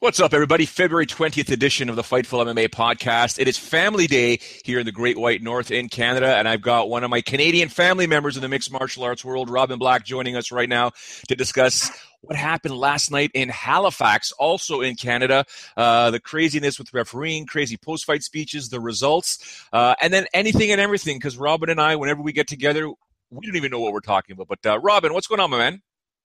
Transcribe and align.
What's 0.00 0.18
up, 0.18 0.32
everybody? 0.32 0.64
February 0.64 1.04
20th 1.04 1.50
edition 1.50 1.90
of 1.90 1.94
the 1.94 2.00
Fightful 2.00 2.42
MMA 2.42 2.70
podcast. 2.70 3.38
It 3.38 3.46
is 3.48 3.58
family 3.58 4.06
day 4.06 4.40
here 4.64 4.78
in 4.78 4.86
the 4.86 4.92
Great 4.92 5.18
White 5.18 5.42
North 5.42 5.70
in 5.70 5.90
Canada, 5.90 6.36
and 6.36 6.48
I've 6.48 6.62
got 6.62 6.88
one 6.88 7.04
of 7.04 7.10
my 7.10 7.20
Canadian 7.20 7.68
family 7.68 8.06
members 8.06 8.34
in 8.34 8.40
the 8.40 8.48
mixed 8.48 8.72
martial 8.72 9.04
arts 9.04 9.26
world, 9.26 9.50
Robin 9.50 9.78
Black, 9.78 10.06
joining 10.06 10.36
us 10.36 10.50
right 10.50 10.70
now 10.70 10.92
to 11.28 11.36
discuss 11.36 11.90
what 12.22 12.34
happened 12.34 12.78
last 12.78 13.10
night 13.10 13.30
in 13.34 13.50
Halifax, 13.50 14.32
also 14.32 14.80
in 14.80 14.94
Canada. 14.94 15.44
Uh, 15.76 16.10
the 16.10 16.18
craziness 16.18 16.78
with 16.78 16.94
refereeing, 16.94 17.44
crazy 17.44 17.76
post 17.76 18.06
fight 18.06 18.22
speeches, 18.22 18.70
the 18.70 18.80
results, 18.80 19.66
uh, 19.74 19.96
and 20.00 20.14
then 20.14 20.24
anything 20.32 20.70
and 20.70 20.80
everything. 20.80 21.18
Because 21.18 21.36
Robin 21.36 21.68
and 21.68 21.78
I, 21.78 21.96
whenever 21.96 22.22
we 22.22 22.32
get 22.32 22.48
together, 22.48 22.88
we 22.88 23.46
don't 23.46 23.56
even 23.56 23.70
know 23.70 23.80
what 23.80 23.92
we're 23.92 24.00
talking 24.00 24.32
about. 24.32 24.48
But 24.48 24.64
uh, 24.64 24.78
Robin, 24.78 25.12
what's 25.12 25.26
going 25.26 25.42
on, 25.42 25.50
my 25.50 25.58
man? 25.58 25.82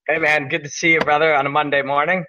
Hey, 0.08 0.18
man. 0.18 0.48
Good 0.48 0.64
to 0.64 0.70
see 0.70 0.94
you, 0.94 1.02
brother, 1.02 1.36
on 1.36 1.46
a 1.46 1.50
Monday 1.50 1.82
morning. 1.82 2.24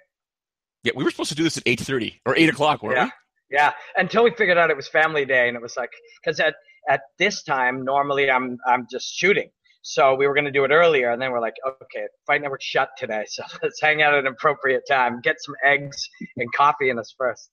Yeah, 0.83 0.93
we 0.95 1.03
were 1.03 1.11
supposed 1.11 1.29
to 1.29 1.35
do 1.35 1.43
this 1.43 1.57
at 1.57 1.63
eight 1.65 1.79
thirty 1.79 2.21
or 2.25 2.35
eight 2.35 2.49
o'clock, 2.49 2.83
weren't 2.83 2.97
yeah. 2.97 3.05
we? 3.05 3.11
Yeah, 3.49 3.73
until 3.95 4.23
we 4.23 4.31
figured 4.31 4.57
out 4.57 4.69
it 4.69 4.75
was 4.75 4.87
family 4.87 5.25
day, 5.25 5.47
and 5.47 5.55
it 5.55 5.61
was 5.61 5.77
like 5.77 5.91
because 6.21 6.39
at 6.39 6.55
at 6.89 7.01
this 7.17 7.43
time 7.43 7.83
normally 7.83 8.29
I'm 8.29 8.57
I'm 8.67 8.87
just 8.91 9.13
shooting, 9.13 9.49
so 9.81 10.15
we 10.15 10.27
were 10.27 10.33
going 10.33 10.45
to 10.45 10.51
do 10.51 10.65
it 10.65 10.71
earlier, 10.71 11.11
and 11.11 11.21
then 11.21 11.31
we're 11.31 11.39
like, 11.39 11.55
okay, 11.65 12.07
Fight 12.25 12.41
Network 12.41 12.61
shut 12.61 12.89
today, 12.97 13.25
so 13.29 13.43
let's 13.63 13.81
hang 13.81 14.01
out 14.01 14.13
at 14.13 14.19
an 14.19 14.27
appropriate 14.27 14.83
time, 14.87 15.21
get 15.21 15.37
some 15.39 15.55
eggs 15.63 16.09
and 16.35 16.51
coffee 16.53 16.89
in 16.89 16.99
us 16.99 17.13
first. 17.17 17.49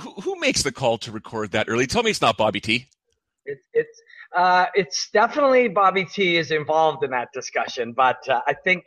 Who, 0.00 0.12
who 0.22 0.40
makes 0.40 0.62
the 0.62 0.72
call 0.72 0.98
to 0.98 1.12
record 1.12 1.52
that 1.52 1.68
early? 1.68 1.86
Tell 1.86 2.02
me 2.02 2.10
it's 2.10 2.22
not 2.22 2.36
Bobby 2.36 2.60
T. 2.60 2.86
It, 3.44 3.58
it's 3.72 4.02
uh, 4.36 4.66
it's 4.74 5.10
definitely 5.12 5.68
Bobby 5.68 6.04
T 6.04 6.36
is 6.36 6.50
involved 6.50 7.04
in 7.04 7.10
that 7.10 7.28
discussion, 7.32 7.92
but 7.92 8.26
uh, 8.28 8.40
I 8.46 8.54
think 8.54 8.84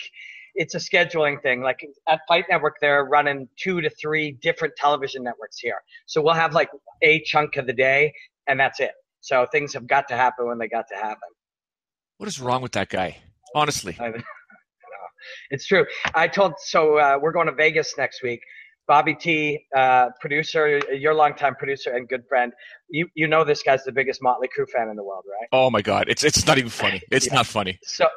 it's 0.56 0.74
a 0.76 0.80
scheduling 0.80 1.42
thing. 1.42 1.62
Like 1.62 1.86
at 2.08 2.22
Fight 2.28 2.46
Network, 2.50 2.76
they're 2.82 3.06
running 3.06 3.48
two 3.58 3.82
to 3.82 3.90
three 3.90 4.32
different 4.42 4.76
television 4.76 5.24
networks 5.24 5.60
here. 5.60 5.78
So 6.06 6.22
we'll 6.22 6.34
have 6.34 6.54
like 6.54 6.70
a 7.02 7.22
chunk 7.24 7.58
of 7.58 7.68
the 7.68 7.74
day, 7.74 8.14
and 8.48 8.60
that's 8.60 8.80
it. 8.80 8.92
So 9.22 9.46
things 9.52 9.74
have 9.74 9.88
got 9.88 10.08
to 10.10 10.16
happen 10.16 10.48
when 10.48 10.58
they 10.58 10.68
got 10.68 10.86
to 10.90 10.96
happen. 10.96 11.30
What 12.18 12.28
is 12.28 12.40
wrong 12.40 12.62
with 12.62 12.72
that 12.74 12.90
guy? 12.90 13.18
Honestly, 13.54 13.98
it's 15.52 15.66
true. 15.66 15.86
I 16.14 16.28
told 16.28 16.54
so 16.58 16.98
uh, 16.98 17.20
we're 17.22 17.32
going 17.32 17.48
to 17.48 17.54
Vegas 17.54 17.96
next 17.98 18.24
week. 18.24 18.40
Bobby 18.88 19.16
T, 19.16 19.66
uh, 19.76 20.10
producer, 20.20 20.80
your 20.94 21.14
longtime 21.14 21.56
producer 21.56 21.92
and 21.92 22.08
good 22.08 22.24
friend. 22.28 22.54
You 22.90 23.08
you 23.16 23.28
know 23.28 23.44
this 23.44 23.64
guy's 23.64 23.84
the 23.84 23.92
biggest 23.92 24.22
Motley 24.22 24.48
Crue 24.48 24.70
fan 24.70 24.90
in 24.90 24.96
the 24.96 25.04
world, 25.04 25.24
right? 25.30 25.48
Oh 25.52 25.70
my 25.70 25.82
God, 25.82 26.06
it's 26.08 26.24
it's 26.24 26.46
not 26.46 26.58
even 26.58 26.70
funny. 26.70 27.02
It's 27.12 27.28
yeah. 27.28 27.36
not 27.36 27.46
funny. 27.46 27.80
So, 27.84 28.08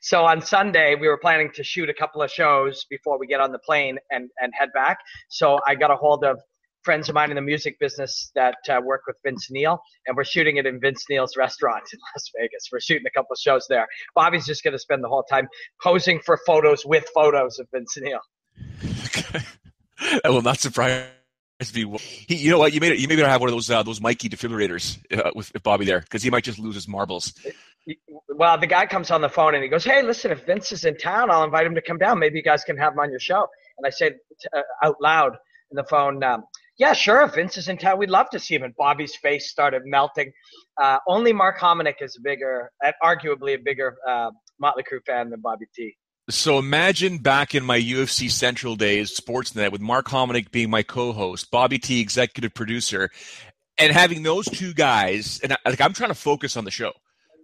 so 0.00 0.24
on 0.24 0.40
Sunday 0.40 0.94
we 0.94 1.08
were 1.08 1.18
planning 1.18 1.50
to 1.54 1.64
shoot 1.64 1.90
a 1.90 1.94
couple 1.94 2.22
of 2.22 2.30
shows 2.30 2.86
before 2.88 3.18
we 3.18 3.26
get 3.26 3.40
on 3.40 3.52
the 3.52 3.58
plane 3.58 3.98
and 4.10 4.30
and 4.40 4.52
head 4.58 4.70
back. 4.74 4.98
So 5.28 5.58
I 5.66 5.74
got 5.74 5.90
a 5.90 5.96
hold 5.96 6.24
of 6.24 6.38
friends 6.82 7.08
of 7.08 7.14
mine 7.14 7.30
in 7.30 7.36
the 7.36 7.42
music 7.42 7.78
business 7.78 8.30
that 8.34 8.56
uh, 8.68 8.80
work 8.82 9.02
with 9.06 9.16
Vince 9.24 9.48
Neil, 9.50 9.80
and 10.06 10.16
we're 10.16 10.24
shooting 10.24 10.56
it 10.56 10.66
in 10.66 10.80
Vince 10.80 11.04
Neil's 11.08 11.36
restaurant 11.36 11.84
in 11.92 11.98
Las 12.14 12.30
Vegas. 12.36 12.68
We're 12.72 12.80
shooting 12.80 13.06
a 13.06 13.10
couple 13.10 13.32
of 13.32 13.38
shows 13.38 13.66
there. 13.68 13.86
Bobby's 14.14 14.46
just 14.46 14.64
going 14.64 14.72
to 14.72 14.78
spend 14.78 15.04
the 15.04 15.08
whole 15.08 15.22
time 15.24 15.48
posing 15.82 16.20
for 16.20 16.38
photos 16.46 16.84
with 16.84 17.04
photos 17.14 17.58
of 17.58 17.68
Vince 17.72 17.96
Neil. 17.98 18.20
that 20.22 20.30
will 20.30 20.42
not 20.42 20.58
surprise 20.58 21.06
me. 21.74 21.98
He, 22.26 22.34
you 22.34 22.50
know 22.50 22.58
what? 22.58 22.72
You 22.72 22.80
it. 22.82 22.98
You 22.98 23.06
maybe 23.06 23.22
have 23.22 23.40
one 23.40 23.48
of 23.48 23.54
those 23.54 23.70
uh, 23.70 23.82
those 23.82 24.00
Mikey 24.00 24.28
defibrillators 24.28 24.98
uh, 25.16 25.30
with, 25.34 25.52
with 25.52 25.62
Bobby 25.62 25.84
there 25.84 26.00
because 26.00 26.22
he 26.22 26.30
might 26.30 26.44
just 26.44 26.58
lose 26.58 26.74
his 26.74 26.88
marbles. 26.88 27.34
Well, 28.28 28.58
the 28.58 28.66
guy 28.66 28.86
comes 28.86 29.10
on 29.10 29.20
the 29.20 29.28
phone 29.28 29.54
and 29.54 29.62
he 29.62 29.68
goes, 29.68 29.84
"Hey, 29.84 30.02
listen, 30.02 30.32
if 30.32 30.44
Vince 30.44 30.72
is 30.72 30.84
in 30.84 30.96
town, 30.96 31.30
I'll 31.30 31.44
invite 31.44 31.66
him 31.66 31.74
to 31.76 31.82
come 31.82 31.98
down. 31.98 32.18
Maybe 32.18 32.36
you 32.36 32.42
guys 32.42 32.64
can 32.64 32.76
have 32.78 32.94
him 32.94 32.98
on 32.98 33.10
your 33.10 33.20
show." 33.20 33.46
And 33.78 33.86
I 33.86 33.90
said 33.90 34.16
uh, 34.56 34.62
out 34.82 34.96
loud 35.00 35.36
in 35.70 35.76
the 35.76 35.84
phone, 35.84 36.22
um, 36.24 36.44
"Yeah, 36.78 36.94
sure. 36.94 37.22
If 37.22 37.34
Vince 37.34 37.56
is 37.56 37.68
in 37.68 37.78
town, 37.78 37.98
we'd 37.98 38.10
love 38.10 38.30
to 38.30 38.40
see 38.40 38.56
him." 38.56 38.64
And 38.64 38.74
Bobby's 38.74 39.14
face 39.14 39.48
started 39.50 39.82
melting. 39.84 40.32
Uh, 40.82 40.98
only 41.06 41.32
Mark 41.32 41.60
Hominick 41.60 42.00
is 42.02 42.18
bigger, 42.24 42.72
arguably 43.04 43.54
a 43.54 43.58
bigger 43.58 43.96
uh, 44.08 44.30
Motley 44.58 44.82
Crue 44.82 45.04
fan 45.06 45.30
than 45.30 45.40
Bobby 45.40 45.66
T. 45.74 45.96
So 46.30 46.58
imagine 46.58 47.18
back 47.18 47.54
in 47.54 47.64
my 47.64 47.80
UFC 47.80 48.30
Central 48.30 48.76
days, 48.76 49.18
Sportsnet, 49.18 49.72
with 49.72 49.80
Mark 49.80 50.06
Hominick 50.06 50.52
being 50.52 50.70
my 50.70 50.84
co-host, 50.84 51.50
Bobby 51.50 51.78
T, 51.78 52.00
executive 52.00 52.54
producer, 52.54 53.10
and 53.76 53.92
having 53.92 54.22
those 54.22 54.46
two 54.46 54.72
guys. 54.72 55.40
And 55.42 55.52
I, 55.52 55.56
like 55.66 55.80
I'm 55.80 55.92
trying 55.92 56.10
to 56.10 56.14
focus 56.14 56.56
on 56.56 56.64
the 56.64 56.70
show, 56.70 56.92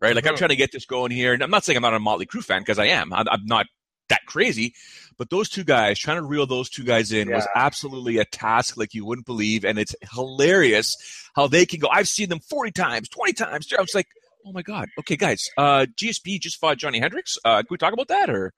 right? 0.00 0.14
Like 0.14 0.28
I'm 0.28 0.36
trying 0.36 0.50
to 0.50 0.56
get 0.56 0.70
this 0.70 0.86
going 0.86 1.10
here. 1.10 1.32
And 1.32 1.42
I'm 1.42 1.50
not 1.50 1.64
saying 1.64 1.76
I'm 1.76 1.82
not 1.82 1.94
a 1.94 1.98
Motley 1.98 2.26
Crue 2.26 2.44
fan 2.44 2.60
because 2.60 2.78
I 2.78 2.86
am. 2.86 3.12
I'm, 3.12 3.28
I'm, 3.28 3.44
not 3.46 3.66
that 4.10 4.24
crazy, 4.26 4.74
but 5.18 5.28
those 5.28 5.48
two 5.48 5.64
guys 5.64 5.98
trying 5.98 6.18
to 6.18 6.22
reel 6.22 6.46
those 6.46 6.70
two 6.70 6.84
guys 6.84 7.10
in 7.10 7.28
yeah. 7.28 7.34
was 7.34 7.48
absolutely 7.56 8.18
a 8.18 8.24
task 8.24 8.76
like 8.76 8.94
you 8.94 9.04
wouldn't 9.04 9.26
believe, 9.26 9.64
and 9.64 9.76
it's 9.76 9.94
hilarious 10.12 10.96
how 11.34 11.48
they 11.48 11.66
can 11.66 11.80
go. 11.80 11.88
I've 11.88 12.08
seen 12.08 12.28
them 12.28 12.40
40 12.40 12.70
times, 12.70 13.08
20 13.08 13.32
times. 13.32 13.72
I 13.76 13.80
was 13.80 13.94
like, 13.94 14.06
oh 14.46 14.52
my 14.52 14.62
god. 14.62 14.88
Okay, 15.00 15.16
guys, 15.16 15.50
uh, 15.58 15.86
GSP 15.96 16.40
just 16.40 16.60
fought 16.60 16.78
Johnny 16.78 17.00
Hendricks. 17.00 17.36
Uh, 17.44 17.56
can 17.56 17.66
we 17.70 17.76
talk 17.76 17.92
about 17.92 18.08
that 18.08 18.30
or? 18.30 18.52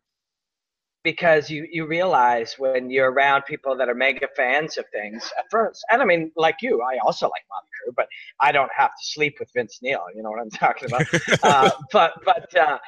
Because 1.02 1.48
you 1.48 1.66
you 1.70 1.86
realize 1.86 2.56
when 2.58 2.90
you're 2.90 3.10
around 3.10 3.42
people 3.44 3.76
that 3.76 3.88
are 3.88 3.94
mega 3.94 4.28
fans 4.36 4.76
of 4.76 4.84
things 4.92 5.32
at 5.38 5.44
first, 5.50 5.84
and 5.90 6.02
I 6.02 6.04
mean, 6.04 6.30
like 6.36 6.56
you, 6.60 6.82
I 6.82 6.98
also 7.04 7.26
like 7.26 7.42
Motley 7.50 7.68
Crue, 7.78 7.94
but 7.96 8.06
I 8.40 8.52
don't 8.52 8.70
have 8.76 8.90
to 8.90 9.04
sleep 9.04 9.36
with 9.40 9.50
Vince 9.54 9.78
Neil. 9.82 10.04
You 10.14 10.22
know 10.22 10.30
what 10.30 10.40
I'm 10.40 10.50
talking 10.50 10.88
about? 10.88 11.06
uh, 11.42 11.70
but 11.92 12.12
but 12.24 12.56
uh, 12.56 12.78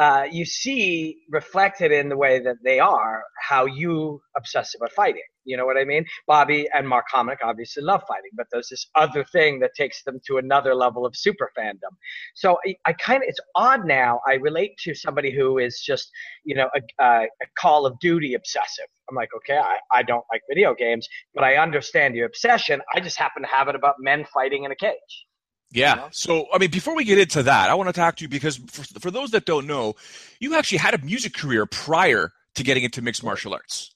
uh, 0.00 0.24
you 0.32 0.46
see 0.46 1.18
reflected 1.28 1.92
in 1.92 2.08
the 2.08 2.16
way 2.16 2.40
that 2.40 2.56
they 2.64 2.80
are 2.80 3.22
how 3.38 3.66
you 3.66 4.18
obsess 4.34 4.74
about 4.74 4.90
fighting. 4.92 5.20
You 5.44 5.58
know 5.58 5.66
what 5.66 5.76
I 5.76 5.84
mean? 5.84 6.06
Bobby 6.26 6.66
and 6.72 6.88
Mark 6.88 7.04
Hominick 7.12 7.38
obviously 7.42 7.82
love 7.82 8.00
fighting, 8.08 8.30
but 8.34 8.46
there's 8.50 8.68
this 8.70 8.86
other 8.94 9.24
thing 9.24 9.60
that 9.60 9.72
takes 9.76 10.02
them 10.04 10.18
to 10.26 10.38
another 10.38 10.74
level 10.74 11.04
of 11.04 11.14
super 11.14 11.50
fandom. 11.58 11.92
So 12.34 12.56
I, 12.66 12.76
I 12.86 12.92
kind 12.94 13.22
of, 13.22 13.28
it's 13.28 13.40
odd 13.54 13.86
now. 13.86 14.20
I 14.26 14.34
relate 14.34 14.72
to 14.84 14.94
somebody 14.94 15.30
who 15.36 15.58
is 15.58 15.82
just, 15.84 16.10
you 16.44 16.54
know, 16.54 16.70
a, 16.74 17.04
a, 17.04 17.22
a 17.24 17.46
Call 17.58 17.84
of 17.84 17.98
Duty 18.00 18.32
obsessive. 18.32 18.86
I'm 19.10 19.16
like, 19.16 19.30
okay, 19.36 19.58
I, 19.58 19.76
I 19.92 20.02
don't 20.02 20.24
like 20.32 20.40
video 20.48 20.74
games, 20.74 21.06
but 21.34 21.44
I 21.44 21.56
understand 21.56 22.14
your 22.14 22.26
obsession. 22.26 22.80
I 22.94 23.00
just 23.00 23.18
happen 23.18 23.42
to 23.42 23.48
have 23.48 23.68
it 23.68 23.74
about 23.74 23.96
men 23.98 24.24
fighting 24.32 24.64
in 24.64 24.72
a 24.72 24.76
cage. 24.76 25.26
Yeah. 25.72 25.94
You 25.94 26.00
know? 26.00 26.08
So, 26.12 26.46
I 26.52 26.58
mean, 26.58 26.70
before 26.70 26.96
we 26.96 27.04
get 27.04 27.18
into 27.18 27.42
that, 27.44 27.70
I 27.70 27.74
want 27.74 27.88
to 27.88 27.92
talk 27.92 28.16
to 28.16 28.24
you 28.24 28.28
because 28.28 28.56
for, 28.56 28.82
for 29.00 29.10
those 29.10 29.30
that 29.30 29.44
don't 29.44 29.66
know, 29.66 29.94
you 30.40 30.54
actually 30.56 30.78
had 30.78 30.94
a 30.94 30.98
music 30.98 31.34
career 31.34 31.66
prior 31.66 32.32
to 32.56 32.62
getting 32.62 32.84
into 32.84 33.02
mixed 33.02 33.22
martial 33.22 33.54
arts 33.54 33.94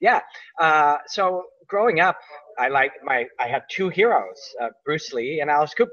yeah. 0.00 0.20
Uh, 0.60 0.96
so 1.06 1.44
growing 1.68 2.00
up, 2.00 2.18
I 2.58 2.68
like 2.68 2.92
my 3.04 3.26
I 3.38 3.48
had 3.48 3.62
two 3.70 3.88
heroes, 3.88 4.38
uh, 4.60 4.68
Bruce 4.84 5.12
Lee 5.12 5.40
and 5.40 5.50
Alice 5.50 5.74
Cooper. 5.74 5.92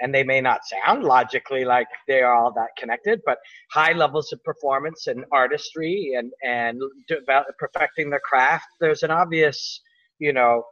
And 0.00 0.14
they 0.14 0.22
may 0.22 0.40
not 0.40 0.60
sound 0.64 1.02
logically 1.02 1.64
like 1.64 1.88
they 2.06 2.22
are 2.22 2.32
all 2.32 2.52
that 2.52 2.68
connected, 2.78 3.20
but 3.26 3.38
high 3.72 3.92
levels 3.92 4.32
of 4.32 4.42
performance 4.44 5.08
and 5.08 5.24
artistry 5.32 6.14
and 6.16 6.30
and 6.44 6.80
develop, 7.08 7.46
perfecting 7.58 8.08
the 8.10 8.20
craft. 8.20 8.66
There's 8.80 9.02
an 9.02 9.10
obvious, 9.10 9.80
you 10.20 10.32
know, 10.32 10.62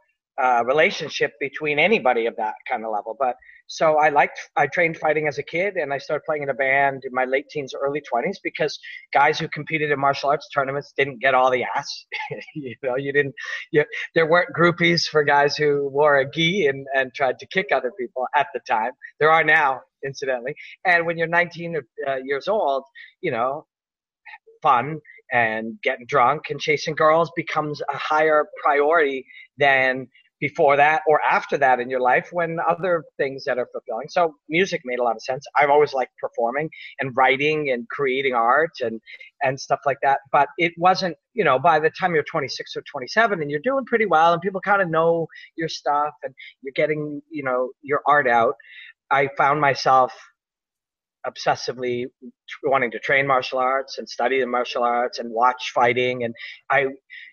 uh, 0.41 0.63
relationship 0.65 1.33
between 1.39 1.79
anybody 1.79 2.25
of 2.25 2.35
that 2.37 2.53
kind 2.69 2.85
of 2.85 2.91
level. 2.91 3.15
But 3.19 3.35
so 3.67 3.97
I 3.97 4.09
liked, 4.09 4.39
I 4.55 4.67
trained 4.67 4.97
fighting 4.97 5.27
as 5.27 5.37
a 5.37 5.43
kid 5.43 5.75
and 5.75 5.93
I 5.93 5.97
started 5.97 6.23
playing 6.25 6.43
in 6.43 6.49
a 6.49 6.53
band 6.53 7.03
in 7.05 7.13
my 7.13 7.25
late 7.25 7.49
teens, 7.49 7.73
early 7.73 8.01
20s 8.01 8.37
because 8.41 8.79
guys 9.13 9.39
who 9.39 9.47
competed 9.49 9.91
in 9.91 9.99
martial 9.99 10.29
arts 10.29 10.47
tournaments 10.53 10.93
didn't 10.95 11.19
get 11.19 11.33
all 11.33 11.51
the 11.51 11.65
ass. 11.75 12.05
you 12.55 12.75
know, 12.83 12.95
you 12.95 13.11
didn't, 13.11 13.35
you, 13.71 13.83
there 14.15 14.25
weren't 14.25 14.49
groupies 14.57 15.03
for 15.03 15.23
guys 15.23 15.57
who 15.57 15.89
wore 15.89 16.19
a 16.19 16.29
gi 16.29 16.67
and, 16.67 16.85
and 16.95 17.13
tried 17.13 17.39
to 17.39 17.47
kick 17.47 17.67
other 17.73 17.91
people 17.99 18.25
at 18.35 18.47
the 18.53 18.61
time. 18.67 18.91
There 19.19 19.31
are 19.31 19.43
now, 19.43 19.81
incidentally. 20.05 20.55
And 20.85 21.05
when 21.05 21.17
you're 21.17 21.27
19 21.27 21.81
uh, 22.07 22.15
years 22.23 22.47
old, 22.47 22.83
you 23.21 23.31
know, 23.31 23.65
fun 24.61 24.99
and 25.31 25.77
getting 25.83 26.05
drunk 26.07 26.43
and 26.49 26.59
chasing 26.59 26.95
girls 26.95 27.31
becomes 27.35 27.81
a 27.81 27.97
higher 27.97 28.45
priority 28.63 29.25
than 29.57 30.07
before 30.39 30.77
that 30.77 31.01
or 31.07 31.21
after 31.23 31.57
that 31.57 31.79
in 31.79 31.89
your 31.89 31.99
life 31.99 32.29
when 32.31 32.57
other 32.67 33.03
things 33.17 33.43
that 33.45 33.57
are 33.57 33.67
fulfilling. 33.71 34.07
So 34.09 34.35
music 34.49 34.81
made 34.85 34.99
a 34.99 35.03
lot 35.03 35.15
of 35.15 35.21
sense. 35.21 35.45
I've 35.55 35.69
always 35.69 35.93
liked 35.93 36.11
performing 36.21 36.69
and 36.99 37.11
writing 37.15 37.71
and 37.71 37.87
creating 37.89 38.33
art 38.33 38.71
and 38.81 39.01
and 39.43 39.59
stuff 39.59 39.79
like 39.85 39.97
that. 40.03 40.19
But 40.31 40.49
it 40.57 40.73
wasn't, 40.77 41.15
you 41.33 41.43
know, 41.43 41.59
by 41.59 41.79
the 41.79 41.89
time 41.89 42.13
you're 42.13 42.23
26 42.23 42.75
or 42.75 42.83
27 42.91 43.41
and 43.41 43.51
you're 43.51 43.59
doing 43.63 43.85
pretty 43.85 44.05
well 44.05 44.33
and 44.33 44.41
people 44.41 44.61
kind 44.61 44.81
of 44.81 44.89
know 44.89 45.27
your 45.55 45.69
stuff 45.69 46.13
and 46.23 46.33
you're 46.61 46.73
getting, 46.75 47.21
you 47.29 47.43
know, 47.43 47.71
your 47.81 48.01
art 48.07 48.27
out, 48.27 48.55
I 49.11 49.29
found 49.37 49.61
myself 49.61 50.13
obsessively 51.27 52.05
wanting 52.63 52.91
to 52.91 52.99
train 52.99 53.27
martial 53.27 53.59
arts 53.59 53.97
and 53.97 54.07
study 54.07 54.39
the 54.39 54.47
martial 54.47 54.83
arts 54.83 55.19
and 55.19 55.29
watch 55.31 55.71
fighting 55.73 56.23
and 56.23 56.33
I 56.69 56.87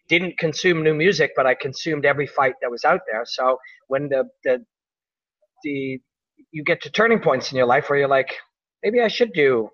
didn't 0.08 0.38
consume 0.38 0.82
new 0.82 0.94
music 0.94 1.32
but 1.36 1.46
I 1.46 1.54
consumed 1.54 2.04
every 2.04 2.26
fight 2.26 2.54
that 2.60 2.70
was 2.70 2.84
out 2.84 3.00
there. 3.10 3.24
So 3.24 3.58
when 3.88 4.08
the 4.08 4.24
the 4.44 4.64
the 5.62 6.00
you 6.50 6.64
get 6.64 6.82
to 6.82 6.90
turning 6.90 7.20
points 7.20 7.52
in 7.52 7.58
your 7.58 7.66
life 7.66 7.88
where 7.88 7.98
you're 7.98 8.08
like 8.08 8.34
maybe 8.82 9.00
I 9.00 9.08
should 9.08 9.32
do 9.32 9.70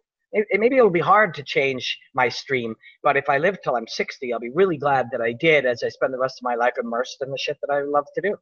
maybe 0.53 0.77
it'll 0.77 0.91
be 0.91 1.01
hard 1.01 1.35
to 1.35 1.43
change 1.43 1.99
my 2.15 2.29
stream 2.29 2.77
but 3.03 3.17
if 3.17 3.29
I 3.29 3.39
live 3.39 3.59
till 3.63 3.77
I'm 3.77 3.89
60 3.89 4.33
I'll 4.33 4.39
be 4.39 4.51
really 4.55 4.77
glad 4.77 5.09
that 5.13 5.21
I 5.21 5.33
did 5.33 5.67
as 5.67 5.83
I 5.83 5.89
spend 5.89 6.15
the 6.15 6.19
rest 6.19 6.39
of 6.39 6.45
my 6.45 6.55
life 6.55 6.75
immersed 6.81 7.19
in 7.21 7.31
the 7.31 7.39
shit 7.39 7.59
that 7.63 7.75
I 7.75 7.83
love 7.83 8.07
to 8.15 8.21
do 8.21 8.37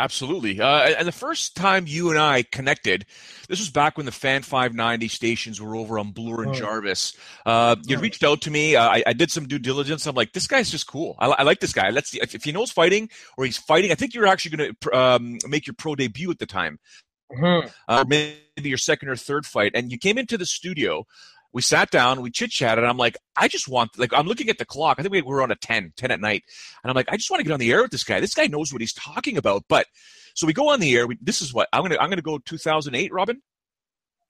Absolutely. 0.00 0.58
Uh, 0.58 0.94
and 0.98 1.06
the 1.06 1.12
first 1.12 1.54
time 1.54 1.84
you 1.86 2.08
and 2.08 2.18
I 2.18 2.42
connected, 2.42 3.04
this 3.48 3.58
was 3.58 3.68
back 3.68 3.98
when 3.98 4.06
the 4.06 4.12
Fan 4.12 4.40
590 4.40 5.08
stations 5.08 5.60
were 5.60 5.76
over 5.76 5.98
on 5.98 6.12
Bloor 6.12 6.42
and 6.42 6.52
oh. 6.52 6.54
Jarvis. 6.54 7.12
Uh, 7.44 7.76
you 7.86 7.98
oh. 7.98 8.00
reached 8.00 8.24
out 8.24 8.40
to 8.42 8.50
me. 8.50 8.76
Uh, 8.76 8.88
I, 8.88 9.02
I, 9.08 9.12
did 9.12 9.30
some 9.30 9.46
due 9.46 9.58
diligence. 9.58 10.06
I'm 10.06 10.14
like, 10.14 10.32
this 10.32 10.46
guy's 10.46 10.70
just 10.70 10.86
cool. 10.86 11.16
I, 11.18 11.26
I 11.26 11.42
like 11.42 11.60
this 11.60 11.74
guy. 11.74 11.90
Let's 11.90 12.08
see 12.08 12.18
if, 12.22 12.34
if, 12.34 12.44
he 12.44 12.50
knows 12.50 12.70
fighting 12.70 13.10
or 13.36 13.44
he's 13.44 13.58
fighting. 13.58 13.92
I 13.92 13.94
think 13.94 14.14
you're 14.14 14.26
actually 14.26 14.56
going 14.56 14.74
to 14.80 14.98
um, 14.98 15.38
make 15.46 15.66
your 15.66 15.74
pro 15.74 15.94
debut 15.94 16.30
at 16.30 16.38
the 16.38 16.46
time. 16.46 16.78
Mm-hmm. 17.30 17.68
Uh, 17.86 18.04
maybe 18.08 18.40
your 18.56 18.78
second 18.78 19.10
or 19.10 19.16
third 19.16 19.44
fight. 19.44 19.72
And 19.74 19.92
you 19.92 19.98
came 19.98 20.16
into 20.16 20.38
the 20.38 20.46
studio 20.46 21.04
we 21.52 21.62
sat 21.62 21.90
down, 21.90 22.22
we 22.22 22.30
chit 22.30 22.50
chatted. 22.50 22.84
and 22.84 22.90
I'm 22.90 22.96
like, 22.96 23.16
I 23.36 23.48
just 23.48 23.68
want, 23.68 23.98
like, 23.98 24.12
I'm 24.12 24.26
looking 24.26 24.48
at 24.48 24.58
the 24.58 24.64
clock. 24.64 24.98
I 24.98 25.02
think 25.02 25.12
we 25.12 25.22
were 25.22 25.42
on 25.42 25.50
a 25.50 25.56
10, 25.56 25.92
10 25.96 26.10
at 26.10 26.20
night. 26.20 26.44
And 26.82 26.90
I'm 26.90 26.94
like, 26.94 27.10
I 27.10 27.16
just 27.16 27.30
want 27.30 27.40
to 27.40 27.44
get 27.44 27.52
on 27.52 27.60
the 27.60 27.72
air 27.72 27.82
with 27.82 27.90
this 27.90 28.04
guy. 28.04 28.20
This 28.20 28.34
guy 28.34 28.46
knows 28.46 28.72
what 28.72 28.80
he's 28.80 28.92
talking 28.92 29.36
about. 29.36 29.64
But 29.68 29.86
so 30.34 30.46
we 30.46 30.52
go 30.52 30.70
on 30.70 30.80
the 30.80 30.96
air. 30.96 31.06
We, 31.06 31.18
this 31.20 31.42
is 31.42 31.52
what 31.52 31.68
I'm 31.72 31.80
going 31.80 31.92
to, 31.92 32.00
I'm 32.00 32.08
going 32.08 32.18
to 32.18 32.22
go 32.22 32.38
2008, 32.38 33.12
Robin. 33.12 33.42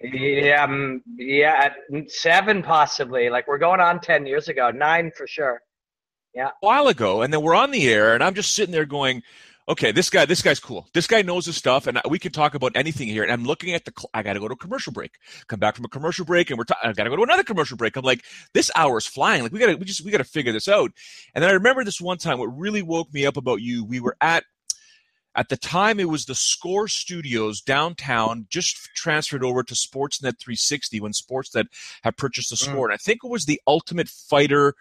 Yeah, 0.02 0.64
um, 0.64 1.02
yeah, 1.16 1.74
seven 2.06 2.62
possibly. 2.62 3.28
Like 3.28 3.46
we're 3.46 3.58
going 3.58 3.80
on 3.80 4.00
10 4.00 4.24
years 4.24 4.48
ago, 4.48 4.70
nine 4.70 5.12
for 5.14 5.26
sure. 5.26 5.60
Yeah. 6.34 6.48
A 6.48 6.52
while 6.60 6.88
ago. 6.88 7.20
And 7.22 7.32
then 7.32 7.42
we're 7.42 7.54
on 7.54 7.70
the 7.70 7.86
air 7.88 8.14
and 8.14 8.24
I'm 8.24 8.34
just 8.34 8.54
sitting 8.54 8.72
there 8.72 8.86
going, 8.86 9.22
okay, 9.70 9.92
this 9.92 10.10
guy, 10.10 10.26
this 10.26 10.42
guy's 10.42 10.58
cool. 10.58 10.88
This 10.92 11.06
guy 11.06 11.22
knows 11.22 11.46
his 11.46 11.56
stuff, 11.56 11.86
and 11.86 12.00
we 12.08 12.18
can 12.18 12.32
talk 12.32 12.54
about 12.54 12.72
anything 12.74 13.06
here. 13.06 13.22
And 13.22 13.32
I'm 13.32 13.44
looking 13.44 13.72
at 13.72 13.84
the, 13.84 13.92
I 14.12 14.22
got 14.22 14.32
to 14.32 14.40
go 14.40 14.48
to 14.48 14.54
a 14.54 14.56
commercial 14.56 14.92
break. 14.92 15.12
Come 15.46 15.60
back 15.60 15.76
from 15.76 15.84
a 15.84 15.88
commercial 15.88 16.24
break, 16.24 16.50
and 16.50 16.58
we're, 16.58 16.64
ta- 16.64 16.78
I 16.82 16.92
got 16.92 17.04
to 17.04 17.10
go 17.10 17.16
to 17.16 17.22
another 17.22 17.44
commercial 17.44 17.76
break. 17.76 17.96
I'm 17.96 18.04
like, 18.04 18.24
this 18.52 18.70
hour 18.74 18.98
is 18.98 19.06
flying. 19.06 19.42
Like 19.42 19.52
we 19.52 19.60
got 19.60 19.66
to, 19.66 19.76
we 19.76 19.84
just, 19.84 20.04
we 20.04 20.10
got 20.10 20.18
to 20.18 20.24
figure 20.24 20.52
this 20.52 20.68
out. 20.68 20.90
And 21.34 21.42
then 21.42 21.50
I 21.50 21.54
remember 21.54 21.84
this 21.84 22.00
one 22.00 22.18
time. 22.18 22.38
What 22.38 22.46
really 22.46 22.82
woke 22.82 23.14
me 23.14 23.24
up 23.24 23.36
about 23.36 23.62
you, 23.62 23.84
we 23.84 24.00
were 24.00 24.16
at. 24.20 24.44
At 25.36 25.48
the 25.48 25.56
time, 25.56 26.00
it 26.00 26.08
was 26.08 26.24
the 26.24 26.34
Score 26.34 26.88
Studios 26.88 27.60
downtown, 27.60 28.48
just 28.50 28.76
transferred 28.96 29.44
over 29.44 29.62
to 29.62 29.74
Sportsnet 29.74 30.40
360 30.40 30.98
when 30.98 31.12
Sportsnet 31.12 31.66
had 32.02 32.16
purchased 32.16 32.50
the 32.50 32.56
mm. 32.56 32.68
Score. 32.68 32.88
Mm. 32.88 32.90
And 32.90 32.94
I 32.94 32.96
think 32.96 33.20
it 33.22 33.30
was 33.30 33.44
the 33.44 33.60
Ultimate 33.64 34.08
Fighter 34.08 34.74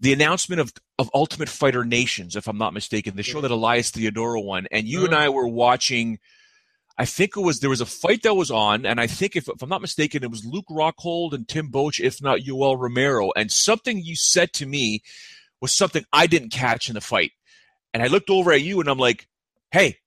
the 0.00 0.12
announcement 0.12 0.60
of 0.60 0.72
of 0.98 1.10
Ultimate 1.14 1.48
Fighter 1.48 1.84
Nations, 1.84 2.36
if 2.36 2.48
I'm 2.48 2.58
not 2.58 2.74
mistaken, 2.74 3.16
the 3.16 3.22
show 3.22 3.40
that 3.40 3.50
Elias 3.50 3.90
Theodorou 3.90 4.44
won, 4.44 4.66
and 4.70 4.86
you 4.86 5.04
and 5.04 5.12
mm. 5.12 5.18
I 5.18 5.28
were 5.28 5.48
watching. 5.48 6.18
I 6.98 7.04
think 7.04 7.36
it 7.36 7.40
was 7.40 7.60
there 7.60 7.70
was 7.70 7.82
a 7.82 7.86
fight 7.86 8.22
that 8.22 8.34
was 8.34 8.50
on, 8.50 8.86
and 8.86 8.98
I 8.98 9.06
think 9.06 9.36
if, 9.36 9.48
if 9.48 9.62
I'm 9.62 9.68
not 9.68 9.82
mistaken, 9.82 10.22
it 10.22 10.30
was 10.30 10.46
Luke 10.46 10.64
Rockhold 10.70 11.34
and 11.34 11.46
Tim 11.46 11.70
Boetsch, 11.70 12.00
if 12.00 12.22
not 12.22 12.40
Yoel 12.40 12.78
Romero. 12.78 13.32
And 13.36 13.50
something 13.50 14.00
you 14.02 14.16
said 14.16 14.52
to 14.54 14.66
me 14.66 15.02
was 15.60 15.76
something 15.76 16.04
I 16.12 16.26
didn't 16.26 16.52
catch 16.52 16.88
in 16.88 16.94
the 16.94 17.00
fight, 17.02 17.32
and 17.92 18.02
I 18.02 18.06
looked 18.06 18.30
over 18.30 18.52
at 18.52 18.62
you 18.62 18.80
and 18.80 18.88
I'm 18.88 18.98
like, 18.98 19.28
"Hey, 19.70 19.98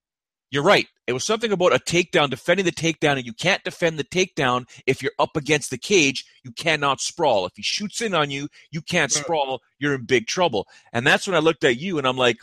you're 0.52 0.64
right. 0.64 0.88
It 1.10 1.14
was 1.14 1.26
something 1.26 1.52
about 1.52 1.74
a 1.74 1.80
takedown, 1.80 2.30
defending 2.30 2.68
the 2.68 2.72
takedown, 2.72 3.18
and 3.18 3.26
you 3.26 3.34
can't 3.34 3.64
defend 3.64 3.98
the 3.98 4.04
takedown 4.04 4.70
if 4.86 5.02
you're 5.02 5.12
up 5.18 5.36
against 5.36 5.72
the 5.72 5.78
cage. 5.80 6.24
You 6.44 6.52
cannot 6.52 7.02
sprawl. 7.02 7.48
If 7.48 7.54
he 7.56 7.64
shoots 7.64 8.00
in 8.00 8.14
on 8.14 8.30
you, 8.30 8.48
you 8.70 8.84
can't 8.84 9.12
sprawl. 9.12 9.60
You're 9.80 9.96
in 9.96 10.06
big 10.06 10.28
trouble. 10.28 10.68
And 10.94 11.08
that's 11.08 11.26
when 11.26 11.36
I 11.36 11.40
looked 11.40 11.64
at 11.64 11.80
you 11.80 11.98
and 11.98 12.08
I'm 12.08 12.16
like, 12.16 12.38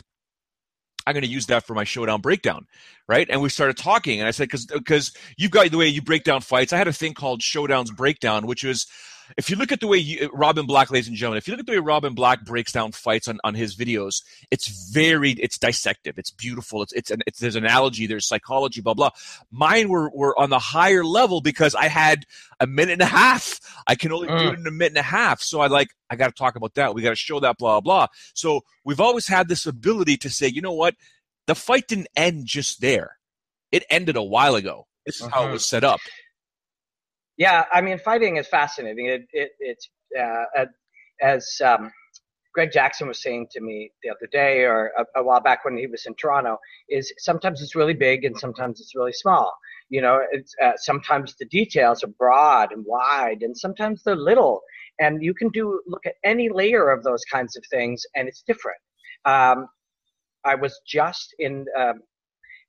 I'm 1.05 1.13
going 1.13 1.23
to 1.23 1.29
use 1.29 1.45
that 1.45 1.65
for 1.65 1.75
my 1.75 1.85
showdown 1.85 2.19
breakdown, 2.19 2.67
right? 3.07 3.25
And 3.29 3.41
we 3.41 3.47
started 3.47 3.77
talking, 3.77 4.19
and 4.19 4.27
I 4.27 4.31
said, 4.31 4.49
because 4.49 4.65
because 4.65 5.13
you've 5.37 5.51
got 5.51 5.71
the 5.71 5.77
way 5.77 5.87
you 5.87 6.01
break 6.01 6.25
down 6.25 6.41
fights. 6.41 6.73
I 6.73 6.77
had 6.77 6.89
a 6.89 6.93
thing 6.93 7.13
called 7.13 7.39
Showdowns 7.39 7.95
Breakdown, 7.95 8.47
which 8.47 8.65
was 8.65 8.85
if 9.35 9.49
you 9.49 9.55
look 9.55 9.71
at 9.71 9.79
the 9.79 9.87
way 9.87 9.97
you, 9.97 10.29
Robin 10.33 10.65
Black, 10.65 10.89
ladies 10.89 11.07
and 11.07 11.17
gentlemen, 11.17 11.37
if 11.37 11.47
you 11.47 11.53
look 11.53 11.61
at 11.61 11.65
the 11.65 11.73
way 11.73 11.79
Robin 11.79 12.13
Black 12.13 12.45
breaks 12.45 12.71
down 12.71 12.91
fights 12.91 13.27
on, 13.27 13.39
on 13.43 13.55
his 13.55 13.75
videos, 13.75 14.23
it's 14.51 14.91
very, 14.91 15.31
it's 15.31 15.57
dissective, 15.57 16.17
it's 16.17 16.31
beautiful, 16.31 16.81
it's 16.81 16.93
it's, 16.93 17.11
an, 17.11 17.21
it's 17.27 17.39
there's 17.39 17.55
analogy, 17.55 18.07
there's 18.07 18.27
psychology, 18.27 18.81
blah 18.81 18.93
blah. 18.93 19.09
Mine 19.51 19.89
were 19.89 20.09
were 20.13 20.37
on 20.39 20.49
the 20.49 20.59
higher 20.59 21.03
level 21.03 21.41
because 21.41 21.75
I 21.75 21.87
had 21.87 22.25
a 22.59 22.67
minute 22.67 22.93
and 22.93 23.01
a 23.01 23.05
half. 23.05 23.59
I 23.87 23.95
can 23.95 24.11
only 24.11 24.27
mm. 24.27 24.39
do 24.39 24.49
it 24.49 24.59
in 24.59 24.67
a 24.67 24.71
minute 24.71 24.93
and 24.93 24.97
a 24.97 25.03
half, 25.03 25.41
so 25.41 25.59
I 25.59 25.67
like 25.67 25.89
I 26.09 26.15
got 26.15 26.27
to 26.27 26.33
talk 26.33 26.55
about 26.55 26.75
that. 26.75 26.95
We 26.95 27.01
got 27.01 27.09
to 27.09 27.15
show 27.15 27.39
that, 27.39 27.57
blah 27.57 27.81
blah. 27.81 28.07
So 28.33 28.61
we've 28.85 29.01
always 29.01 29.27
had 29.27 29.49
this 29.49 29.65
ability 29.65 30.17
to 30.17 30.29
say, 30.29 30.47
you 30.47 30.61
know 30.61 30.73
what, 30.73 30.95
the 31.47 31.55
fight 31.55 31.87
didn't 31.87 32.07
end 32.15 32.45
just 32.45 32.81
there; 32.81 33.17
it 33.71 33.83
ended 33.89 34.15
a 34.15 34.23
while 34.23 34.55
ago. 34.55 34.87
This 35.05 35.17
is 35.17 35.23
uh-huh. 35.23 35.31
how 35.33 35.41
it 35.41 35.45
uh-huh. 35.45 35.53
was 35.53 35.65
set 35.65 35.83
up. 35.83 35.99
Yeah, 37.37 37.65
I 37.71 37.81
mean, 37.81 37.99
fighting 37.99 38.37
is 38.37 38.47
fascinating. 38.47 39.07
It, 39.07 39.27
it 39.31 39.51
it's 39.59 39.89
uh, 40.19 40.65
as 41.21 41.61
um, 41.63 41.91
Greg 42.53 42.71
Jackson 42.71 43.07
was 43.07 43.21
saying 43.21 43.47
to 43.51 43.61
me 43.61 43.91
the 44.01 44.09
other 44.09 44.27
day, 44.31 44.63
or 44.63 44.91
a, 44.97 45.19
a, 45.19 45.23
while 45.23 45.41
back 45.41 45.63
when 45.63 45.77
he 45.77 45.85
was 45.85 46.05
in 46.07 46.15
Toronto, 46.15 46.57
is 46.89 47.13
sometimes 47.19 47.61
it's 47.61 47.75
really 47.75 47.93
big 47.93 48.25
and 48.25 48.37
sometimes 48.37 48.81
it's 48.81 48.95
really 48.95 49.13
small. 49.13 49.53
You 49.89 50.01
know, 50.01 50.21
uh, 50.63 50.71
sometimes 50.77 51.35
the 51.39 51.45
details 51.45 52.03
are 52.03 52.13
broad 52.19 52.71
and 52.71 52.83
wide, 52.85 53.43
and 53.43 53.55
sometimes 53.55 54.01
they're 54.03 54.15
little. 54.15 54.61
And 54.99 55.21
you 55.21 55.35
can 55.35 55.49
do 55.49 55.79
look 55.87 56.05
at 56.07 56.15
any 56.23 56.49
layer 56.49 56.89
of 56.89 57.03
those 57.03 57.23
kinds 57.31 57.55
of 57.55 57.63
things, 57.69 58.03
and 58.15 58.27
it's 58.27 58.41
different. 58.41 58.79
Um, 59.25 59.67
I 60.43 60.55
was 60.55 60.79
just 60.87 61.35
in 61.37 61.65
um, 61.77 62.01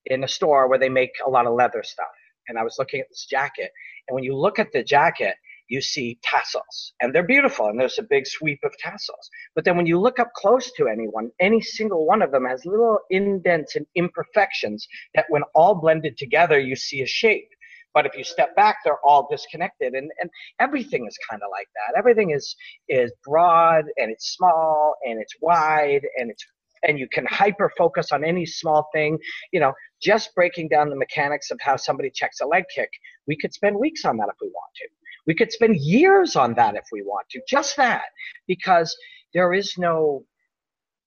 in 0.07 0.25
a 0.25 0.29
store 0.29 0.69
where 0.69 0.79
they 0.79 0.89
make 0.89 1.13
a 1.27 1.31
lot 1.31 1.47
of 1.47 1.55
leather 1.55 1.83
stuff, 1.83 2.07
and 2.49 2.59
I 2.59 2.65
was 2.65 2.77
looking 2.79 3.01
at 3.01 3.09
this 3.09 3.27
jacket, 3.29 3.71
and 4.09 4.15
when 4.15 4.25
you 4.25 4.37
look 4.37 4.59
at 4.59 4.73
the 4.73 4.83
jacket, 4.83 5.35
you 5.69 5.81
see 5.81 6.19
tassels 6.23 6.93
and 7.01 7.15
they're 7.15 7.23
beautiful 7.23 7.67
and 7.67 7.79
there's 7.79 7.99
a 7.99 8.03
big 8.03 8.27
sweep 8.27 8.59
of 8.65 8.73
tassels. 8.79 9.31
But 9.55 9.65
then 9.65 9.77
when 9.77 9.87
you 9.87 10.01
look 10.01 10.19
up 10.19 10.33
close 10.35 10.73
to 10.73 10.89
anyone, 10.89 11.31
any 11.41 11.61
single 11.61 12.07
one 12.07 12.23
of 12.23 12.33
them 12.33 12.47
has 12.47 12.65
little 12.65 12.99
indents 13.11 13.77
and 13.77 13.87
imperfections 13.95 14.87
that 15.15 15.27
when 15.29 15.43
all 15.55 15.75
blended 15.75 16.17
together, 16.17 16.59
you 16.59 16.75
see 16.75 17.03
a 17.03 17.07
shape. 17.07 17.49
But 17.95 18.07
if 18.07 18.17
you 18.17 18.25
step 18.25 18.55
back, 18.55 18.77
they're 18.85 19.01
all 19.05 19.29
disconnected. 19.31 19.95
And, 19.95 20.11
and 20.21 20.31
everything 20.61 21.07
is 21.07 21.19
kind 21.29 21.43
of 21.43 21.49
like 21.51 21.69
that. 21.75 21.99
Everything 21.99 22.31
is, 22.31 22.55
is 22.89 23.13
broad 23.25 23.85
and 23.97 24.11
it's 24.11 24.35
small 24.35 24.95
and 25.05 25.21
it's 25.21 25.35
wide 25.41 26.03
and 26.17 26.31
it's 26.31 26.45
and 26.83 26.99
you 26.99 27.09
can 27.13 27.27
hyper 27.27 27.71
focus 27.77 28.13
on 28.13 28.25
any 28.25 28.47
small 28.47 28.89
thing. 28.95 29.19
You 29.53 29.61
know, 29.61 29.73
just 30.03 30.35
breaking 30.35 30.69
down 30.69 30.91
the 30.91 30.97
mechanics 30.97 31.51
of 31.51 31.59
how 31.61 31.77
somebody 31.77 32.11
checks 32.11 32.41
a 32.41 32.47
leg 32.47 32.65
kick, 32.75 32.91
we 33.27 33.37
could 33.37 33.53
spend 33.53 33.77
weeks 33.77 34.05
on 34.05 34.17
that 34.19 34.29
if 34.29 34.37
we 34.41 34.49
want 34.49 34.73
to. 34.77 34.89
We 35.27 35.35
could 35.35 35.53
spend 35.53 35.77
years 35.77 36.37
on 36.37 36.55
that 36.55 36.75
if 36.75 36.85
we 36.91 37.03
want 37.03 37.29
to. 37.31 37.41
Just 37.49 37.77
that, 37.77 38.05
because 38.47 38.97
there 39.35 39.53
is 39.53 39.75
no 39.77 40.25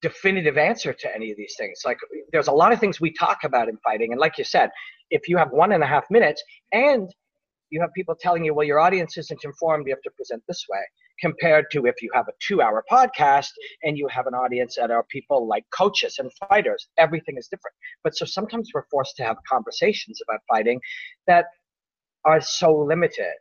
definitive 0.01 0.57
answer 0.57 0.93
to 0.93 1.15
any 1.15 1.31
of 1.31 1.37
these 1.37 1.55
things. 1.57 1.81
Like 1.85 1.97
there's 2.31 2.47
a 2.47 2.51
lot 2.51 2.71
of 2.71 2.79
things 2.79 2.99
we 2.99 3.11
talk 3.13 3.39
about 3.43 3.69
in 3.69 3.77
fighting, 3.83 4.11
and 4.11 4.19
like 4.19 4.37
you 4.37 4.43
said, 4.43 4.69
if 5.09 5.27
you 5.27 5.37
have 5.37 5.51
one 5.51 5.71
and 5.71 5.83
a 5.83 5.87
half 5.87 6.05
minutes 6.09 6.43
and 6.71 7.09
you 7.71 7.81
have 7.81 7.89
people 7.93 8.15
telling 8.19 8.43
you, 8.45 8.53
well, 8.53 8.67
your 8.67 8.79
audience 8.79 9.17
isn't 9.17 9.43
informed, 9.43 9.87
you 9.87 9.93
have 9.93 10.01
to 10.03 10.11
present 10.11 10.43
this 10.47 10.65
way. 10.69 10.81
compared 11.21 11.65
to 11.71 11.85
if 11.85 12.01
you 12.01 12.09
have 12.13 12.27
a 12.27 12.31
two 12.45 12.61
hour 12.61 12.83
podcast 12.91 13.49
and 13.83 13.97
you 13.97 14.07
have 14.07 14.27
an 14.27 14.33
audience 14.33 14.75
that 14.75 14.91
are 14.91 15.03
people 15.09 15.47
like 15.47 15.63
coaches 15.71 16.17
and 16.19 16.31
fighters. 16.49 16.87
Everything 16.97 17.35
is 17.37 17.47
different. 17.47 17.75
But 18.03 18.17
so 18.17 18.25
sometimes 18.25 18.69
we're 18.73 18.85
forced 18.91 19.15
to 19.17 19.23
have 19.23 19.37
conversations 19.47 20.19
about 20.27 20.39
fighting 20.49 20.79
that 21.27 21.45
are 22.25 22.41
so 22.41 22.73
limited. 22.75 23.33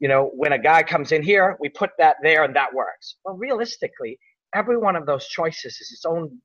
You 0.00 0.08
know, 0.08 0.30
when 0.34 0.52
a 0.52 0.58
guy 0.58 0.82
comes 0.82 1.12
in 1.12 1.22
here, 1.22 1.56
we 1.60 1.68
put 1.68 1.90
that 1.98 2.16
there 2.22 2.44
and 2.44 2.54
that 2.56 2.74
works. 2.74 3.16
Well, 3.24 3.36
realistically, 3.36 4.18
every 4.54 4.78
one 4.78 4.96
of 4.96 5.06
those 5.06 5.26
choices 5.28 5.78
is 5.80 5.90
its 5.92 6.04
own 6.06 6.38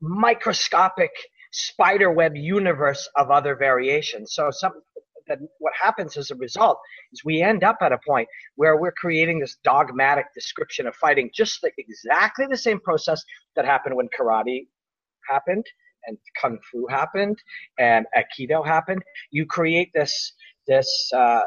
microscopic 0.00 1.10
spider 1.52 2.12
web 2.12 2.36
universe 2.36 3.08
of 3.16 3.30
other 3.30 3.56
variations. 3.56 4.34
So 4.34 4.50
some 4.50 4.72
that 5.28 5.38
what 5.58 5.72
happens 5.80 6.16
as 6.16 6.30
a 6.30 6.34
result 6.36 6.78
is 7.12 7.24
we 7.24 7.42
end 7.42 7.64
up 7.64 7.76
at 7.80 7.92
a 7.92 7.98
point 8.06 8.28
where 8.56 8.76
we're 8.76 8.92
creating 8.92 9.40
this 9.40 9.56
dogmatic 9.64 10.26
description 10.34 10.86
of 10.86 10.94
fighting, 10.96 11.30
just 11.34 11.62
like 11.62 11.74
exactly 11.78 12.46
the 12.48 12.56
same 12.56 12.80
process 12.80 13.22
that 13.56 13.64
happened 13.64 13.96
when 13.96 14.08
karate 14.18 14.66
happened 15.28 15.64
and 16.06 16.16
kung 16.40 16.58
fu 16.70 16.86
happened 16.88 17.36
and 17.78 18.06
aikido 18.16 18.64
happened. 18.64 19.02
You 19.30 19.46
create 19.46 19.90
this 19.94 20.32
this 20.66 21.10
uh, 21.14 21.42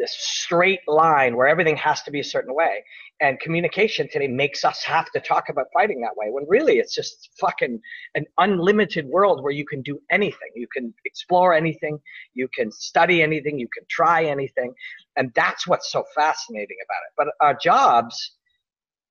this 0.00 0.16
straight 0.18 0.80
line 0.88 1.36
where 1.36 1.46
everything 1.46 1.76
has 1.76 2.02
to 2.02 2.10
be 2.10 2.20
a 2.20 2.24
certain 2.24 2.54
way. 2.54 2.82
And 3.20 3.38
communication 3.38 4.08
today 4.10 4.28
makes 4.28 4.64
us 4.64 4.82
have 4.84 5.10
to 5.12 5.20
talk 5.20 5.50
about 5.50 5.66
fighting 5.74 6.00
that 6.00 6.16
way 6.16 6.28
when 6.30 6.46
really 6.48 6.78
it's 6.78 6.94
just 6.94 7.28
fucking 7.38 7.78
an 8.14 8.24
unlimited 8.38 9.06
world 9.06 9.42
where 9.42 9.52
you 9.52 9.66
can 9.66 9.82
do 9.82 10.00
anything. 10.10 10.48
You 10.56 10.66
can 10.74 10.94
explore 11.04 11.52
anything, 11.52 11.98
you 12.32 12.48
can 12.56 12.72
study 12.72 13.22
anything, 13.22 13.58
you 13.58 13.68
can 13.72 13.84
try 13.90 14.24
anything. 14.24 14.72
And 15.16 15.30
that's 15.34 15.66
what's 15.66 15.92
so 15.92 16.04
fascinating 16.14 16.78
about 16.84 17.02
it. 17.06 17.12
But 17.16 17.46
our 17.46 17.54
jobs 17.54 18.32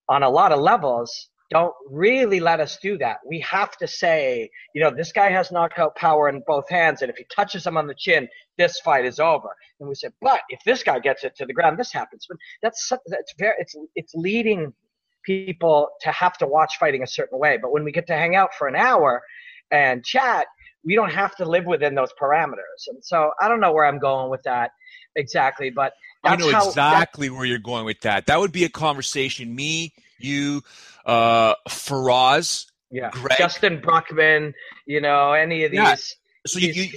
on 0.09 0.23
a 0.23 0.29
lot 0.29 0.51
of 0.51 0.59
levels 0.59 1.29
don't 1.49 1.73
really 1.89 2.39
let 2.39 2.59
us 2.59 2.77
do 2.81 2.97
that. 2.99 3.17
We 3.25 3.39
have 3.39 3.75
to 3.77 3.87
say, 3.87 4.49
you 4.75 4.81
know, 4.81 4.91
this 4.95 5.11
guy 5.11 5.31
has 5.31 5.51
knockout 5.51 5.95
power 5.95 6.29
in 6.29 6.43
both 6.45 6.69
hands, 6.69 7.01
and 7.01 7.09
if 7.09 7.17
he 7.17 7.25
touches 7.35 7.65
him 7.65 7.77
on 7.77 7.87
the 7.87 7.95
chin, 7.97 8.27
this 8.57 8.79
fight 8.79 9.05
is 9.05 9.19
over. 9.19 9.49
And 9.79 9.89
we 9.89 9.95
say, 9.95 10.09
but 10.21 10.41
if 10.49 10.59
this 10.65 10.83
guy 10.83 10.99
gets 10.99 11.23
it 11.23 11.35
to 11.37 11.45
the 11.45 11.53
ground, 11.53 11.79
this 11.79 11.91
happens. 11.91 12.25
But 12.29 12.37
that's 12.61 12.91
that's 13.07 13.33
very 13.37 13.55
it's 13.57 13.75
it's 13.95 14.13
leading 14.13 14.73
people 15.25 15.89
to 16.01 16.11
have 16.11 16.37
to 16.37 16.47
watch 16.47 16.77
fighting 16.79 17.03
a 17.03 17.07
certain 17.07 17.39
way. 17.39 17.57
But 17.61 17.71
when 17.71 17.83
we 17.83 17.91
get 17.91 18.07
to 18.07 18.15
hang 18.15 18.35
out 18.35 18.53
for 18.57 18.67
an 18.67 18.75
hour 18.75 19.21
and 19.71 20.03
chat, 20.05 20.45
we 20.83 20.95
don't 20.95 21.11
have 21.11 21.35
to 21.37 21.45
live 21.45 21.65
within 21.65 21.95
those 21.95 22.09
parameters. 22.21 22.87
And 22.87 23.03
so 23.03 23.31
I 23.41 23.47
don't 23.47 23.59
know 23.59 23.73
where 23.73 23.85
I'm 23.85 23.99
going 23.99 24.29
with 24.29 24.43
that 24.43 24.71
exactly, 25.15 25.69
but 25.69 25.93
I 26.23 26.35
know 26.35 26.49
exactly 26.49 27.29
where 27.29 27.45
you're 27.45 27.59
going 27.59 27.85
with 27.85 28.01
that. 28.01 28.27
That 28.27 28.39
would 28.39 28.51
be 28.51 28.65
a 28.65 28.69
conversation 28.69 29.53
me 29.53 29.93
you, 30.19 30.61
uh, 31.05 31.55
Firas, 31.67 32.65
yeah, 32.91 33.09
Greg. 33.11 33.37
Justin 33.37 33.81
Bruckman, 33.81 34.53
you 34.85 35.01
know, 35.01 35.33
any 35.33 35.63
of 35.63 35.71
these. 35.71 35.79
Yeah. 35.79 35.95
So 36.47 36.59
you, 36.59 36.71
you, 36.71 36.89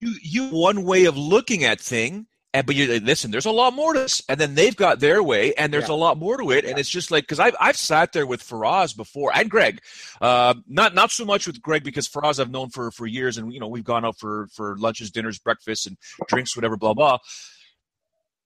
you, 0.00 0.14
you, 0.22 0.48
one 0.48 0.84
way 0.84 1.06
of 1.06 1.16
looking 1.16 1.64
at 1.64 1.80
thing, 1.80 2.26
and 2.54 2.66
but 2.66 2.74
you 2.74 3.00
listen. 3.00 3.30
There's 3.30 3.46
a 3.46 3.50
lot 3.50 3.72
more 3.72 3.94
to 3.94 4.00
this, 4.00 4.22
and 4.28 4.38
then 4.38 4.54
they've 4.54 4.76
got 4.76 5.00
their 5.00 5.22
way, 5.22 5.54
and 5.54 5.72
there's 5.72 5.88
yeah. 5.88 5.94
a 5.94 5.96
lot 5.96 6.18
more 6.18 6.36
to 6.36 6.50
it, 6.50 6.64
yeah. 6.64 6.70
and 6.70 6.78
it's 6.78 6.88
just 6.88 7.10
like 7.10 7.24
because 7.24 7.40
I've 7.40 7.56
I've 7.58 7.76
sat 7.76 8.12
there 8.12 8.26
with 8.26 8.42
Firas 8.42 8.94
before 8.94 9.32
and 9.34 9.50
Greg, 9.50 9.80
uh, 10.20 10.54
not 10.68 10.94
not 10.94 11.10
so 11.10 11.24
much 11.24 11.46
with 11.46 11.62
Greg 11.62 11.82
because 11.82 12.08
Firas 12.08 12.38
I've 12.38 12.50
known 12.50 12.68
for 12.68 12.90
for 12.90 13.06
years, 13.06 13.38
and 13.38 13.52
you 13.52 13.60
know 13.60 13.68
we've 13.68 13.84
gone 13.84 14.04
out 14.04 14.18
for 14.18 14.48
for 14.52 14.76
lunches, 14.76 15.10
dinners, 15.10 15.38
breakfasts, 15.38 15.86
and 15.86 15.96
drinks, 16.28 16.54
whatever, 16.54 16.76
blah 16.76 16.94
blah. 16.94 17.18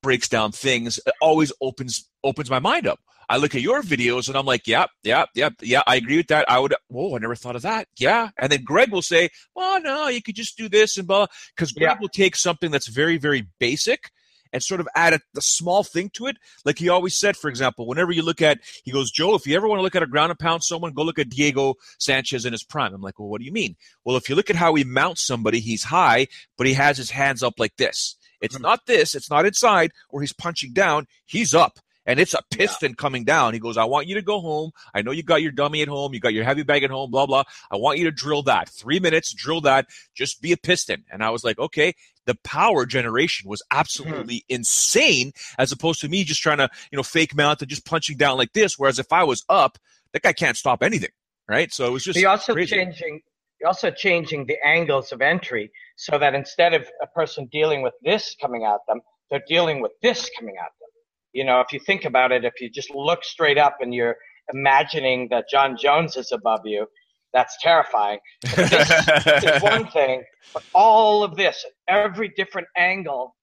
Breaks 0.02 0.28
down 0.28 0.52
things, 0.52 0.98
it 1.04 1.14
always 1.20 1.52
opens 1.60 2.08
opens 2.22 2.50
my 2.50 2.58
mind 2.58 2.86
up. 2.86 3.00
I 3.28 3.38
look 3.38 3.54
at 3.54 3.60
your 3.60 3.82
videos 3.82 4.28
and 4.28 4.36
I'm 4.36 4.46
like, 4.46 4.66
yeah, 4.66 4.86
yeah, 5.02 5.24
yeah, 5.34 5.50
yeah, 5.60 5.82
I 5.86 5.96
agree 5.96 6.18
with 6.18 6.28
that. 6.28 6.48
I 6.50 6.58
would, 6.58 6.74
oh, 6.94 7.16
I 7.16 7.18
never 7.18 7.34
thought 7.34 7.56
of 7.56 7.62
that. 7.62 7.88
Yeah. 7.98 8.30
And 8.38 8.52
then 8.52 8.62
Greg 8.62 8.92
will 8.92 9.02
say, 9.02 9.30
well, 9.54 9.80
no, 9.80 10.08
you 10.08 10.22
could 10.22 10.36
just 10.36 10.56
do 10.56 10.68
this 10.68 10.96
and 10.96 11.08
blah. 11.08 11.26
Because 11.54 11.72
Greg 11.72 11.96
yeah. 11.96 11.98
will 12.00 12.08
take 12.08 12.36
something 12.36 12.70
that's 12.70 12.86
very, 12.86 13.18
very 13.18 13.48
basic 13.58 14.10
and 14.52 14.62
sort 14.62 14.80
of 14.80 14.88
add 14.94 15.12
a, 15.12 15.20
a, 15.36 15.40
small 15.40 15.82
thing 15.82 16.08
to 16.14 16.26
it. 16.26 16.36
Like 16.64 16.78
he 16.78 16.88
always 16.88 17.18
said, 17.18 17.36
for 17.36 17.48
example, 17.48 17.86
whenever 17.86 18.12
you 18.12 18.22
look 18.22 18.40
at, 18.40 18.60
he 18.84 18.92
goes, 18.92 19.10
Joe, 19.10 19.34
if 19.34 19.46
you 19.46 19.56
ever 19.56 19.66
want 19.66 19.80
to 19.80 19.82
look 19.82 19.96
at 19.96 20.04
a 20.04 20.06
ground 20.06 20.30
and 20.30 20.38
pound 20.38 20.62
someone, 20.62 20.92
go 20.92 21.02
look 21.02 21.18
at 21.18 21.30
Diego 21.30 21.74
Sanchez 21.98 22.44
in 22.44 22.52
his 22.52 22.62
prime. 22.62 22.94
I'm 22.94 23.02
like, 23.02 23.18
well, 23.18 23.28
what 23.28 23.40
do 23.40 23.44
you 23.44 23.52
mean? 23.52 23.74
Well, 24.04 24.16
if 24.16 24.28
you 24.28 24.36
look 24.36 24.50
at 24.50 24.56
how 24.56 24.74
he 24.74 24.84
mounts 24.84 25.26
somebody, 25.26 25.58
he's 25.58 25.82
high, 25.82 26.28
but 26.56 26.68
he 26.68 26.74
has 26.74 26.96
his 26.96 27.10
hands 27.10 27.42
up 27.42 27.54
like 27.58 27.76
this. 27.76 28.16
It's 28.40 28.54
mm-hmm. 28.54 28.62
not 28.62 28.86
this, 28.86 29.14
it's 29.14 29.30
not 29.30 29.46
inside 29.46 29.92
where 30.10 30.22
he's 30.22 30.32
punching 30.32 30.72
down, 30.72 31.06
he's 31.24 31.54
up 31.54 31.78
and 32.06 32.20
it's 32.20 32.34
a 32.34 32.42
piston 32.50 32.92
yeah. 32.92 32.96
coming 32.96 33.24
down. 33.24 33.52
He 33.52 33.60
goes, 33.60 33.76
I 33.76 33.84
want 33.84 34.06
you 34.06 34.14
to 34.14 34.22
go 34.22 34.40
home. 34.40 34.70
I 34.94 35.02
know 35.02 35.10
you 35.10 35.22
got 35.22 35.42
your 35.42 35.50
dummy 35.52 35.82
at 35.82 35.88
home. 35.88 36.14
You 36.14 36.20
got 36.20 36.32
your 36.32 36.44
heavy 36.44 36.62
bag 36.62 36.84
at 36.84 36.90
home, 36.90 37.10
blah, 37.10 37.26
blah. 37.26 37.42
I 37.70 37.76
want 37.76 37.98
you 37.98 38.04
to 38.04 38.12
drill 38.12 38.42
that. 38.44 38.68
Three 38.68 39.00
minutes, 39.00 39.34
drill 39.34 39.60
that. 39.62 39.86
Just 40.14 40.40
be 40.40 40.52
a 40.52 40.56
piston. 40.56 41.04
And 41.10 41.22
I 41.22 41.30
was 41.30 41.44
like, 41.44 41.58
okay. 41.58 41.94
The 42.24 42.36
power 42.42 42.86
generation 42.86 43.48
was 43.48 43.62
absolutely 43.70 44.38
mm-hmm. 44.38 44.54
insane 44.56 45.32
as 45.58 45.70
opposed 45.70 46.00
to 46.00 46.08
me 46.08 46.24
just 46.24 46.42
trying 46.42 46.58
to, 46.58 46.68
you 46.90 46.96
know, 46.96 47.04
fake 47.04 47.36
mount 47.36 47.62
and 47.62 47.68
just 47.68 47.86
punching 47.86 48.16
down 48.16 48.36
like 48.36 48.52
this. 48.52 48.76
Whereas 48.76 48.98
if 48.98 49.12
I 49.12 49.22
was 49.22 49.44
up, 49.48 49.78
that 50.12 50.22
guy 50.22 50.32
can't 50.32 50.56
stop 50.56 50.82
anything. 50.82 51.10
Right. 51.48 51.72
So 51.72 51.86
it 51.86 51.90
was 51.90 52.02
just 52.02 52.18
he 52.18 52.24
also 52.24 52.52
crazy. 52.52 52.74
changing 52.74 53.20
you're 53.60 53.68
also 53.68 53.90
changing 53.90 54.46
the 54.46 54.56
angles 54.64 55.12
of 55.12 55.22
entry 55.22 55.70
so 55.96 56.18
that 56.18 56.34
instead 56.34 56.74
of 56.74 56.86
a 57.02 57.06
person 57.08 57.48
dealing 57.50 57.82
with 57.82 57.94
this 58.04 58.36
coming 58.40 58.64
at 58.64 58.80
them, 58.86 59.00
they're 59.30 59.42
dealing 59.48 59.80
with 59.80 59.92
this 60.02 60.30
coming 60.38 60.54
at 60.58 60.70
them. 60.80 60.88
You 61.32 61.44
know, 61.44 61.60
if 61.60 61.72
you 61.72 61.80
think 61.80 62.04
about 62.04 62.32
it, 62.32 62.44
if 62.44 62.60
you 62.60 62.70
just 62.70 62.90
look 62.94 63.24
straight 63.24 63.58
up 63.58 63.78
and 63.80 63.94
you're 63.94 64.16
imagining 64.52 65.28
that 65.30 65.46
Jon 65.50 65.76
Jones 65.76 66.16
is 66.16 66.32
above 66.32 66.60
you, 66.64 66.86
that's 67.32 67.56
terrifying. 67.60 68.18
This 68.42 68.90
is 69.44 69.62
one 69.62 69.88
thing, 69.88 70.22
but 70.54 70.62
all 70.74 71.22
of 71.22 71.36
this, 71.36 71.64
every 71.88 72.32
different 72.36 72.68
angle 72.76 73.34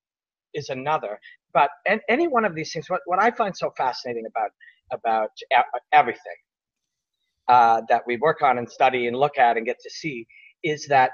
is 0.54 0.70
another. 0.70 1.20
But 1.54 1.70
and 1.88 2.02
any 2.10 2.28
one 2.28 2.46
of 2.46 2.56
these 2.56 2.72
things, 2.72 2.90
what, 2.90 3.02
what 3.06 3.22
I 3.22 3.30
find 3.32 3.56
so 3.56 3.72
fascinating 3.78 4.26
about 4.26 4.50
about 4.92 5.30
everything 5.92 6.40
uh, 7.48 7.82
that 7.90 8.04
we 8.08 8.18
work 8.18 8.42
on 8.42 8.58
and 8.58 8.70
study 8.70 9.08
and 9.08 9.18
look 9.18 9.38
at 9.38 9.58
and 9.58 9.66
get 9.66 9.78
to 9.84 9.90
see 9.90 10.26
is 10.64 10.88
that 10.88 11.12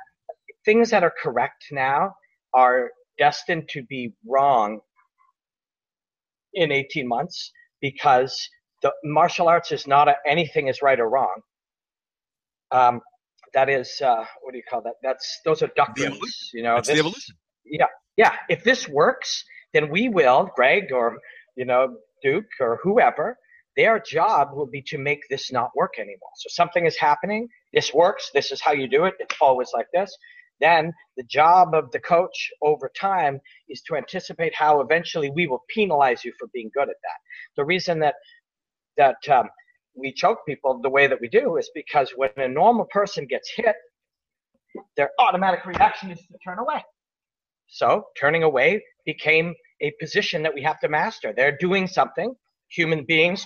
things 0.70 0.92
that 0.92 1.04
are 1.04 1.14
correct 1.24 1.66
now 1.72 2.14
are 2.54 2.92
destined 3.18 3.68
to 3.68 3.82
be 3.90 4.14
wrong 4.28 4.80
in 6.54 6.72
18 6.72 7.08
months 7.08 7.52
because 7.82 8.48
the 8.84 8.92
martial 9.04 9.48
arts 9.48 9.72
is 9.72 9.88
not 9.88 10.08
a, 10.08 10.16
anything 10.28 10.68
is 10.68 10.84
right 10.84 11.00
or 11.00 11.10
wrong. 11.10 11.42
Um, 12.70 13.02
that 13.56 13.68
is 13.68 14.00
uh, 14.00 14.24
what 14.44 14.52
do 14.52 14.58
you 14.58 14.64
call 14.70 14.84
that? 14.84 14.94
That's 15.02 15.40
those 15.44 15.64
are 15.64 15.72
doctrines. 15.76 16.52
You 16.54 16.62
know, 16.62 16.76
That's 16.76 16.90
this, 16.90 16.98
the 16.98 17.00
evolution. 17.00 17.36
Yeah, 17.66 17.88
yeah. 18.16 18.36
If 18.48 18.64
this 18.64 18.88
works, 18.88 19.44
then 19.74 19.90
we 19.90 20.08
will, 20.08 20.52
Greg 20.56 20.92
or 20.92 21.18
you 21.58 21.66
know 21.66 21.96
Duke 22.22 22.46
or 22.60 22.80
whoever. 22.84 23.38
Their 23.76 24.00
job 24.00 24.50
will 24.54 24.68
be 24.68 24.84
to 24.88 24.98
make 25.00 25.22
this 25.32 25.52
not 25.52 25.70
work 25.76 25.94
anymore. 25.98 26.34
So 26.36 26.48
something 26.50 26.86
is 26.86 26.98
happening. 26.98 27.48
This 27.74 27.92
works. 27.92 28.30
This 28.34 28.52
is 28.52 28.62
how 28.62 28.74
you 28.74 28.88
do 28.88 29.06
it. 29.06 29.14
It's 29.20 29.36
always 29.42 29.70
like 29.74 29.88
this. 29.94 30.16
Then 30.60 30.94
the 31.18 31.24
job 31.24 31.74
of 31.74 31.92
the 31.92 32.00
coach 32.00 32.52
over 32.62 32.92
time 33.00 33.40
is 33.70 33.82
to 33.84 33.96
anticipate 33.96 34.54
how 34.56 34.82
eventually 34.82 35.30
we 35.32 35.48
will 35.48 35.64
penalize 35.74 36.24
you 36.26 36.34
for 36.40 36.48
being 36.54 36.70
good 36.74 36.90
at 36.90 36.96
that. 37.04 37.20
The 37.56 37.66
reason 37.66 38.00
that 38.00 38.16
that 38.98 39.18
um, 39.30 39.50
we 39.96 40.12
choke 40.14 40.40
people 40.46 40.80
the 40.82 40.90
way 40.90 41.08
that 41.08 41.20
we 41.22 41.30
do 41.30 41.58
is 41.58 41.70
because 41.74 42.12
when 42.16 42.32
a 42.38 42.48
normal 42.48 42.86
person 42.86 43.26
gets 43.26 43.50
hit, 43.56 43.76
their 44.98 45.12
automatic 45.20 45.66
reaction 45.66 46.12
is 46.12 46.20
to 46.20 46.38
turn 46.44 46.60
away. 46.60 46.84
So 47.68 48.06
turning 48.20 48.44
away 48.44 48.84
became 49.06 49.54
a 49.82 49.92
position 50.00 50.44
that 50.44 50.54
we 50.54 50.62
have 50.64 50.80
to 50.82 50.90
master. 50.90 51.34
They're 51.36 51.58
doing 51.58 51.88
something. 51.88 52.36
Human 52.70 53.06
beings 53.06 53.46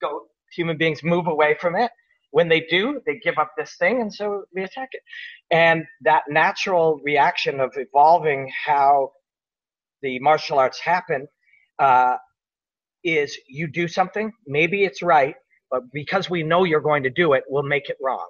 go. 0.00 0.22
Human 0.56 0.76
beings 0.76 1.02
move 1.02 1.26
away 1.26 1.56
from 1.60 1.76
it 1.76 1.90
when 2.34 2.48
they 2.48 2.66
do, 2.68 3.00
they 3.06 3.20
give 3.22 3.38
up 3.38 3.52
this 3.56 3.76
thing, 3.76 4.00
and 4.00 4.12
so 4.12 4.42
we 4.52 4.64
attack 4.64 4.88
it. 4.90 5.02
And 5.52 5.84
that 6.00 6.24
natural 6.28 7.00
reaction 7.04 7.60
of 7.60 7.72
evolving 7.76 8.50
how 8.66 9.12
the 10.02 10.18
martial 10.18 10.58
arts 10.58 10.80
happen 10.80 11.28
uh, 11.78 12.16
is 13.04 13.38
you 13.48 13.68
do 13.68 13.86
something, 13.86 14.32
maybe 14.48 14.82
it's 14.82 15.00
right, 15.00 15.36
but 15.70 15.82
because 15.92 16.28
we 16.28 16.42
know 16.42 16.64
you're 16.64 16.80
going 16.80 17.04
to 17.04 17.10
do 17.10 17.34
it, 17.34 17.44
we'll 17.48 17.62
make 17.62 17.88
it 17.88 17.98
wrong. 18.02 18.26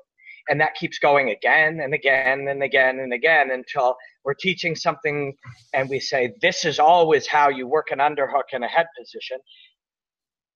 And 0.51 0.61
that 0.61 0.75
keeps 0.75 0.99
going 0.99 1.31
again 1.31 1.81
and 1.81 1.95
again 1.95 2.49
and 2.49 2.63
again 2.63 2.99
and 2.99 3.15
again 3.15 3.53
until 3.53 3.97
we're 4.23 4.35
teaching 4.35 4.77
something 4.77 5.35
and 5.73 5.89
we 5.89 5.99
say, 5.99 6.35
this 6.43 6.67
is 6.67 6.79
always 6.79 7.27
how 7.27 7.49
you 7.49 7.67
work 7.67 7.87
an 7.91 8.01
underhook 8.01 8.53
in 8.53 8.65
a 8.65 8.69
head 8.69 8.87
position. 8.99 9.39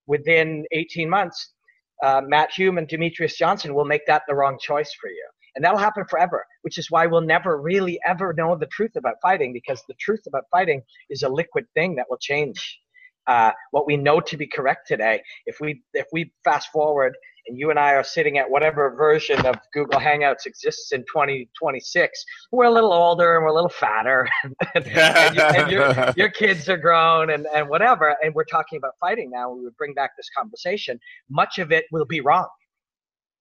Within 0.06 0.66
18 0.72 1.08
months, 1.08 1.54
uh, 2.02 2.22
Matt 2.24 2.52
Hume 2.52 2.78
and 2.78 2.88
Demetrious 2.88 3.36
Johnson 3.36 3.74
will 3.74 3.84
make 3.84 4.06
that 4.06 4.22
the 4.28 4.34
wrong 4.34 4.58
choice 4.60 4.92
for 5.00 5.08
you. 5.08 5.28
And 5.56 5.64
that'll 5.64 5.78
happen 5.78 6.04
forever, 6.08 6.46
which 6.62 6.78
is 6.78 6.90
why 6.90 7.06
we'll 7.06 7.20
never 7.20 7.60
really 7.60 7.98
ever 8.06 8.32
know 8.32 8.56
the 8.56 8.66
truth 8.66 8.92
about 8.96 9.16
fighting 9.20 9.52
because 9.52 9.82
the 9.88 9.94
truth 9.94 10.20
about 10.26 10.44
fighting 10.52 10.82
is 11.10 11.22
a 11.22 11.28
liquid 11.28 11.64
thing 11.74 11.96
that 11.96 12.06
will 12.08 12.18
change 12.18 12.78
uh, 13.26 13.52
what 13.72 13.86
we 13.86 13.96
know 13.96 14.20
to 14.20 14.36
be 14.36 14.46
correct 14.46 14.86
today. 14.88 15.20
If 15.46 15.60
we 15.60 15.82
if 15.94 16.06
we 16.12 16.32
fast 16.44 16.68
forward 16.72 17.14
and 17.48 17.58
you 17.58 17.70
and 17.70 17.78
I 17.78 17.92
are 17.94 18.04
sitting 18.04 18.38
at 18.38 18.48
whatever 18.48 18.94
version 18.94 19.44
of 19.46 19.56
Google 19.72 20.00
Hangouts 20.00 20.46
exists 20.46 20.92
in 20.92 21.00
2026, 21.02 22.24
we're 22.52 22.64
a 22.64 22.70
little 22.70 22.92
older 22.92 23.36
and 23.36 23.44
we're 23.44 23.50
a 23.50 23.54
little 23.54 23.70
fatter, 23.70 24.28
and, 24.74 24.86
and, 24.86 25.36
you, 25.36 25.42
and 25.42 25.70
your, 25.70 26.12
your 26.16 26.30
kids 26.30 26.68
are 26.68 26.76
grown 26.76 27.30
and, 27.30 27.46
and 27.54 27.68
whatever, 27.68 28.16
and 28.22 28.34
we're 28.34 28.44
talking 28.44 28.76
about 28.76 28.92
fighting 29.00 29.30
now. 29.30 29.50
We 29.50 29.64
would 29.64 29.76
bring 29.76 29.94
back 29.94 30.10
this 30.16 30.28
conversation. 30.36 31.00
Much 31.30 31.58
of 31.58 31.72
it 31.72 31.86
will 31.90 32.04
be 32.04 32.20
wrong, 32.20 32.48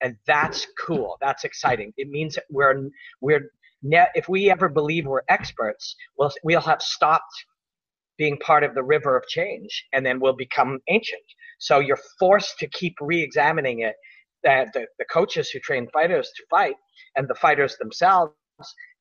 and 0.02 0.16
that's 0.26 0.68
cool. 0.80 1.18
That's 1.22 1.44
exciting. 1.44 1.94
It 1.98 2.10
means 2.10 2.36
that 2.36 2.46
we're 2.50 2.90
we're 3.22 3.52
if 3.84 4.28
we 4.28 4.50
ever 4.50 4.70
believe 4.70 5.06
we're 5.06 5.22
experts, 5.30 5.96
we'll 6.18 6.32
we'll 6.44 6.62
have 6.62 6.82
stopped 6.82 7.46
being 8.18 8.38
part 8.38 8.64
of 8.64 8.74
the 8.76 8.84
river 8.84 9.16
of 9.18 9.26
change, 9.28 9.86
and 9.94 10.06
then 10.06 10.20
we'll 10.20 10.36
become 10.36 10.80
ancient. 10.90 11.22
So 11.60 11.80
you're 11.80 12.00
forced 12.20 12.58
to 12.60 12.68
keep 12.68 12.96
re-examining 13.02 13.82
it. 13.82 13.96
That 14.44 14.72
the, 14.74 14.86
the 15.00 15.06
coaches 15.06 15.50
who 15.50 15.60
train 15.60 15.88
fighters 15.92 16.32
to 16.38 16.44
fight, 16.50 16.76
and 17.16 17.28
the 17.28 17.36
fighters 17.36 17.76
themselves, 17.78 18.34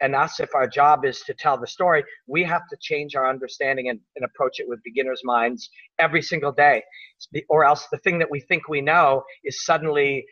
and 0.00 0.14
us, 0.14 0.40
if 0.40 0.54
our 0.54 0.66
job 0.66 1.04
is 1.04 1.20
to 1.20 1.34
tell 1.34 1.58
the 1.58 1.66
story, 1.66 2.02
we 2.26 2.42
have 2.42 2.62
to 2.70 2.76
change 2.80 3.14
our 3.14 3.28
understanding 3.28 3.88
and, 3.90 4.00
and 4.16 4.24
approach 4.24 4.58
it 4.58 4.68
with 4.68 4.80
beginners' 4.82 5.20
minds 5.24 5.68
every 5.98 6.22
single 6.22 6.52
day, 6.52 6.82
or 7.48 7.64
else 7.64 7.86
the 7.92 7.98
thing 7.98 8.18
that 8.18 8.30
we 8.30 8.40
think 8.40 8.68
we 8.68 8.80
know 8.80 9.22
is 9.44 9.64
suddenly 9.64 10.24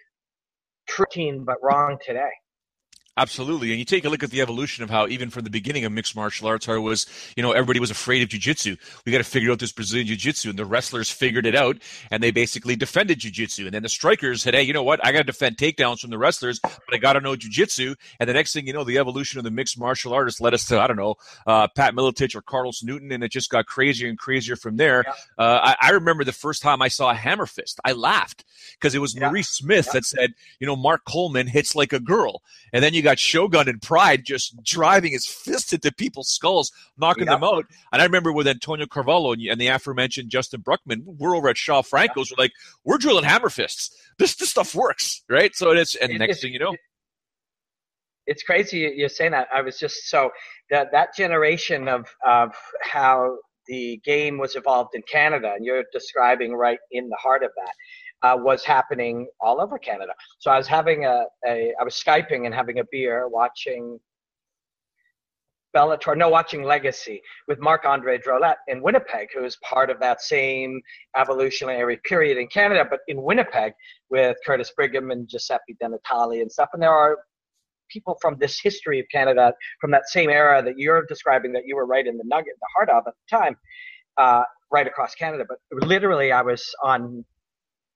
true 0.88 1.44
but 1.46 1.56
wrong 1.62 1.98
today. 2.04 2.32
Absolutely. 3.16 3.70
And 3.70 3.78
you 3.78 3.84
take 3.84 4.04
a 4.04 4.08
look 4.08 4.24
at 4.24 4.30
the 4.30 4.40
evolution 4.40 4.82
of 4.82 4.90
how 4.90 5.06
even 5.06 5.30
from 5.30 5.44
the 5.44 5.50
beginning 5.50 5.84
of 5.84 5.92
mixed 5.92 6.16
martial 6.16 6.48
arts, 6.48 6.66
how 6.66 6.74
it 6.74 6.80
was, 6.80 7.06
you 7.36 7.44
know, 7.44 7.52
everybody 7.52 7.78
was 7.78 7.92
afraid 7.92 8.22
of 8.22 8.28
jiu-jitsu. 8.28 8.76
We 9.06 9.12
got 9.12 9.18
to 9.18 9.24
figure 9.24 9.52
out 9.52 9.60
this 9.60 9.70
Brazilian 9.70 10.08
jiu-jitsu 10.08 10.50
and 10.50 10.58
the 10.58 10.64
wrestlers 10.64 11.10
figured 11.10 11.46
it 11.46 11.54
out 11.54 11.76
and 12.10 12.20
they 12.20 12.32
basically 12.32 12.74
defended 12.74 13.20
jiu-jitsu. 13.20 13.66
And 13.66 13.74
then 13.74 13.84
the 13.84 13.88
strikers 13.88 14.42
said, 14.42 14.54
Hey, 14.54 14.64
you 14.64 14.72
know 14.72 14.82
what? 14.82 15.04
I 15.04 15.12
got 15.12 15.18
to 15.18 15.24
defend 15.24 15.58
takedowns 15.58 16.00
from 16.00 16.10
the 16.10 16.18
wrestlers, 16.18 16.58
but 16.60 16.92
I 16.92 16.96
got 16.96 17.12
to 17.12 17.20
know 17.20 17.36
jiu-jitsu. 17.36 17.94
And 18.18 18.28
the 18.28 18.34
next 18.34 18.52
thing 18.52 18.66
you 18.66 18.72
know, 18.72 18.82
the 18.82 18.98
evolution 18.98 19.38
of 19.38 19.44
the 19.44 19.50
mixed 19.52 19.78
martial 19.78 20.12
artists 20.12 20.40
led 20.40 20.52
us 20.52 20.64
to, 20.66 20.80
I 20.80 20.88
don't 20.88 20.96
know, 20.96 21.14
uh, 21.46 21.68
Pat 21.68 21.94
Miletich 21.94 22.34
or 22.34 22.42
Carlos 22.42 22.82
Newton. 22.82 23.12
And 23.12 23.22
it 23.22 23.30
just 23.30 23.48
got 23.48 23.66
crazier 23.66 24.08
and 24.08 24.18
crazier 24.18 24.56
from 24.56 24.76
there. 24.76 25.04
Yeah. 25.06 25.12
Uh, 25.38 25.74
I, 25.80 25.88
I, 25.88 25.90
remember 25.90 26.24
the 26.24 26.32
first 26.32 26.62
time 26.62 26.82
I 26.82 26.88
saw 26.88 27.10
a 27.10 27.14
hammer 27.14 27.46
fist, 27.46 27.78
I 27.84 27.92
laughed 27.92 28.44
because 28.72 28.96
it 28.96 29.00
was 29.00 29.14
yeah. 29.14 29.28
Maurice 29.28 29.50
Smith 29.50 29.86
yeah. 29.86 29.92
that 29.92 30.04
said, 30.04 30.34
you 30.58 30.66
know, 30.66 30.74
Mark 30.74 31.02
Coleman 31.04 31.46
hits 31.46 31.76
like 31.76 31.92
a 31.92 32.00
girl. 32.00 32.42
And 32.72 32.82
then 32.82 32.92
you 32.92 33.03
got 33.04 33.18
Shogun 33.18 33.68
and 33.68 33.80
Pride 33.80 34.24
just 34.24 34.60
driving 34.64 35.12
his 35.12 35.26
fist 35.26 35.72
into 35.72 35.92
people's 35.92 36.28
skulls, 36.28 36.72
knocking 36.96 37.26
yep. 37.26 37.36
them 37.36 37.44
out. 37.44 37.66
And 37.92 38.02
I 38.02 38.04
remember 38.04 38.32
with 38.32 38.48
Antonio 38.48 38.86
Carvalho 38.86 39.32
and 39.32 39.60
the 39.60 39.68
aforementioned 39.68 40.30
Justin 40.30 40.62
Bruckman, 40.62 41.02
we're 41.04 41.36
over 41.36 41.48
at 41.48 41.56
Shaw 41.56 41.82
Franco's. 41.82 42.30
Yep. 42.30 42.38
We're 42.38 42.44
like, 42.44 42.52
we're 42.84 42.98
drilling 42.98 43.24
hammer 43.24 43.50
fists. 43.50 43.94
This 44.18 44.34
this 44.36 44.50
stuff 44.50 44.74
works, 44.74 45.22
right? 45.28 45.54
So 45.54 45.70
it's 45.70 45.94
and 45.94 46.10
it, 46.12 46.18
next 46.18 46.42
thing 46.42 46.52
you 46.52 46.58
know. 46.58 46.74
it's 48.26 48.42
crazy 48.42 48.92
you're 48.96 49.08
saying 49.08 49.32
that. 49.32 49.48
I 49.54 49.60
was 49.60 49.78
just 49.78 50.08
so 50.08 50.30
that 50.70 50.92
that 50.92 51.14
generation 51.16 51.88
of 51.88 52.06
of 52.24 52.54
how 52.82 53.36
the 53.66 54.00
game 54.04 54.38
was 54.38 54.56
evolved 54.56 54.90
in 54.94 55.02
Canada, 55.10 55.52
and 55.54 55.64
you're 55.64 55.84
describing 55.92 56.54
right 56.54 56.78
in 56.90 57.08
the 57.08 57.16
heart 57.16 57.42
of 57.42 57.50
that 57.56 57.72
uh, 58.24 58.36
was 58.36 58.64
happening 58.64 59.28
all 59.40 59.60
over 59.60 59.78
Canada. 59.78 60.12
So 60.38 60.50
I 60.50 60.56
was 60.56 60.66
having 60.66 61.04
a, 61.04 61.24
a 61.46 61.72
I 61.78 61.84
was 61.84 61.94
skyping 61.94 62.46
and 62.46 62.54
having 62.54 62.78
a 62.78 62.84
beer, 62.90 63.28
watching 63.28 64.00
Bellator, 65.76 66.16
no, 66.16 66.28
watching 66.30 66.62
Legacy 66.62 67.20
with 67.48 67.58
Marc 67.58 67.84
Andre 67.84 68.16
Drolet 68.16 68.54
in 68.68 68.80
Winnipeg, 68.80 69.28
who 69.34 69.44
is 69.44 69.58
part 69.62 69.90
of 69.90 70.00
that 70.00 70.22
same 70.22 70.80
evolutionary 71.16 71.98
period 72.04 72.38
in 72.38 72.46
Canada, 72.46 72.86
but 72.88 73.00
in 73.08 73.20
Winnipeg 73.22 73.72
with 74.08 74.36
Curtis 74.46 74.72
Brigham 74.74 75.10
and 75.10 75.28
Giuseppe 75.28 75.76
De 75.80 75.88
Natale 75.88 76.40
and 76.40 76.50
stuff. 76.50 76.70
And 76.72 76.82
there 76.82 76.92
are 76.92 77.18
people 77.90 78.16
from 78.22 78.38
this 78.38 78.58
history 78.60 79.00
of 79.00 79.06
Canada, 79.12 79.52
from 79.80 79.90
that 79.90 80.08
same 80.08 80.30
era 80.30 80.62
that 80.62 80.78
you're 80.78 81.04
describing, 81.06 81.52
that 81.52 81.64
you 81.66 81.76
were 81.76 81.86
right 81.86 82.06
in 82.06 82.16
the 82.16 82.24
nugget, 82.24 82.54
the 82.58 82.68
heart 82.74 82.88
of 82.88 83.02
at 83.06 83.14
the 83.14 83.36
time, 83.36 83.56
uh, 84.16 84.44
right 84.72 84.86
across 84.86 85.14
Canada. 85.14 85.44
But 85.46 85.58
literally, 85.86 86.32
I 86.32 86.40
was 86.40 86.64
on 86.82 87.24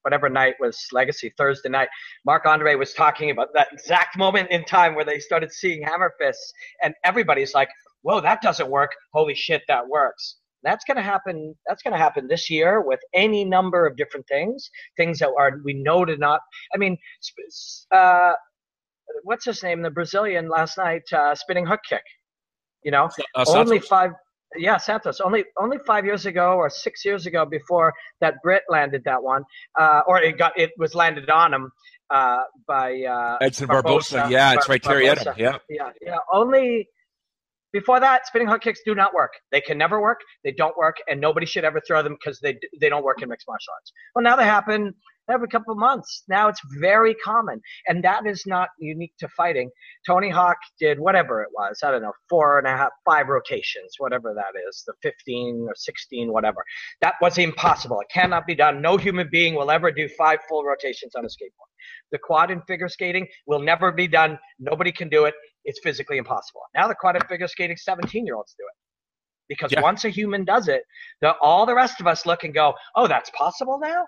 whatever 0.08 0.30
night 0.30 0.54
was 0.58 0.86
Legacy 0.90 1.30
Thursday 1.36 1.68
night, 1.68 1.90
Mark 2.24 2.46
Andre 2.46 2.74
was 2.76 2.94
talking 2.94 3.30
about 3.30 3.48
that 3.52 3.68
exact 3.72 4.16
moment 4.16 4.50
in 4.50 4.64
time 4.64 4.94
where 4.94 5.04
they 5.04 5.18
started 5.18 5.52
seeing 5.52 5.82
hammer 5.82 6.14
fists, 6.18 6.50
and 6.83 6.94
everybody's 7.04 7.52
like, 7.54 7.68
"Whoa, 8.00 8.20
that 8.22 8.40
doesn't 8.40 8.70
work! 8.70 8.90
Holy 9.12 9.35
shit, 9.35 9.62
that 9.68 9.87
works!" 9.87 10.37
That's 10.62 10.83
going 10.87 10.96
to 10.96 11.02
happen. 11.02 11.54
That's 11.66 11.83
going 11.83 11.92
to 11.92 11.98
happen 11.98 12.26
this 12.26 12.48
year 12.48 12.80
with 12.80 13.00
any 13.12 13.44
number 13.44 13.87
of 13.87 13.96
different 13.98 14.26
things. 14.28 14.70
Things 14.96 15.18
that 15.18 15.30
are 15.38 15.61
we 15.62 15.74
know 15.74 16.06
to 16.06 16.16
not. 16.16 16.40
I 16.74 16.78
mean, 16.78 16.96
uh, 17.94 18.33
what's 19.24 19.44
his 19.44 19.62
name? 19.62 19.83
The 19.83 19.90
Brazilian 19.90 20.48
last 20.48 20.78
night 20.78 21.02
uh, 21.12 21.35
spinning 21.35 21.66
hook 21.66 21.80
kick. 21.87 22.02
You 22.83 22.92
know, 22.92 23.11
uh, 23.35 23.44
only 23.48 23.78
five 23.80 24.12
yeah, 24.56 24.76
Santos. 24.76 25.20
Only 25.20 25.44
only 25.61 25.78
five 25.87 26.04
years 26.04 26.26
ago 26.26 26.54
or 26.54 26.70
six 26.70 27.04
years 27.04 27.26
ago, 27.26 27.44
before 27.44 27.92
that 28.20 28.34
Brit 28.42 28.62
landed 28.68 29.02
that 29.04 29.22
one, 29.22 29.44
uh, 29.78 30.02
or 30.06 30.20
it 30.20 30.38
got 30.38 30.58
it 30.58 30.70
was 30.78 30.94
landed 30.94 31.28
on 31.30 31.52
him 31.52 31.70
uh, 32.11 32.38
by 32.66 33.02
uh, 33.02 33.38
Edson 33.40 33.66
Barboza. 33.66 34.16
Barboza. 34.16 34.32
Yeah, 34.32 34.54
it's 34.54 34.68
right, 34.68 34.82
Terry 34.82 35.06
Etim. 35.06 35.37
Yeah, 35.37 35.58
yeah, 35.68 35.90
yeah. 36.00 36.16
Only 36.32 36.88
before 37.72 38.00
that, 38.00 38.26
spinning 38.26 38.48
hook 38.48 38.62
kicks 38.62 38.80
do 38.84 38.94
not 38.94 39.12
work. 39.12 39.32
They 39.52 39.61
can 39.61 39.76
never 39.76 40.00
work. 40.00 40.20
They 40.44 40.52
don't 40.52 40.76
work, 40.76 40.96
and 41.08 41.20
nobody 41.20 41.46
should 41.46 41.64
ever 41.64 41.80
throw 41.87 42.02
them 42.02 42.16
because 42.18 42.40
they 42.40 42.58
they 42.80 42.88
don't 42.88 43.04
work 43.04 43.22
in 43.22 43.28
mixed 43.28 43.46
martial 43.46 43.72
arts. 43.74 43.92
Well, 44.14 44.22
now 44.22 44.37
they 44.37 44.44
happen 44.44 44.94
every 45.30 45.48
couple 45.48 45.72
of 45.72 45.78
months. 45.78 46.24
Now 46.28 46.48
it's 46.48 46.60
very 46.80 47.14
common, 47.14 47.60
and 47.86 48.02
that 48.04 48.26
is 48.26 48.44
not 48.46 48.68
unique 48.78 49.12
to 49.20 49.28
fighting. 49.28 49.70
Tony 50.06 50.30
Hawk 50.30 50.56
did 50.80 50.98
whatever 50.98 51.42
it 51.42 51.48
was. 51.52 51.80
I 51.82 51.90
don't 51.90 52.02
know, 52.02 52.12
four 52.28 52.58
and 52.58 52.66
a 52.66 52.70
half, 52.70 52.90
five 53.04 53.28
rotations, 53.28 53.94
whatever 53.98 54.34
that 54.34 54.58
is, 54.68 54.84
the 54.86 54.94
15 55.02 55.66
or 55.68 55.74
16, 55.74 56.32
whatever. 56.32 56.64
That 57.00 57.14
was 57.20 57.38
impossible. 57.38 58.00
It 58.00 58.08
cannot 58.12 58.46
be 58.46 58.54
done. 58.54 58.80
No 58.82 58.96
human 58.96 59.28
being 59.30 59.54
will 59.54 59.70
ever 59.70 59.90
do 59.90 60.08
five 60.08 60.38
full 60.48 60.64
rotations 60.64 61.14
on 61.14 61.24
a 61.24 61.28
skateboard. 61.28 61.70
The 62.12 62.18
quad 62.18 62.50
in 62.50 62.62
figure 62.62 62.88
skating 62.88 63.26
will 63.46 63.60
never 63.60 63.92
be 63.92 64.08
done. 64.08 64.38
Nobody 64.58 64.92
can 64.92 65.08
do 65.08 65.24
it. 65.24 65.34
It's 65.64 65.80
physically 65.82 66.16
impossible. 66.16 66.62
Now 66.74 66.88
the 66.88 66.94
quad 66.94 67.16
in 67.16 67.22
figure 67.22 67.48
skating, 67.48 67.76
17 67.76 68.24
year 68.24 68.36
olds 68.36 68.54
do 68.58 68.64
it 68.64 68.76
because 69.48 69.72
yeah. 69.72 69.80
once 69.80 70.04
a 70.04 70.10
human 70.10 70.44
does 70.44 70.68
it, 70.68 70.82
the, 71.20 71.34
all 71.40 71.66
the 71.66 71.74
rest 71.74 72.00
of 72.00 72.06
us 72.06 72.26
look 72.26 72.44
and 72.44 72.54
go, 72.54 72.74
"Oh, 72.94 73.08
that's 73.08 73.30
possible 73.30 73.78
now." 73.82 74.04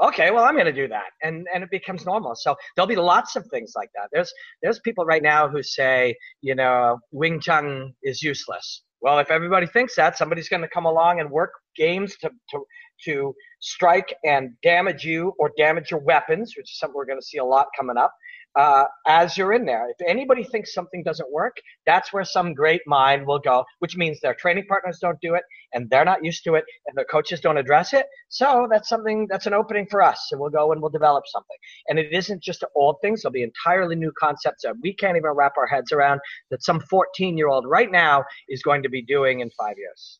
Okay, 0.00 0.30
well, 0.30 0.44
I'm 0.44 0.54
going 0.54 0.66
to 0.66 0.72
do 0.72 0.88
that, 0.88 1.10
and 1.22 1.46
and 1.54 1.62
it 1.62 1.70
becomes 1.70 2.06
normal. 2.06 2.34
So 2.34 2.54
there'll 2.74 2.88
be 2.88 2.96
lots 2.96 3.36
of 3.36 3.46
things 3.46 3.72
like 3.76 3.90
that. 3.94 4.08
There's 4.12 4.32
there's 4.62 4.80
people 4.80 5.04
right 5.04 5.22
now 5.22 5.48
who 5.48 5.62
say, 5.62 6.14
you 6.40 6.54
know, 6.54 6.98
Wing 7.10 7.40
Chun 7.40 7.94
is 8.02 8.22
useless. 8.22 8.82
Well, 9.00 9.18
if 9.18 9.30
everybody 9.30 9.66
thinks 9.66 9.96
that, 9.96 10.16
somebody's 10.16 10.48
going 10.48 10.62
to 10.62 10.68
come 10.68 10.86
along 10.86 11.20
and 11.20 11.30
work 11.30 11.52
games 11.76 12.16
to 12.20 12.30
to 12.50 12.64
to 13.04 13.34
strike 13.60 14.14
and 14.24 14.50
damage 14.62 15.04
you 15.04 15.32
or 15.38 15.50
damage 15.56 15.90
your 15.90 16.00
weapons, 16.00 16.54
which 16.56 16.70
is 16.70 16.78
something 16.78 16.94
we're 16.94 17.06
going 17.06 17.18
to 17.18 17.26
see 17.26 17.38
a 17.38 17.44
lot 17.44 17.66
coming 17.76 17.96
up 17.96 18.12
uh, 18.56 18.84
as 19.06 19.36
you're 19.36 19.52
in 19.52 19.64
there. 19.64 19.88
If 19.88 20.06
anybody 20.06 20.44
thinks 20.44 20.74
something 20.74 21.02
doesn't 21.02 21.30
work, 21.32 21.56
that's 21.86 22.12
where 22.12 22.24
some 22.24 22.54
great 22.54 22.82
mind 22.86 23.26
will 23.26 23.38
go, 23.38 23.64
which 23.78 23.96
means 23.96 24.20
their 24.20 24.34
training 24.34 24.66
partners 24.68 24.98
don't 25.00 25.18
do 25.20 25.34
it 25.34 25.42
and 25.72 25.88
they're 25.90 26.04
not 26.04 26.24
used 26.24 26.44
to 26.44 26.54
it 26.54 26.64
and 26.86 26.96
their 26.96 27.04
coaches 27.04 27.40
don't 27.40 27.56
address 27.56 27.92
it. 27.92 28.06
So 28.28 28.68
that's 28.70 28.88
something 28.88 29.26
that's 29.30 29.46
an 29.46 29.54
opening 29.54 29.86
for 29.90 30.02
us. 30.02 30.28
And 30.30 30.40
we'll 30.40 30.50
go 30.50 30.72
and 30.72 30.80
we'll 30.80 30.90
develop 30.90 31.24
something. 31.26 31.56
And 31.88 31.98
it 31.98 32.12
isn't 32.12 32.42
just 32.42 32.64
old 32.74 32.96
things, 33.02 33.22
there'll 33.22 33.32
be 33.32 33.42
entirely 33.42 33.96
new 33.96 34.12
concepts 34.18 34.64
that 34.64 34.74
we 34.82 34.94
can't 34.94 35.16
even 35.16 35.30
wrap 35.30 35.52
our 35.56 35.66
heads 35.66 35.92
around 35.92 36.20
that 36.50 36.62
some 36.62 36.80
14 36.80 37.36
year 37.36 37.48
old 37.48 37.66
right 37.66 37.90
now 37.90 38.24
is 38.48 38.62
going 38.62 38.82
to 38.82 38.88
be 38.88 39.02
doing 39.02 39.40
in 39.40 39.50
five 39.58 39.76
years. 39.78 40.18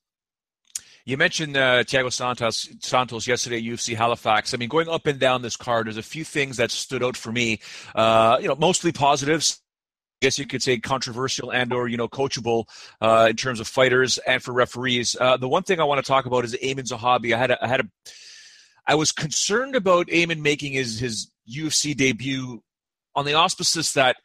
You 1.05 1.17
mentioned 1.17 1.57
uh, 1.57 1.83
Thiago 1.85 2.13
Santos 2.13 2.69
Santos 2.81 3.27
yesterday 3.27 3.61
UFC 3.61 3.97
Halifax. 3.97 4.55
I 4.55 4.57
mean, 4.57 4.69
going 4.69 4.89
up 4.89 5.07
and 5.07 5.19
down 5.19 5.43
this 5.43 5.57
card, 5.57 5.87
there's 5.87 5.97
a 5.97 6.03
few 6.03 6.25
things 6.25 6.59
that 6.59 6.71
stood 6.71 7.03
out 7.03 7.17
for 7.17 7.33
me. 7.33 7.61
Uh, 7.95 8.39
you 8.41 8.49
know, 8.49 8.55
mostly 8.55 8.93
positives. 8.93 9.61
I 10.21 10.27
guess 10.27 10.39
you 10.39 10.47
could 10.47 10.63
say 10.63 10.79
controversial 10.79 11.53
and 11.53 11.73
or 11.73 11.89
you 11.89 11.97
know 11.97 12.09
coachable 12.09 12.67
uh, 13.01 13.27
in 13.31 13.37
terms 13.37 13.59
of 13.59 13.67
fighters 13.67 14.19
and 14.19 14.41
for 14.41 14.53
referees. 14.53 15.17
Uh, 15.21 15.37
the 15.37 15.49
one 15.49 15.65
thing 15.65 15.81
I 15.81 15.85
want 15.85 16.05
to 16.05 16.07
talk 16.07 16.27
about 16.27 16.45
is 16.45 16.55
Aiemann 16.55 16.89
Zahabi. 16.89 17.35
I 17.35 17.39
had 17.39 17.51
a, 17.51 17.65
I 17.65 17.67
had 17.67 17.81
a 17.81 17.85
I 18.87 18.95
was 18.95 19.11
concerned 19.11 19.75
about 19.75 20.07
Aiemann 20.07 20.41
making 20.41 20.75
his 20.75 21.01
his 21.01 21.33
UFC 21.53 21.97
debut 21.97 22.63
on 23.17 23.25
the 23.25 23.35
auspices 23.35 23.93
that 23.95 24.17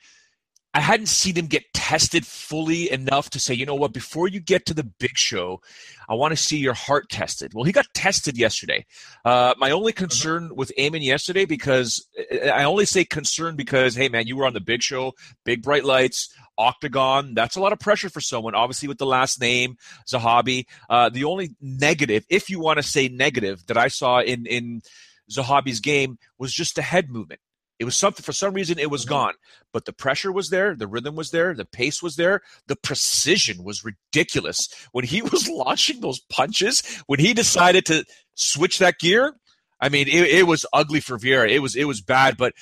I 0.77 0.81
hadn't 0.81 1.07
seen 1.07 1.33
him 1.33 1.47
get 1.47 1.73
tested 1.73 2.23
fully 2.23 2.91
enough 2.91 3.31
to 3.31 3.39
say, 3.39 3.55
you 3.55 3.65
know 3.65 3.73
what, 3.73 3.93
before 3.93 4.27
you 4.27 4.39
get 4.39 4.67
to 4.67 4.75
the 4.75 4.83
big 4.83 5.17
show, 5.17 5.59
I 6.07 6.13
want 6.13 6.33
to 6.33 6.37
see 6.37 6.59
your 6.59 6.75
heart 6.75 7.09
tested. 7.09 7.55
Well, 7.55 7.63
he 7.63 7.71
got 7.71 7.87
tested 7.95 8.37
yesterday. 8.37 8.85
Uh, 9.25 9.55
my 9.57 9.71
only 9.71 9.91
mm-hmm. 9.91 10.03
concern 10.03 10.51
with 10.55 10.71
Aiemann 10.77 11.03
yesterday, 11.03 11.45
because 11.45 12.07
I 12.31 12.63
only 12.65 12.85
say 12.85 13.05
concern 13.05 13.55
because, 13.55 13.95
hey, 13.95 14.07
man, 14.07 14.27
you 14.27 14.37
were 14.37 14.45
on 14.45 14.53
the 14.53 14.59
big 14.59 14.83
show, 14.83 15.13
big 15.45 15.63
bright 15.63 15.83
lights, 15.83 16.31
octagon. 16.59 17.33
That's 17.33 17.55
a 17.55 17.59
lot 17.59 17.73
of 17.73 17.79
pressure 17.79 18.09
for 18.09 18.21
someone, 18.21 18.53
obviously, 18.53 18.87
with 18.87 18.99
the 18.99 19.07
last 19.07 19.41
name, 19.41 19.77
Zahabi. 20.07 20.67
Uh, 20.87 21.09
the 21.09 21.23
only 21.23 21.55
negative, 21.59 22.23
if 22.29 22.51
you 22.51 22.59
want 22.59 22.77
to 22.77 22.83
say 22.83 23.07
negative, 23.07 23.65
that 23.65 23.77
I 23.77 23.87
saw 23.87 24.19
in, 24.19 24.45
in 24.45 24.83
Zahabi's 25.31 25.79
game 25.79 26.19
was 26.37 26.53
just 26.53 26.75
the 26.75 26.83
head 26.83 27.09
movement. 27.09 27.41
It 27.79 27.85
was 27.85 27.95
something 27.95 28.23
for 28.23 28.31
some 28.31 28.53
reason 28.53 28.79
it 28.79 28.89
was 28.89 29.03
mm-hmm. 29.03 29.13
gone, 29.13 29.33
but 29.71 29.85
the 29.85 29.93
pressure 29.93 30.31
was 30.31 30.49
there, 30.49 30.75
the 30.75 30.87
rhythm 30.87 31.15
was 31.15 31.31
there, 31.31 31.53
the 31.53 31.65
pace 31.65 32.01
was 32.01 32.15
there, 32.15 32.41
the 32.67 32.75
precision 32.75 33.63
was 33.63 33.85
ridiculous 33.85 34.69
when 34.91 35.05
he 35.05 35.21
was 35.31 35.47
launching 35.47 36.01
those 36.01 36.19
punches. 36.19 36.81
When 37.07 37.19
he 37.19 37.33
decided 37.33 37.85
to 37.87 38.05
switch 38.35 38.79
that 38.79 38.99
gear, 38.99 39.35
I 39.79 39.89
mean, 39.89 40.07
it, 40.07 40.27
it 40.29 40.47
was 40.47 40.65
ugly 40.73 40.99
for 40.99 41.17
Vieira. 41.17 41.49
It 41.49 41.59
was 41.59 41.75
it 41.75 41.85
was 41.85 42.01
bad, 42.01 42.37
but 42.37 42.53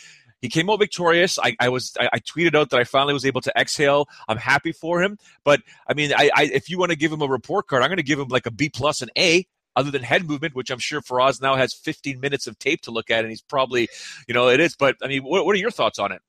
he 0.42 0.50
came 0.50 0.70
out 0.70 0.80
victorious. 0.80 1.40
I, 1.40 1.56
I 1.60 1.70
was 1.70 1.94
I, 2.00 2.10
I, 2.14 2.20
tweeted 2.20 2.56
out 2.56 2.70
that 2.70 2.80
I 2.80 2.84
finally 2.84 3.14
was 3.14 3.26
able 3.26 3.42
to 3.42 3.54
exhale. 3.58 4.08
I'm 4.28 4.38
happy 4.38 4.74
for 4.74 5.02
him. 5.02 5.18
But 5.44 5.62
I 5.88 5.94
mean, 5.94 6.14
I, 6.14 6.30
I 6.36 6.44
if 6.44 6.70
you 6.70 6.78
want 6.78 6.92
to 6.92 6.98
give 6.98 7.12
him 7.12 7.22
a 7.22 7.28
report 7.28 7.68
card, 7.68 7.84
I'm 7.84 7.90
going 7.90 7.98
to 7.98 8.04
give 8.04 8.20
him 8.20 8.28
like 8.28 8.46
a 8.46 8.52
B 8.52 8.70
plus 8.70 9.02
and 9.02 9.12
A 9.18 9.48
other 9.76 9.92
than 9.92 10.04
head 10.04 10.28
movement, 10.28 10.56
which 10.56 10.70
I'm 10.70 10.80
sure 10.80 11.02
Firas 11.02 11.42
now 11.42 11.56
has 11.56 11.74
15 11.74 12.20
minutes 12.20 12.48
of 12.48 12.58
tape 12.60 12.82
to 12.82 12.92
look 12.92 13.12
at, 13.12 13.20
and 13.20 13.30
he's 13.30 13.42
probably, 13.42 13.90
you 14.28 14.34
know, 14.34 14.50
it 14.50 14.60
is. 14.60 14.76
But 14.76 14.96
I 15.02 15.08
mean, 15.08 15.24
what, 15.24 15.46
what 15.46 15.56
are 15.56 15.60
your 15.60 15.72
thoughts 15.72 16.00
on 16.00 16.12
it? 16.12 16.22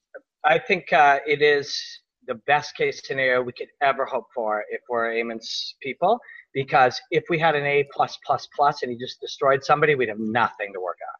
I 0.44 0.58
think 0.58 0.92
uh, 0.92 1.18
it 1.26 1.42
is 1.42 2.00
the 2.26 2.34
best 2.46 2.76
case 2.76 3.02
scenario 3.04 3.42
we 3.42 3.52
could 3.52 3.68
ever 3.82 4.04
hope 4.04 4.26
for 4.34 4.64
if 4.70 4.80
we're 4.88 5.10
Aiemann's 5.10 5.76
people. 5.80 6.18
Because 6.52 7.00
if 7.10 7.24
we 7.28 7.38
had 7.38 7.54
an 7.54 7.64
A 7.64 7.86
plus 7.92 8.18
plus 8.24 8.48
plus 8.54 8.82
and 8.82 8.90
he 8.90 8.98
just 8.98 9.20
destroyed 9.20 9.64
somebody, 9.64 9.94
we'd 9.94 10.08
have 10.08 10.18
nothing 10.18 10.72
to 10.72 10.80
work 10.80 10.98
on. 11.02 11.14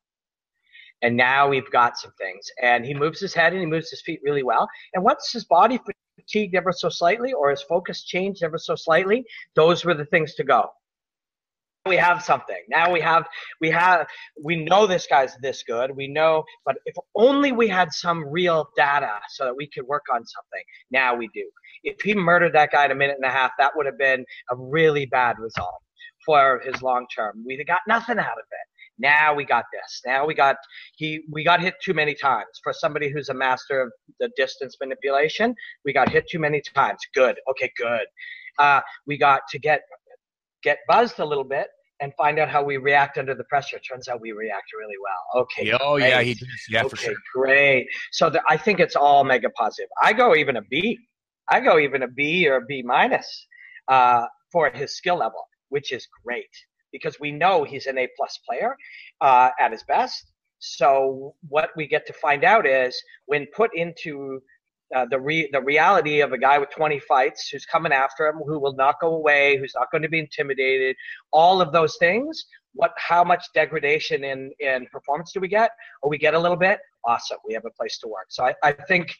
And 1.03 1.17
now 1.17 1.49
we've 1.49 1.71
got 1.71 1.99
some 1.99 2.13
things. 2.19 2.47
And 2.63 2.85
he 2.85 2.95
moves 2.95 3.21
his 3.21 3.35
head 3.35 3.53
and 3.53 3.61
he 3.61 3.67
moves 3.67 3.91
his 3.91 4.01
feet 4.01 4.21
really 4.25 4.43
well. 4.43 4.67
And 4.95 5.05
once 5.05 5.31
his 5.31 5.45
body 5.45 5.79
fatigued 6.19 6.55
ever 6.55 6.73
so 6.73 6.89
slightly 6.89 7.33
or 7.33 7.51
his 7.51 7.63
focus 7.63 8.05
changed 8.05 8.43
ever 8.43 8.59
so 8.59 8.75
slightly, 8.75 9.25
those 9.55 9.85
were 9.85 9.95
the 9.95 10.07
things 10.07 10.35
to 10.37 10.45
go 10.45 10.71
we 11.87 11.97
have 11.97 12.23
something. 12.23 12.63
Now 12.69 12.91
we 12.91 13.01
have 13.01 13.27
we 13.61 13.71
have 13.71 14.07
we 14.43 14.57
know 14.57 14.87
this 14.87 15.07
guy's 15.07 15.37
this 15.41 15.63
good. 15.63 15.91
We 15.95 16.09
know 16.09 16.45
but 16.65 16.77
if 16.85 16.95
only 17.15 17.53
we 17.53 17.69
had 17.69 17.93
some 17.93 18.25
real 18.29 18.69
data 18.77 19.13
so 19.31 19.45
that 19.45 19.57
we 19.57 19.69
could 19.69 19.87
work 19.87 20.05
on 20.13 20.19
something 20.19 20.65
now 20.91 21.15
we 21.15 21.29
do. 21.35 21.49
If 21.85 22.01
he 22.03 22.15
murdered 22.15 22.55
that 22.55 22.73
guy 22.73 22.87
in 22.87 22.91
a 22.91 22.95
minute 22.95 23.17
and 23.17 23.25
a 23.25 23.33
half 23.33 23.53
that 23.59 23.73
would 23.77 23.87
have 23.87 23.99
been 23.99 24.25
a 24.51 24.57
really 24.57 25.07
bad 25.07 25.39
result 25.39 25.75
for 26.25 26.61
his 26.65 26.83
long 26.83 27.07
term 27.15 27.45
we 27.47 27.63
got 27.65 27.81
nothing 27.87 28.19
out 28.19 28.33
of 28.39 28.47
it. 28.51 28.67
Now 28.99 29.35
we 29.35 29.45
got 29.45 29.65
this. 29.73 30.03
Now 30.07 30.27
we 30.27 30.35
got 30.35 30.57
he 30.97 31.23
we 31.31 31.45
got 31.45 31.61
hit 31.61 31.75
too 31.83 31.95
many 31.95 32.15
times. 32.15 32.49
For 32.63 32.73
somebody 32.73 33.11
who's 33.11 33.29
a 33.29 33.35
master 33.35 33.81
of 33.81 33.93
the 34.21 34.31
distance 34.37 34.77
manipulation 34.81 35.55
we 35.85 35.93
got 35.93 36.09
hit 36.09 36.25
too 36.31 36.39
many 36.39 36.63
times. 36.75 36.99
Good. 37.15 37.37
Okay 37.51 37.71
good. 37.77 38.07
Uh, 38.59 38.81
we 39.07 39.19
got 39.19 39.43
to 39.51 39.59
get 39.59 39.83
get 40.67 40.79
buzzed 40.89 41.19
a 41.21 41.25
little 41.25 41.49
bit 41.59 41.69
and 42.01 42.13
find 42.23 42.39
out 42.41 42.49
how 42.49 42.63
we 42.63 42.77
react 42.77 43.17
under 43.19 43.35
the 43.35 43.45
pressure. 43.45 43.79
Turns 43.79 44.09
out 44.09 44.21
we 44.21 44.33
react 44.33 44.69
really 44.81 45.01
well. 45.07 45.43
Okay. 45.43 45.73
Oh 45.81 45.97
great. 45.97 46.09
yeah, 46.11 46.23
he 46.23 46.35
does. 46.35 46.49
Yeah, 46.69 46.81
okay, 46.81 46.89
for 46.89 46.97
sure. 46.97 47.15
Great. 47.35 47.87
So 48.13 48.29
the, 48.29 48.43
I 48.49 48.57
think 48.57 48.81
it's 48.81 48.97
all 48.97 49.23
mega 49.25 49.51
positive. 49.51 49.89
I 50.03 50.13
go 50.13 50.35
even 50.35 50.57
a 50.57 50.63
B. 50.63 50.99
I 51.49 51.61
go 51.61 51.79
even 51.79 52.03
a 52.03 52.09
B 52.09 52.49
or 52.49 52.57
a 52.57 52.65
B 52.69 52.83
minus 52.85 53.29
uh, 53.89 54.25
for 54.53 54.71
his 54.71 54.97
skill 54.97 55.19
level, 55.19 55.43
which 55.69 55.93
is 55.93 56.07
great 56.25 56.55
because 56.93 57.17
we 57.21 57.31
know 57.31 57.65
he's 57.65 57.87
an 57.87 57.97
A 57.99 58.09
plus 58.17 58.39
player 58.49 58.77
uh, 59.21 59.51
at 59.61 59.71
his 59.71 59.85
best. 59.85 60.33
So 60.59 61.35
what 61.49 61.71
we 61.77 61.87
get 61.87 62.07
to 62.07 62.13
find 62.15 62.43
out 62.45 62.67
is 62.67 62.93
when 63.27 63.47
put 63.55 63.71
into 63.75 64.41
uh, 64.95 65.07
the 65.11 65.19
re- 65.19 65.49
the 65.53 65.61
reality 65.61 66.21
of 66.21 66.33
a 66.33 66.39
guy 66.39 66.59
with 66.59 66.71
20 66.71 67.01
fights 67.01 67.49
who's 67.49 67.67
coming 67.67 67.93
after 67.93 68.27
him, 68.27 68.37
who 68.37 68.59
will 68.59 68.75
not 68.75 69.01
go 69.01 69.15
away, 69.15 69.57
who's 69.57 69.75
not 69.75 69.91
going 69.91 70.03
to 70.03 70.09
be 70.09 70.19
intimidated, 70.19 70.97
all 71.33 71.61
of 71.61 71.73
those 71.73 71.97
things. 71.99 72.45
What, 72.75 72.93
how 72.99 73.25
much 73.25 73.47
degradation 73.55 74.23
in 74.25 74.53
in 74.61 74.87
performance 74.93 75.33
do 75.33 75.41
we 75.41 75.49
get? 75.49 75.71
Or 76.03 76.11
we 76.11 76.19
get 76.19 76.35
a 76.35 76.39
little 76.39 76.57
bit. 76.57 76.79
Awesome, 77.05 77.39
we 77.47 77.55
have 77.55 77.65
a 77.65 77.71
place 77.71 77.99
to 77.99 78.09
work. 78.09 78.27
So 78.29 78.45
I, 78.45 78.55
I 78.63 78.73
think 78.73 79.15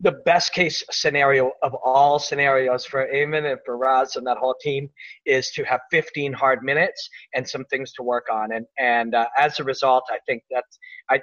the 0.00 0.12
best 0.24 0.52
case 0.52 0.82
scenario 0.90 1.52
of 1.62 1.74
all 1.74 2.18
scenarios 2.18 2.84
for 2.84 3.06
Aiemann 3.06 3.50
and 3.50 3.60
for 3.64 3.78
Raz 3.78 4.16
and 4.16 4.26
that 4.26 4.36
whole 4.36 4.56
team 4.60 4.90
is 5.26 5.50
to 5.52 5.62
have 5.62 5.80
15 5.92 6.32
hard 6.32 6.64
minutes 6.64 7.08
and 7.34 7.48
some 7.48 7.64
things 7.66 7.92
to 7.92 8.02
work 8.02 8.26
on. 8.30 8.52
And 8.52 8.66
and 8.78 9.14
uh, 9.14 9.26
as 9.38 9.60
a 9.60 9.64
result, 9.64 10.04
I 10.10 10.18
think 10.26 10.42
that's 10.50 10.78
I 11.08 11.20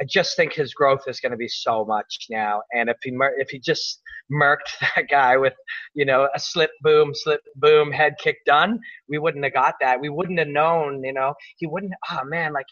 I 0.00 0.04
just 0.04 0.36
think 0.36 0.52
his 0.52 0.74
growth 0.74 1.02
is 1.06 1.20
going 1.20 1.32
to 1.32 1.38
be 1.38 1.48
so 1.48 1.84
much 1.84 2.26
now. 2.30 2.62
And 2.74 2.90
if 2.90 2.96
he 3.02 3.16
if 3.38 3.48
he 3.48 3.58
just 3.58 4.00
murked 4.32 4.78
that 4.80 5.08
guy 5.10 5.36
with, 5.36 5.54
you 5.94 6.04
know, 6.04 6.28
a 6.34 6.38
slip 6.38 6.70
boom, 6.82 7.12
slip 7.14 7.40
boom, 7.56 7.92
head 7.92 8.14
kick 8.22 8.38
done, 8.44 8.78
we 9.08 9.18
wouldn't 9.18 9.44
have 9.44 9.54
got 9.54 9.74
that. 9.80 10.00
We 10.00 10.08
wouldn't 10.08 10.38
have 10.38 10.48
known, 10.48 11.02
you 11.02 11.12
know, 11.12 11.34
he 11.56 11.66
wouldn't. 11.66 11.92
Oh 12.10 12.24
man, 12.24 12.52
like 12.52 12.66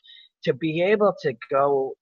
to 0.45 0.53
be 0.53 0.83
able 0.83 1.15
to 1.23 1.35
go 1.51 1.95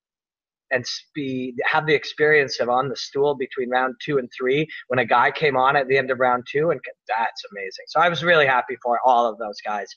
and 0.71 0.83
be 1.13 1.53
have 1.65 1.85
the 1.85 1.93
experience 1.93 2.59
of 2.59 2.67
on 2.67 2.89
the 2.89 2.95
stool 2.95 3.35
between 3.35 3.69
round 3.69 3.95
two 4.03 4.17
and 4.17 4.29
three 4.37 4.67
when 4.87 4.99
a 4.99 5.05
guy 5.05 5.31
came 5.31 5.55
on 5.55 5.75
at 5.75 5.87
the 5.87 5.97
end 5.97 6.11
of 6.11 6.19
round 6.19 6.43
two, 6.51 6.71
and 6.71 6.81
that's 7.07 7.43
amazing. 7.51 7.85
So 7.87 7.99
I 8.01 8.09
was 8.09 8.23
really 8.23 8.47
happy 8.47 8.75
for 8.83 8.99
all 9.05 9.25
of 9.25 9.37
those 9.37 9.57
guys. 9.65 9.87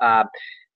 Uh, 0.00 0.24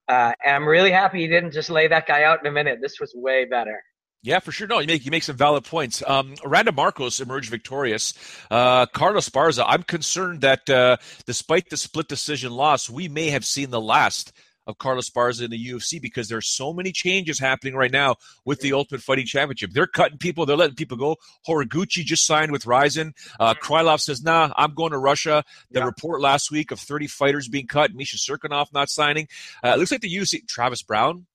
uh, 0.09 0.33
and 0.45 0.57
I'm 0.57 0.67
really 0.67 0.91
happy 0.91 1.21
he 1.21 1.29
didn't 1.29 1.53
just 1.53 1.69
lay 1.69 1.87
that 1.89 2.07
guy 2.07 2.23
out 2.23 2.41
in 2.41 2.47
a 2.47 2.53
minute. 2.53 2.79
This 2.81 2.99
was 2.99 3.13
way 3.15 3.45
better. 3.45 3.83
Yeah, 4.23 4.41
for 4.41 4.51
sure. 4.51 4.67
No, 4.67 4.81
you 4.81 4.87
make 4.89 5.05
you 5.05 5.11
make 5.11 5.23
some 5.23 5.37
valid 5.37 5.65
points. 5.65 6.03
Um, 6.07 6.35
Randa 6.45 6.73
Markos 6.73 7.21
emerged 7.21 7.51
victorious. 7.51 8.15
Uh, 8.51 8.87
Carla 8.87 9.21
Esparza, 9.21 9.65
I'm 9.67 9.85
concerned 9.85 10.41
that 10.41 10.69
uh, 10.69 10.97
despite 11.25 11.71
the 11.71 11.77
split 11.77 12.09
decision 12.09 12.51
loss, 12.51 12.91
we 12.91 13.09
may 13.09 13.31
have 13.31 13.45
seen 13.45 13.71
the 13.71 13.81
last 13.81 14.33
of 14.67 14.77
Carla 14.77 15.01
Esparza 15.01 15.43
in 15.45 15.51
the 15.51 15.67
UFC 15.67 16.01
because 16.01 16.29
there's 16.29 16.49
so 16.49 16.75
many 16.75 16.93
changes 16.93 17.39
happening 17.39 17.75
right 17.75 17.91
now 17.91 18.17
with 18.45 18.61
the 18.61 18.75
Ultimate 18.75 19.03
Fighting 19.03 19.25
Championship. 19.25 19.71
They're 19.73 19.87
cutting 19.87 20.19
people, 20.19 20.45
they're 20.45 20.57
letting 20.57 20.77
people 20.77 20.99
go. 20.99 21.17
Horiguchi 21.49 22.05
just 22.05 22.27
signed 22.27 22.53
with 22.53 22.67
Rizin. 22.67 23.15
Uh, 23.41 23.55
Krylov 23.55 24.01
says, 24.01 24.23
"Nah, 24.23 24.53
I'm 24.57 24.75
going 24.75 24.93
to 24.93 24.99
Russia." 24.99 25.43
The 25.71 25.81
yeah. 25.81 25.87
report 25.87 26.21
last 26.21 26.51
week 26.51 26.71
of 26.71 26.81
30 26.81 27.07
fighters 27.07 27.49
being 27.49 27.67
cut, 27.67 27.95
Misha 27.95 28.17
Cirkunov 28.17 28.73
not 28.73 28.91
signing. 28.91 29.29
Uh, 29.65 29.71
it 29.71 29.79
looks 29.79 29.91
like 29.91 30.03
the 30.03 30.15
UFC. 30.15 30.47
Travis 30.47 30.83
Browne 30.83 31.27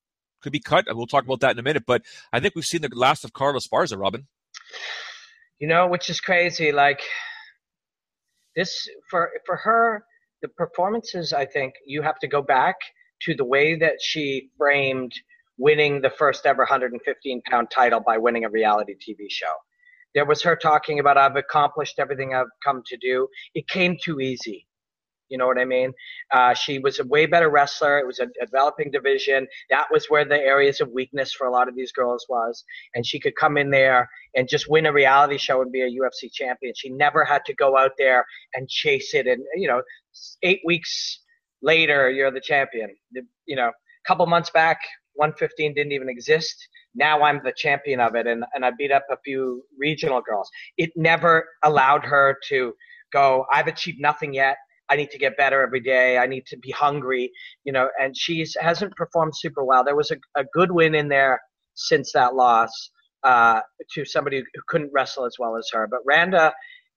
could 0.44 0.52
be 0.52 0.60
cut. 0.60 0.86
We'll 0.90 1.08
talk 1.08 1.24
about 1.24 1.40
that 1.40 1.52
in 1.52 1.60
a 1.60 1.64
minute. 1.64 1.84
But 1.88 2.04
I 2.32 2.40
think 2.40 2.56
we've 2.56 2.66
seen 2.66 2.82
the 2.82 2.90
last 2.94 3.24
of 3.24 3.34
Carla 3.34 3.60
Esparza, 3.60 4.00
Robin. 4.00 4.28
You 5.60 5.68
know, 5.68 5.88
which 5.88 6.10
is 6.10 6.20
crazy. 6.20 6.72
Like 6.72 7.02
this 8.56 8.88
for 9.10 9.32
for 9.46 9.56
her, 9.56 10.04
the 10.42 10.50
performances. 10.50 11.34
I 11.34 11.46
think 11.46 11.74
you 11.86 12.02
have 12.02 12.20
to 12.20 12.28
go 12.28 12.42
back 12.42 12.76
to 13.24 13.34
the 13.34 13.46
way 13.46 13.76
that 13.76 13.96
she 14.02 14.50
framed 14.58 15.14
winning 15.58 16.02
the 16.02 16.10
first 16.10 16.46
ever 16.46 16.64
115 16.64 17.42
pound 17.50 17.70
title 17.72 18.02
by 18.06 18.18
winning 18.18 18.46
a 18.46 18.50
reality 18.50 18.94
TV 18.96 19.30
show. 19.30 19.54
There 20.14 20.26
was 20.26 20.44
her 20.44 20.56
talking 20.56 21.00
about 21.00 21.18
I've 21.18 21.36
accomplished 21.36 22.00
everything 22.00 22.34
I've 22.34 22.48
come 22.64 22.84
to 22.88 22.98
do. 22.98 23.28
It 23.56 23.68
came 23.68 23.98
too 24.04 24.20
easy. 24.20 24.68
You 25.30 25.38
know 25.38 25.48
what 25.48 25.58
I 25.58 25.66
mean? 25.66 25.94
Uh, 26.32 26.54
she 26.54 26.80
was 26.80 27.00
a 27.00 27.06
way 27.06 27.26
better 27.26 27.50
wrestler. 27.50 27.98
It 27.98 28.06
was 28.06 28.20
a, 28.20 28.26
a 28.42 28.46
developing 28.46 28.92
division. 28.92 29.48
That 29.70 29.88
was 29.92 30.06
where 30.08 30.26
the 30.26 30.38
areas 30.38 30.82
of 30.82 30.90
weakness 30.92 31.34
for 31.34 31.48
a 31.48 31.52
lot 31.52 31.68
of 31.68 31.76
these 31.76 31.92
girls 31.92 32.26
was. 32.30 32.64
And 32.94 33.06
she 33.06 33.20
could 33.20 33.36
come 33.36 33.58
in 33.58 33.72
there 33.72 34.10
and 34.36 34.48
just 34.48 34.70
win 34.70 34.86
a 34.86 34.94
reality 34.94 35.38
show 35.38 35.62
and 35.62 35.72
be 35.72 35.82
a 35.82 35.90
UFC 35.90 36.32
champion. 36.32 36.74
She 36.76 36.90
never 36.90 37.24
had 37.24 37.46
to 37.46 37.54
go 37.54 37.78
out 37.78 37.92
there 37.98 38.26
and 38.54 38.70
chase 38.70 39.14
it. 39.14 39.28
And, 39.28 39.44
you 39.56 39.68
know, 39.68 39.82
eight 40.44 40.62
weeks 40.66 41.20
later, 41.62 42.10
you're 42.10 42.32
the 42.32 42.42
champion. 42.42 42.90
You 43.46 43.56
know, 43.56 43.70
a 43.70 44.08
couple 44.08 44.26
months 44.26 44.50
back, 44.50 44.80
115 45.16 45.74
didn't 45.74 45.92
even 45.92 46.10
exist. 46.10 46.56
Now 46.96 47.24
I'm 47.24 47.42
the 47.44 47.54
champion 47.56 48.00
of 48.00 48.16
it. 48.16 48.28
And, 48.28 48.44
and 48.54 48.66
I 48.66 48.72
beat 48.78 48.92
up 48.92 49.06
a 49.10 49.18
few 49.24 49.64
regional 49.78 50.22
girls. 50.22 50.50
It 50.78 50.92
never 50.96 51.48
allowed 51.64 52.04
her 52.06 52.38
to 52.50 52.74
go, 53.12 53.46
I've 53.52 53.68
achieved 53.68 54.00
nothing 54.02 54.34
yet. 54.34 54.58
I 54.90 54.96
need 54.96 55.12
to 55.12 55.18
get 55.18 55.38
better 55.38 55.62
every 55.62 55.80
day. 55.80 56.18
I 56.18 56.28
need 56.28 56.46
to 56.48 56.58
be 56.58 56.72
hungry, 56.72 57.32
you 57.64 57.72
know. 57.74 57.90
And 58.00 58.16
she's 58.16 58.56
hasn't 58.60 58.96
performed 58.96 59.34
super 59.36 59.64
well. 59.64 59.84
There 59.84 59.96
was 59.96 60.12
a, 60.12 60.18
a 60.36 60.44
good 60.54 60.72
win 60.72 60.96
in 60.96 61.08
there 61.08 61.40
since 61.76 62.12
that 62.14 62.36
loss 62.36 62.72
uh, 63.24 63.62
to 63.94 64.06
somebody 64.06 64.40
who 64.40 64.62
couldn't 64.68 64.92
wrestle 64.94 65.26
as 65.26 65.36
well 65.40 65.56
as 65.58 65.70
her. 65.72 65.88
But 65.90 66.02
Randa 66.06 66.54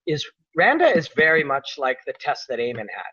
is 0.07 0.27
Randa 0.57 0.87
is 0.87 1.09
very 1.09 1.45
much 1.45 1.75
like 1.79 1.99
the 2.07 2.15
test 2.19 2.45
that 2.49 2.59
Aiemann 2.59 2.89
had. 2.95 3.13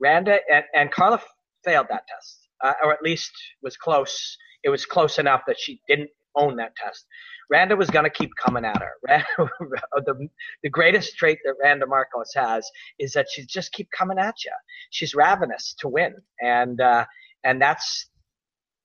Randa 0.00 0.38
and, 0.50 0.64
and 0.74 0.90
Carla 0.90 1.20
failed 1.64 1.86
that 1.90 2.04
test, 2.06 2.48
uh, 2.64 2.72
or 2.84 2.92
at 2.92 3.02
least 3.02 3.32
was 3.62 3.76
close. 3.76 4.36
It 4.62 4.68
was 4.68 4.86
close 4.86 5.18
enough 5.18 5.42
that 5.46 5.58
she 5.58 5.80
didn't 5.88 6.10
own 6.36 6.56
that 6.56 6.74
test. 6.76 7.06
Randa 7.50 7.76
was 7.76 7.90
going 7.90 8.04
to 8.04 8.10
keep 8.10 8.30
coming 8.40 8.64
at 8.64 8.80
her. 8.80 8.92
the, 10.06 10.28
the 10.62 10.70
greatest 10.70 11.16
trait 11.16 11.38
that 11.44 11.54
Randa 11.62 11.86
Markos 11.86 12.34
has 12.34 12.68
is 12.98 13.12
that 13.12 13.26
she 13.30 13.44
just 13.44 13.72
keep 13.72 13.88
coming 13.96 14.18
at 14.18 14.44
you. 14.44 14.52
She's 14.90 15.14
ravenous 15.14 15.74
to 15.80 15.88
win, 15.88 16.14
and 16.40 16.80
uh, 16.80 17.04
and 17.44 17.60
that's 17.60 18.08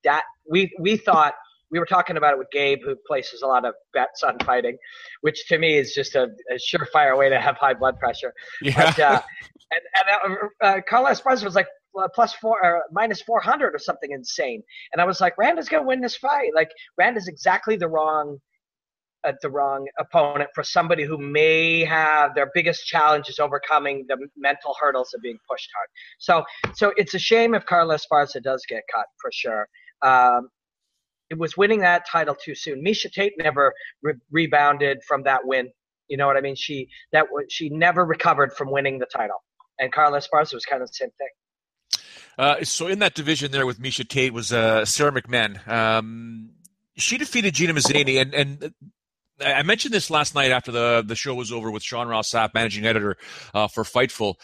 that. 0.04 0.24
We 0.50 0.76
we 0.80 0.98
thought 0.98 1.36
we 1.72 1.80
were 1.80 1.86
talking 1.86 2.18
about 2.18 2.34
it 2.34 2.40
with 2.40 2.50
Gabe, 2.52 2.80
who 2.84 2.96
places 3.08 3.42
a 3.42 3.48
lot 3.48 3.66
of 3.66 3.74
bets 3.94 4.24
on 4.24 4.38
fighting, 4.46 4.78
which 5.22 5.48
to 5.48 5.58
me 5.58 5.78
is 5.78 5.94
just 5.94 6.16
a, 6.16 6.28
a 6.52 6.56
surefire 6.56 7.18
way 7.18 7.30
to 7.30 7.40
have 7.40 7.58
high 7.58 7.74
blood 7.74 8.00
pressure. 8.00 8.34
Yeah. 8.62 8.92
But, 8.92 9.00
uh, 9.00 9.22
and 9.72 9.82
and 10.24 10.38
uh, 10.62 10.66
uh, 10.66 10.82
Carla 10.88 11.12
Esparza 11.12 11.44
was 11.44 11.56
like 11.56 11.68
plus 12.14 12.34
four 12.34 12.64
or 12.64 12.84
minus 12.92 13.22
400 13.22 13.74
or 13.74 13.80
something 13.80 14.12
insane. 14.12 14.62
And 14.94 15.02
I 15.02 15.06
was 15.06 15.22
like, 15.22 15.38
Randa's 15.38 15.70
going 15.70 15.84
to 15.84 15.88
win 15.88 16.02
this 16.02 16.18
fight. 16.18 16.52
Like, 16.56 16.70
Randa's 16.98 17.28
exactly 17.28 17.76
the 17.76 17.88
wrong. 17.88 18.40
Uh, 19.24 19.34
the 19.42 19.50
wrong 19.50 19.88
opponent 19.98 20.48
for 20.54 20.64
somebody 20.64 21.04
who 21.04 21.18
may 21.18 21.84
have 21.84 22.36
their 22.36 22.52
biggest 22.54 22.86
challenge 22.86 23.28
is 23.28 23.40
overcoming 23.40 24.06
the 24.08 24.18
mental 24.38 24.76
hurdles 24.80 25.16
of 25.16 25.22
being 25.24 25.40
pushed 25.50 25.68
hard. 25.76 25.90
So, 26.20 26.44
so 26.76 26.94
it's 26.96 27.16
a 27.16 27.18
shame 27.18 27.56
if 27.56 27.66
Carla 27.66 27.96
Esparza 27.96 28.40
does 28.40 28.64
get 28.70 28.84
cut 28.94 29.08
for 29.20 29.32
sure. 29.34 29.68
Um, 30.04 30.50
it 31.30 31.40
was 31.40 31.58
winning 31.58 31.80
that 31.80 32.06
title 32.08 32.36
too 32.36 32.56
soon. 32.56 32.84
Miesha 32.84 33.12
Tate 33.12 33.34
never 33.40 33.74
re- 34.04 34.14
rebounded 34.32 35.00
from 35.08 35.24
that 35.24 35.46
win. 35.46 35.70
You 36.08 36.18
know 36.18 36.28
what 36.28 36.38
I 36.38 36.42
mean? 36.42 36.56
She 36.56 36.88
that 37.12 37.26
was 37.32 37.46
she 37.50 37.70
never 37.70 38.06
recovered 38.06 38.54
from 38.54 38.72
winning 38.72 39.00
the 39.00 39.08
title, 39.08 39.44
and 39.80 39.92
Carla 39.92 40.20
Esparza 40.20 40.54
was 40.54 40.66
kind 40.66 40.84
of 40.84 40.90
the 40.90 40.94
same 40.94 41.10
thing. 41.18 41.30
Uh, 42.38 42.64
so 42.64 42.88
in 42.88 43.00
that 43.00 43.14
division 43.16 43.52
there 43.52 43.66
with 43.66 43.80
Miesha 43.80 44.08
Tate 44.08 44.34
was 44.34 44.52
uh, 44.52 44.86
Sara 44.86 45.12
McMann. 45.12 45.66
Um, 45.68 46.52
she 46.98 47.18
defeated 47.18 47.54
Gina 47.54 47.74
Mazany, 47.74 48.22
and 48.22 48.34
and 48.34 48.74
I 49.40 49.64
mentioned 49.64 49.94
this 49.94 50.10
last 50.10 50.36
night 50.36 50.52
after 50.52 50.72
the 50.72 51.04
the 51.06 51.16
show 51.16 51.34
was 51.34 51.52
over 51.52 51.72
with 51.72 51.84
Sean 51.84 52.08
Ross 52.08 52.32
Sapp, 52.32 52.54
managing 52.54 52.86
editor 52.86 53.18
uh, 53.54 53.68
for 53.68 53.84
Fightful. 53.84 54.36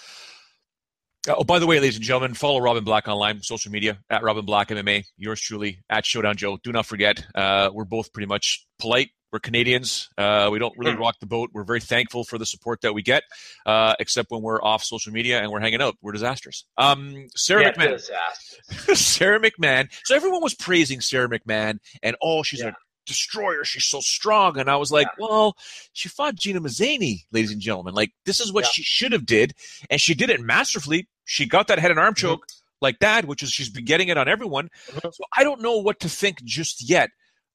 Oh, 1.30 1.44
by 1.44 1.60
the 1.60 1.68
way, 1.68 1.80
ladies 1.80 1.98
and 1.98 2.04
gentlemen, 2.04 2.34
follow 2.34 2.60
Robin 2.60 2.84
Black 2.84 3.08
online, 3.08 3.44
social 3.44 3.72
media 3.72 4.00
at 4.10 4.24
Robin 4.24 4.44
Black 4.44 4.70
MMA. 4.70 5.04
Yours 5.18 5.40
truly 5.40 5.80
at 5.88 6.04
Showdown 6.04 6.36
Joe. 6.36 6.58
Do 6.64 6.72
not 6.72 6.88
forget, 6.88 7.24
uh, 7.36 7.70
we're 7.72 7.86
both 7.86 8.12
pretty 8.12 8.26
much 8.26 8.66
polite. 8.80 9.10
We're 9.32 9.40
Canadians. 9.40 10.10
Uh, 10.18 10.50
we 10.52 10.60
don't 10.60 10.78
really 10.78 10.96
rock 10.96 11.16
the 11.22 11.26
boat. 11.26 11.52
We're 11.54 11.64
very 11.64 11.80
thankful 11.80 12.24
for 12.26 12.38
the 12.38 12.46
support 12.46 12.82
that 12.82 12.94
we 12.94 13.02
get, 13.02 13.24
uh, 13.66 13.96
except 14.00 14.30
when 14.30 14.42
we're 14.42 14.62
off 14.62 14.84
social 14.84 15.14
media 15.14 15.42
and 15.42 15.50
we're 15.52 15.62
hanging 15.62 15.82
out. 15.82 15.96
We're 16.02 16.12
disastrous. 16.12 16.66
Um, 16.78 17.28
Sara 17.36 17.62
Yeah, 17.64 17.72
McMahon. 17.72 17.92
disastrous. 17.98 19.00
Sara 19.00 19.40
McMahon. 19.40 19.88
So 20.04 20.16
everyone 20.16 20.42
was 20.44 20.54
praising 20.54 21.00
Sarah 21.00 21.30
McMahon, 21.30 21.80
and 22.04 22.16
oh, 22.22 22.44
she's 22.44 22.60
Yeah. 22.60 22.70
a 22.70 22.74
destroyer. 23.06 23.64
She's 23.64 23.86
so 23.86 24.02
strong. 24.02 24.60
And 24.60 24.70
I 24.70 24.76
was 24.76 24.92
like, 24.92 25.08
well, 25.18 25.56
she 25.94 26.10
fought 26.10 26.36
Gina 26.36 26.60
Mazany, 26.60 27.22
ladies 27.32 27.52
and 27.52 27.62
gentlemen. 27.62 27.94
Like 27.94 28.12
this 28.26 28.42
is 28.42 28.52
what 28.52 28.66
Yeah. 28.66 28.70
she 28.74 28.84
should 28.84 29.14
have 29.14 29.26
did, 29.26 29.54
and 29.90 30.02
she 30.02 30.14
did 30.14 30.30
it 30.30 30.42
masterfully. 30.42 31.08
She 31.24 31.46
got 31.46 31.68
that 31.68 31.80
head 31.80 31.92
and 31.92 32.00
arm 32.00 32.16
Mm-hmm. 32.16 32.28
choke 32.28 32.46
like 32.82 33.00
that, 33.00 33.26
which 33.26 33.44
is 33.44 33.52
she's 33.52 33.70
been 33.70 33.86
getting 33.86 34.10
it 34.10 34.18
on 34.18 34.28
everyone. 34.28 34.68
Mhm. 34.92 35.14
So 35.14 35.24
I 35.38 35.44
don't 35.46 35.62
know 35.62 35.78
what 35.78 36.02
to 36.02 36.10
think 36.10 36.44
just 36.44 36.90
yet 36.90 37.12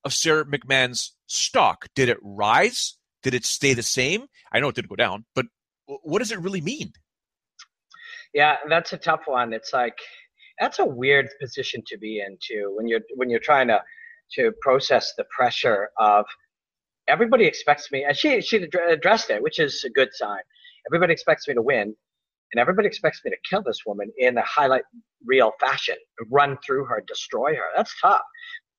of 0.06 0.14
Sarah 0.14 0.46
McMahon's 0.46 1.14
stock. 1.26 1.88
Did 1.96 2.08
it 2.08 2.18
rise? 2.22 2.96
Did 3.24 3.34
it 3.34 3.44
stay 3.44 3.74
the 3.74 3.82
same? 3.82 4.26
I 4.52 4.60
know 4.60 4.68
it 4.68 4.76
didn't 4.76 4.88
go 4.88 4.96
down, 4.96 5.24
but 5.34 5.46
what 5.86 6.20
does 6.20 6.30
it 6.30 6.38
really 6.38 6.60
mean? 6.60 6.92
Yeah, 8.32 8.56
that's 8.68 8.92
a 8.92 8.98
tough 8.98 9.22
one. 9.26 9.52
It's 9.52 9.72
like 9.72 9.98
that's 10.60 10.78
a 10.78 10.84
weird 10.84 11.28
position 11.40 11.82
to 11.88 11.98
be 11.98 12.20
in 12.20 12.38
too 12.40 12.72
when 12.76 12.86
you're 12.86 13.00
when 13.16 13.28
you're 13.28 13.40
trying 13.40 13.68
to 13.68 13.82
to 14.34 14.52
process 14.60 15.12
the 15.16 15.24
pressure 15.24 15.90
of 15.98 16.24
everybody 17.08 17.44
expects 17.44 17.90
me 17.90 18.04
and 18.04 18.16
she 18.16 18.40
she 18.40 18.68
addressed 18.88 19.30
it, 19.30 19.42
which 19.42 19.58
is 19.58 19.82
a 19.84 19.90
good 19.90 20.10
sign. 20.12 20.40
Everybody 20.88 21.12
expects 21.12 21.48
me 21.48 21.54
to 21.54 21.62
win, 21.62 21.96
and 22.52 22.60
everybody 22.60 22.86
expects 22.86 23.20
me 23.24 23.32
to 23.32 23.36
kill 23.48 23.62
this 23.62 23.80
woman 23.84 24.12
in 24.18 24.38
a 24.38 24.42
highlight 24.42 24.84
reel 25.24 25.52
fashion, 25.58 25.96
run 26.30 26.58
through 26.64 26.84
her, 26.84 27.02
destroy 27.08 27.56
her. 27.56 27.68
That's 27.76 27.94
tough, 28.00 28.22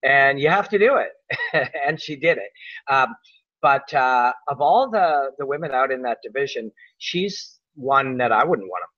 and 0.04 0.40
you 0.40 0.50
have 0.50 0.70
to 0.70 0.80
do 0.80 0.98
it, 0.98 1.70
and 1.88 2.00
she 2.00 2.16
did 2.16 2.38
it. 2.38 2.52
Um, 2.92 3.16
but 3.62 3.92
uh, 3.94 4.34
of 4.48 4.62
all 4.62 4.90
the 4.90 5.32
the 5.38 5.46
women 5.46 5.72
out 5.72 5.92
in 5.92 6.02
that 6.04 6.20
division, 6.24 6.72
she's 6.98 7.60
one 7.76 8.18
that 8.18 8.32
I 8.32 8.44
wouldn't 8.44 8.68
want 8.68 8.84
to 8.84 8.90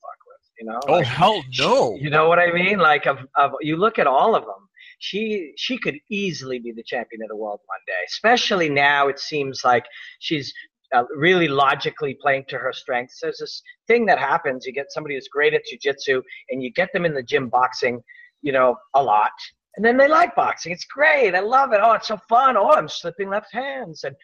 fuck 0.00 0.20
with. 0.26 0.50
You 0.58 0.66
know? 0.66 0.80
Oh 0.88 0.98
Like, 0.98 1.06
hell 1.06 1.42
no! 1.58 1.96
you 1.96 2.10
know 2.10 2.28
what 2.28 2.38
I 2.38 2.52
mean? 2.52 2.78
Like 2.78 3.06
of, 3.06 3.18
of 3.36 3.52
you 3.60 3.76
look 3.76 3.98
at 3.98 4.06
all 4.06 4.34
of 4.34 4.42
them. 4.44 4.68
She 4.98 5.52
she 5.56 5.78
could 5.78 5.96
easily 6.10 6.58
be 6.58 6.72
the 6.72 6.84
champion 6.84 7.22
of 7.22 7.28
the 7.28 7.36
world 7.36 7.60
one 7.66 7.80
day. 7.86 8.04
Especially 8.06 8.68
now, 8.68 9.08
it 9.08 9.18
seems 9.18 9.64
like 9.64 9.84
she's 10.20 10.52
uh, 10.94 11.04
really 11.16 11.48
logically 11.48 12.16
playing 12.20 12.44
to 12.48 12.58
her 12.58 12.72
strengths. 12.72 13.18
There's 13.20 13.38
this 13.38 13.62
thing 13.88 14.06
that 14.06 14.18
happens: 14.18 14.66
you 14.66 14.72
get 14.72 14.92
somebody 14.92 15.14
who's 15.16 15.28
great 15.28 15.54
at 15.54 15.62
jujitsu, 15.62 16.22
and 16.50 16.62
you 16.62 16.70
get 16.70 16.92
them 16.92 17.04
in 17.04 17.14
the 17.14 17.22
gym 17.22 17.48
boxing, 17.48 18.00
you 18.42 18.52
know, 18.52 18.76
a 18.94 19.02
lot, 19.02 19.32
and 19.76 19.84
then 19.84 19.96
they 19.96 20.08
like 20.08 20.34
boxing. 20.34 20.72
It's 20.72 20.84
great. 20.84 21.34
I 21.34 21.40
love 21.40 21.72
it. 21.72 21.80
Oh, 21.82 21.92
it's 21.92 22.08
so 22.08 22.18
fun. 22.28 22.56
Oh, 22.56 22.70
I'm 22.70 22.88
slipping 22.88 23.30
left 23.30 23.52
hands 23.52 24.04
and 24.04 24.14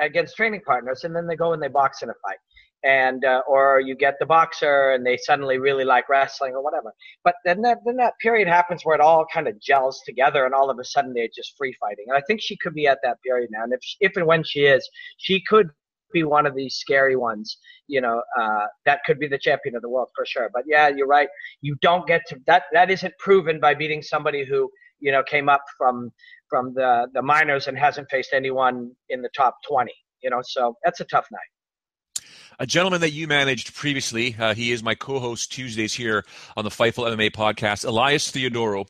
against 0.00 0.36
training 0.36 0.62
partners, 0.66 1.04
and 1.04 1.14
then 1.14 1.26
they 1.26 1.36
go 1.36 1.52
and 1.52 1.62
they 1.62 1.68
box 1.68 2.02
in 2.02 2.10
a 2.10 2.14
fight 2.26 2.38
and 2.84 3.24
uh, 3.24 3.42
or 3.48 3.80
you 3.80 3.96
get 3.96 4.14
the 4.20 4.26
boxer 4.26 4.92
and 4.92 5.04
they 5.04 5.16
suddenly 5.16 5.58
really 5.58 5.84
like 5.84 6.08
wrestling 6.08 6.54
or 6.54 6.62
whatever. 6.62 6.92
But 7.24 7.34
then 7.44 7.60
that 7.62 7.78
then 7.84 7.96
that 7.96 8.14
period 8.20 8.48
happens 8.48 8.84
where 8.84 8.94
it 8.94 9.00
all 9.00 9.26
kind 9.32 9.48
of 9.48 9.60
gels 9.60 10.02
together, 10.06 10.44
and 10.44 10.54
all 10.54 10.70
of 10.70 10.78
a 10.78 10.84
sudden 10.84 11.12
they're 11.12 11.28
just 11.34 11.54
free 11.56 11.74
fighting. 11.80 12.06
And 12.08 12.16
I 12.16 12.22
think 12.26 12.40
she 12.40 12.56
could 12.56 12.74
be 12.74 12.86
at 12.86 12.98
that 13.02 13.20
period 13.22 13.50
now. 13.50 13.64
And 13.64 13.72
if 13.72 13.80
if 14.00 14.16
and 14.16 14.26
when 14.26 14.44
she 14.44 14.60
is, 14.60 14.88
she 15.18 15.42
could 15.48 15.70
be 16.12 16.24
one 16.24 16.46
of 16.46 16.54
these 16.54 16.76
scary 16.76 17.16
ones. 17.16 17.58
You 17.88 18.00
know, 18.00 18.22
uh, 18.38 18.66
that 18.86 19.00
could 19.04 19.18
be 19.18 19.28
the 19.28 19.38
champion 19.38 19.74
of 19.74 19.82
the 19.82 19.88
world 19.88 20.08
for 20.14 20.24
sure. 20.24 20.50
But 20.52 20.62
yeah, 20.66 20.88
you're 20.88 21.06
right. 21.06 21.28
You 21.60 21.74
don't 21.82 22.06
get 22.06 22.22
to 22.28 22.38
that. 22.46 22.64
That 22.72 22.90
isn't 22.90 23.14
proven 23.18 23.58
by 23.60 23.74
beating 23.74 24.02
somebody 24.02 24.44
who 24.44 24.70
you 25.00 25.12
know 25.12 25.22
came 25.22 25.48
up 25.48 25.62
from 25.76 26.12
from 26.48 26.74
the 26.74 27.06
the 27.14 27.22
minors 27.22 27.66
and 27.66 27.78
hasn't 27.78 28.08
faced 28.10 28.32
anyone 28.32 28.90
in 29.08 29.22
the 29.22 29.30
top 29.36 29.56
20. 29.68 29.92
You 30.22 30.30
know, 30.30 30.40
so 30.42 30.76
that's 30.84 31.00
a 31.00 31.04
tough 31.04 31.26
night. 31.30 32.24
a 32.58 32.66
gentleman 32.66 33.00
that 33.02 33.12
you 33.12 33.28
managed 33.28 33.74
previously. 33.74 34.34
Uh, 34.38 34.54
he 34.54 34.72
is 34.72 34.82
my 34.82 34.94
co-host 34.94 35.52
Tuesdays 35.52 35.94
here 35.94 36.24
on 36.56 36.64
the 36.64 36.70
Fightful 36.70 37.06
MMA 37.06 37.30
podcast, 37.30 37.86
Elias 37.86 38.32
Theodorou. 38.32 38.86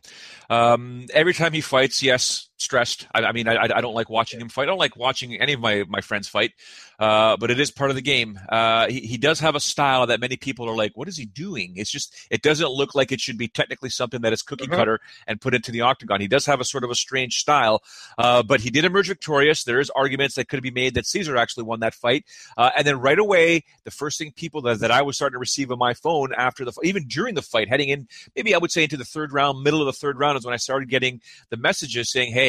Um, 0.48 1.06
every 1.12 1.34
time 1.34 1.52
he 1.52 1.60
fights, 1.60 2.02
yes, 2.02 2.48
stressed. 2.58 3.06
I, 3.14 3.22
I 3.22 3.32
mean, 3.32 3.48
I, 3.48 3.56
I 3.62 3.80
don't 3.80 3.94
like 3.94 4.10
watching 4.10 4.40
him 4.40 4.48
fight. 4.48 4.64
I 4.64 4.66
don't 4.66 4.78
like 4.78 4.96
watching 4.96 5.40
any 5.40 5.52
of 5.54 5.60
my, 5.60 5.84
my 5.88 6.00
friends 6.00 6.28
fight, 6.28 6.52
uh, 6.98 7.36
but 7.36 7.50
it 7.50 7.58
is 7.60 7.70
part 7.70 7.90
of 7.90 7.96
the 7.96 8.02
game. 8.02 8.38
Uh, 8.48 8.88
he, 8.88 9.00
he 9.00 9.16
does 9.16 9.40
have 9.40 9.54
a 9.54 9.60
style 9.60 10.06
that 10.08 10.20
many 10.20 10.36
people 10.36 10.68
are 10.68 10.76
like, 10.76 10.92
what 10.96 11.08
is 11.08 11.16
he 11.16 11.24
doing? 11.24 11.74
It's 11.76 11.90
just, 11.90 12.14
it 12.30 12.42
doesn't 12.42 12.68
look 12.68 12.94
like 12.94 13.12
it 13.12 13.20
should 13.20 13.38
be 13.38 13.48
technically 13.48 13.90
something 13.90 14.20
that 14.22 14.32
is 14.32 14.42
cookie 14.42 14.66
Mhm. 14.66 14.76
cutter 14.76 15.00
and 15.26 15.40
put 15.40 15.54
into 15.54 15.70
the 15.70 15.82
octagon. 15.82 16.20
He 16.20 16.26
does 16.28 16.46
have 16.46 16.60
a 16.60 16.64
sort 16.64 16.82
of 16.84 16.90
a 16.90 16.94
strange 16.96 17.34
style, 17.34 17.82
uh, 18.18 18.42
but 18.42 18.60
he 18.60 18.70
did 18.70 18.84
emerge 18.84 19.06
victorious. 19.08 19.62
There 19.64 19.78
is 19.80 19.90
arguments 19.90 20.34
that 20.34 20.48
could 20.48 20.62
be 20.62 20.70
made 20.72 20.94
that 20.94 21.04
Cezar 21.04 21.38
actually 21.38 21.64
won 21.64 21.80
that 21.80 21.94
fight. 21.94 22.24
Uh, 22.56 22.70
and 22.76 22.86
then 22.86 23.00
right 23.00 23.18
away, 23.18 23.64
the 23.84 23.90
first 23.92 24.18
thing 24.18 24.32
people 24.32 24.62
that, 24.62 24.80
that 24.80 24.90
I 24.90 25.02
was 25.02 25.16
starting 25.16 25.34
to 25.34 25.38
receive 25.38 25.70
on 25.70 25.78
my 25.78 25.94
phone 25.94 26.32
after 26.36 26.64
the, 26.64 26.72
even 26.82 27.06
during 27.06 27.34
the 27.36 27.42
fight, 27.42 27.68
heading 27.68 27.88
in, 27.88 28.08
maybe 28.34 28.54
I 28.54 28.58
would 28.58 28.72
say 28.72 28.82
into 28.82 28.96
the 28.96 29.04
third 29.04 29.32
round, 29.32 29.62
middle 29.62 29.80
of 29.80 29.86
the 29.86 29.92
third 29.92 30.18
round 30.18 30.36
is 30.36 30.44
when 30.44 30.54
I 30.54 30.58
started 30.58 30.88
getting 30.88 31.20
the 31.50 31.56
messages 31.56 32.10
saying, 32.10 32.32
Hey, 32.32 32.47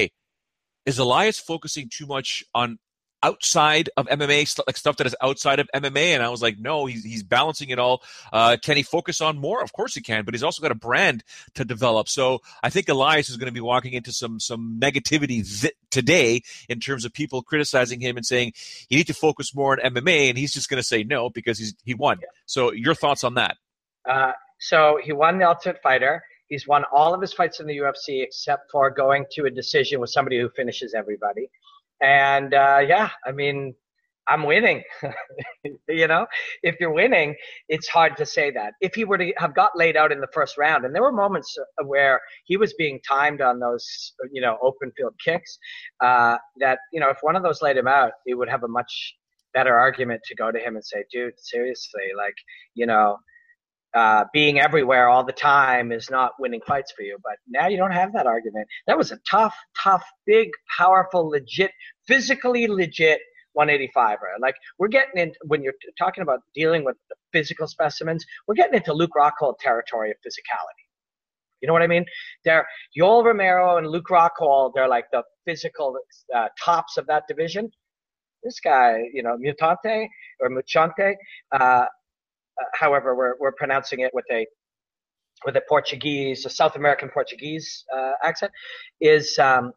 is 0.86 1.00
Elias 1.00 1.39
focusing 1.39 1.89
too 1.89 2.06
much 2.06 2.44
on 2.54 2.80
outside 3.22 3.89
of 3.98 4.08
MMA, 4.08 4.58
like 4.65 4.78
stuff 4.78 4.98
that 4.98 5.08
is 5.08 5.15
outside 5.22 5.60
of 5.60 5.70
MMA? 5.76 6.13
And 6.13 6.24
I 6.24 6.30
was 6.30 6.42
like, 6.42 6.58
no, 6.58 6.86
he's, 6.86 7.04
he's 7.04 7.24
balancing 7.24 7.70
it 7.70 7.80
all. 7.80 8.02
Uh, 8.32 8.58
can 8.62 8.78
he 8.78 8.84
focus 8.84 9.22
on 9.22 9.38
more? 9.38 9.62
Of 9.62 9.74
course 9.74 9.94
he 9.94 10.02
can, 10.02 10.26
but 10.26 10.34
he's 10.34 10.44
also 10.44 10.62
got 10.62 10.72
a 10.72 10.76
brand 10.76 11.24
to 11.56 11.65
develop. 11.65 12.08
So 12.08 12.39
I 12.63 12.70
think 12.70 12.88
Elias 12.88 13.30
is 13.30 13.38
going 13.38 13.48
to 13.48 13.54
be 13.54 13.60
walking 13.60 13.94
into 13.94 14.12
some, 14.12 14.39
some 14.39 14.80
negativity 14.82 15.62
th- 15.62 15.74
today 15.92 16.42
in 16.70 16.80
terms 16.80 17.06
of 17.06 17.13
people 17.13 17.42
criticizing 17.42 18.00
him 18.00 18.15
and 18.18 18.26
saying, 18.26 18.54
you 18.89 18.98
need 18.98 19.08
to 19.08 19.13
focus 19.13 19.54
more 19.54 19.74
on 19.74 19.94
MMA. 19.94 20.30
And 20.30 20.38
he's 20.38 20.54
just 20.54 20.70
going 20.70 20.82
to 20.82 20.88
say 20.88 21.04
no 21.04 21.30
because 21.30 21.60
he's, 21.60 21.76
he 21.84 21.94
won. 21.94 22.20
So 22.46 22.72
your 22.72 22.96
thoughts 22.96 23.24
on 23.24 23.34
that? 23.36 23.58
Uh, 24.10 24.32
so 24.60 25.00
he 25.04 25.12
won 25.12 25.39
the 25.39 25.48
Ultimate 25.48 25.82
Fighter. 25.82 26.24
He's 26.49 26.67
won 26.67 26.83
all 26.91 27.13
of 27.13 27.21
his 27.21 27.33
fights 27.33 27.59
in 27.59 27.67
the 27.67 27.77
UFC 27.77 28.23
except 28.23 28.71
for 28.71 28.89
going 28.89 29.25
to 29.31 29.45
a 29.45 29.49
decision 29.49 29.99
with 29.99 30.09
somebody 30.09 30.39
who 30.39 30.49
finishes 30.55 30.93
everybody. 30.93 31.49
And 32.01 32.53
uh, 32.53 32.81
yeah, 32.88 33.09
I 33.25 33.31
mean, 33.31 33.75
I'm 34.27 34.43
winning. 34.43 34.83
you 35.89 36.07
know, 36.07 36.27
if 36.62 36.75
you're 36.79 36.93
winning, 36.93 37.35
it's 37.67 37.88
hard 37.88 38.15
to 38.17 38.25
say 38.25 38.51
that. 38.51 38.73
If 38.79 38.93
he 38.95 39.03
were 39.03 39.17
to 39.17 39.33
have 39.38 39.55
got 39.55 39.71
laid 39.75 39.97
out 39.97 40.12
in 40.12 40.21
the 40.21 40.27
first 40.33 40.57
round, 40.57 40.85
and 40.85 40.93
there 40.93 41.01
were 41.01 41.12
moments 41.12 41.57
uh, 41.59 41.85
where 41.85 42.21
he 42.45 42.55
was 42.55 42.73
being 42.73 42.99
timed 43.07 43.41
on 43.41 43.59
those, 43.59 44.13
you 44.31 44.41
know, 44.41 44.57
open 44.62 44.91
field 44.95 45.15
kicks, 45.23 45.57
uh, 46.01 46.38
that 46.59 46.79
you 46.93 46.99
know, 46.99 47.09
if 47.09 47.17
one 47.21 47.35
of 47.35 47.43
those 47.43 47.62
laid 47.62 47.77
him 47.77 47.88
out, 47.88 48.12
he 48.25 48.35
would 48.35 48.49
have 48.49 48.63
a 48.63 48.67
much 48.67 49.15
better 49.53 49.73
argument 49.73 50.21
to 50.25 50.35
go 50.35 50.51
to 50.51 50.59
him 50.59 50.75
and 50.75 50.85
say, 50.85 51.03
dude, 51.12 51.33
seriously, 51.38 52.03
like, 52.15 52.35
you 52.75 52.85
know, 52.85 53.17
uh, 53.93 54.25
being 54.34 54.60
everywhere 54.60 55.10
all 55.10 55.23
the 55.23 55.34
time 55.34 55.91
is 55.91 56.10
not 56.10 56.34
winning 56.39 56.62
fights 56.67 56.91
for 56.95 57.04
you. 57.04 57.17
But 57.23 57.34
now 57.47 57.67
you 57.67 57.78
don't 57.78 57.91
have 57.91 58.13
that 58.13 58.28
argument. 58.28 58.67
That 58.88 58.97
was 58.97 59.12
a 59.12 59.19
tough, 59.30 59.56
tough, 59.82 60.04
big, 60.25 60.49
powerful, 60.78 61.30
legit, 61.30 61.71
physically 62.08 62.67
legit 62.67 63.19
185 63.54 64.17
er 64.21 64.28
Like 64.39 64.56
we're 64.78 64.88
getting 64.88 65.19
into 65.21 65.36
when 65.47 65.63
you're 65.63 65.73
talking 65.97 66.21
about 66.21 66.39
dealing 66.54 66.86
with 66.86 66.95
physical 67.34 67.67
specimens, 67.67 68.25
we're 68.47 68.56
getting 68.56 68.75
into 68.75 68.93
Luke 68.93 69.12
Rockhold 69.17 69.58
territory 69.60 70.12
of 70.12 70.17
physicality. 70.17 70.86
You 71.62 71.67
know 71.67 71.73
what 71.73 71.82
I 71.82 71.88
mean? 71.88 72.06
They're 72.45 72.65
Yoel 72.97 73.25
Romero 73.25 73.78
and 73.78 73.88
Luke 73.88 74.08
Rockhold. 74.10 74.71
They're 74.75 74.88
like 74.88 75.06
the 75.12 75.23
physical 75.45 75.97
uh, 76.34 76.47
tops 76.63 76.97
of 76.97 77.06
that 77.08 77.23
division. 77.28 77.69
This 78.43 78.60
guy, 78.62 79.04
you 79.13 79.21
know, 79.21 79.36
Mutante 79.38 80.08
or 80.39 80.49
Muchante, 80.49 81.15
uh, 81.52 81.86
however 82.74 83.15
we're 83.15 83.36
we're 83.39 83.52
pronouncing 83.52 84.02
it 84.02 84.12
with 84.13 84.26
a 84.32 84.45
with 85.45 85.56
a 85.56 85.62
Portuguese, 85.67 86.45
a 86.45 86.50
South 86.50 86.76
American 86.76 87.10
Portuguese 87.10 87.86
uh, 87.95 88.12
accent, 88.24 88.52
is 89.00 89.38
um, 89.39 89.72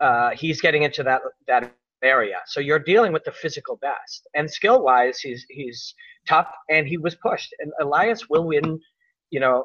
uh, 0.00 0.30
he's 0.30 0.60
getting 0.60 0.82
into 0.82 1.02
that 1.02 1.22
that 1.46 1.72
area. 2.02 2.36
So 2.46 2.60
you're 2.60 2.78
dealing 2.78 3.12
with 3.12 3.24
the 3.24 3.32
physical 3.32 3.76
best, 3.76 4.26
and 4.34 4.50
skill 4.50 4.82
wise, 4.82 5.20
he's 5.20 5.44
he's 5.48 5.94
tough, 6.28 6.48
and 6.68 6.86
he 6.86 6.96
was 6.96 7.14
pushed. 7.16 7.54
And 7.60 7.72
Elias 7.80 8.28
will 8.28 8.44
win, 8.46 8.80
you 9.30 9.40
know, 9.40 9.64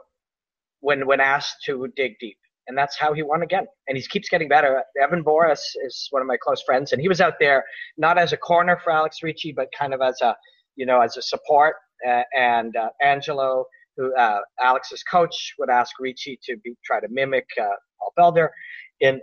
when 0.81 1.05
when 1.07 1.19
asked 1.19 1.63
to 1.65 1.87
dig 1.95 2.19
deep, 2.19 2.37
and 2.67 2.77
that's 2.77 2.97
how 2.97 3.13
he 3.13 3.23
won 3.23 3.41
again. 3.41 3.65
And 3.87 3.97
he 3.97 4.05
keeps 4.05 4.29
getting 4.29 4.47
better. 4.47 4.83
Evan 5.01 5.23
Boris 5.23 5.75
is 5.85 6.07
one 6.11 6.21
of 6.21 6.27
my 6.27 6.37
close 6.37 6.61
friends, 6.63 6.91
and 6.91 7.01
he 7.01 7.07
was 7.07 7.21
out 7.21 7.35
there 7.39 7.63
not 7.97 8.17
as 8.17 8.33
a 8.33 8.37
corner 8.37 8.79
for 8.83 8.91
Alex 8.91 9.23
Ricci, 9.23 9.51
but 9.51 9.67
kind 9.77 9.93
of 9.93 10.01
as 10.01 10.19
a 10.21 10.35
you 10.75 10.85
know 10.85 11.01
as 11.01 11.17
a 11.17 11.21
support. 11.21 11.75
And 12.35 12.75
uh, 12.75 12.89
Angelo, 13.01 13.65
who 13.97 14.15
uh, 14.15 14.39
Alex's 14.59 15.03
coach, 15.03 15.53
would 15.59 15.69
ask 15.69 15.99
Ricci 15.99 16.39
to 16.43 16.57
be 16.63 16.75
try 16.83 16.99
to 16.99 17.07
mimic 17.09 17.47
uh, 17.59 17.65
Paul 17.99 18.13
Felder 18.17 18.49
in 18.99 19.21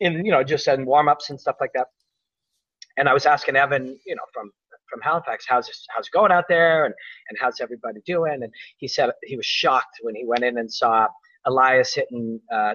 in 0.00 0.24
you 0.24 0.32
know 0.32 0.42
just 0.42 0.66
in 0.68 0.86
warm 0.86 1.08
ups 1.08 1.30
and 1.30 1.40
stuff 1.40 1.56
like 1.60 1.72
that. 1.74 1.86
And 2.96 3.08
I 3.08 3.14
was 3.14 3.26
asking 3.26 3.56
Evan, 3.56 3.98
you 4.06 4.16
know, 4.16 4.22
from 4.32 4.50
from 4.90 5.00
Halifax, 5.02 5.44
how's 5.48 5.68
how's 5.90 6.06
it 6.06 6.12
going 6.12 6.32
out 6.32 6.44
there, 6.48 6.86
and 6.86 6.94
and 7.28 7.38
how's 7.40 7.60
everybody 7.60 8.00
doing? 8.06 8.42
And 8.42 8.52
he 8.78 8.88
said 8.88 9.10
he 9.24 9.36
was 9.36 9.46
shocked 9.46 9.98
when 10.02 10.14
he 10.14 10.24
went 10.26 10.44
in 10.44 10.58
and 10.58 10.72
saw 10.72 11.06
Elias 11.46 11.94
hitting 11.94 12.40
uh, 12.52 12.74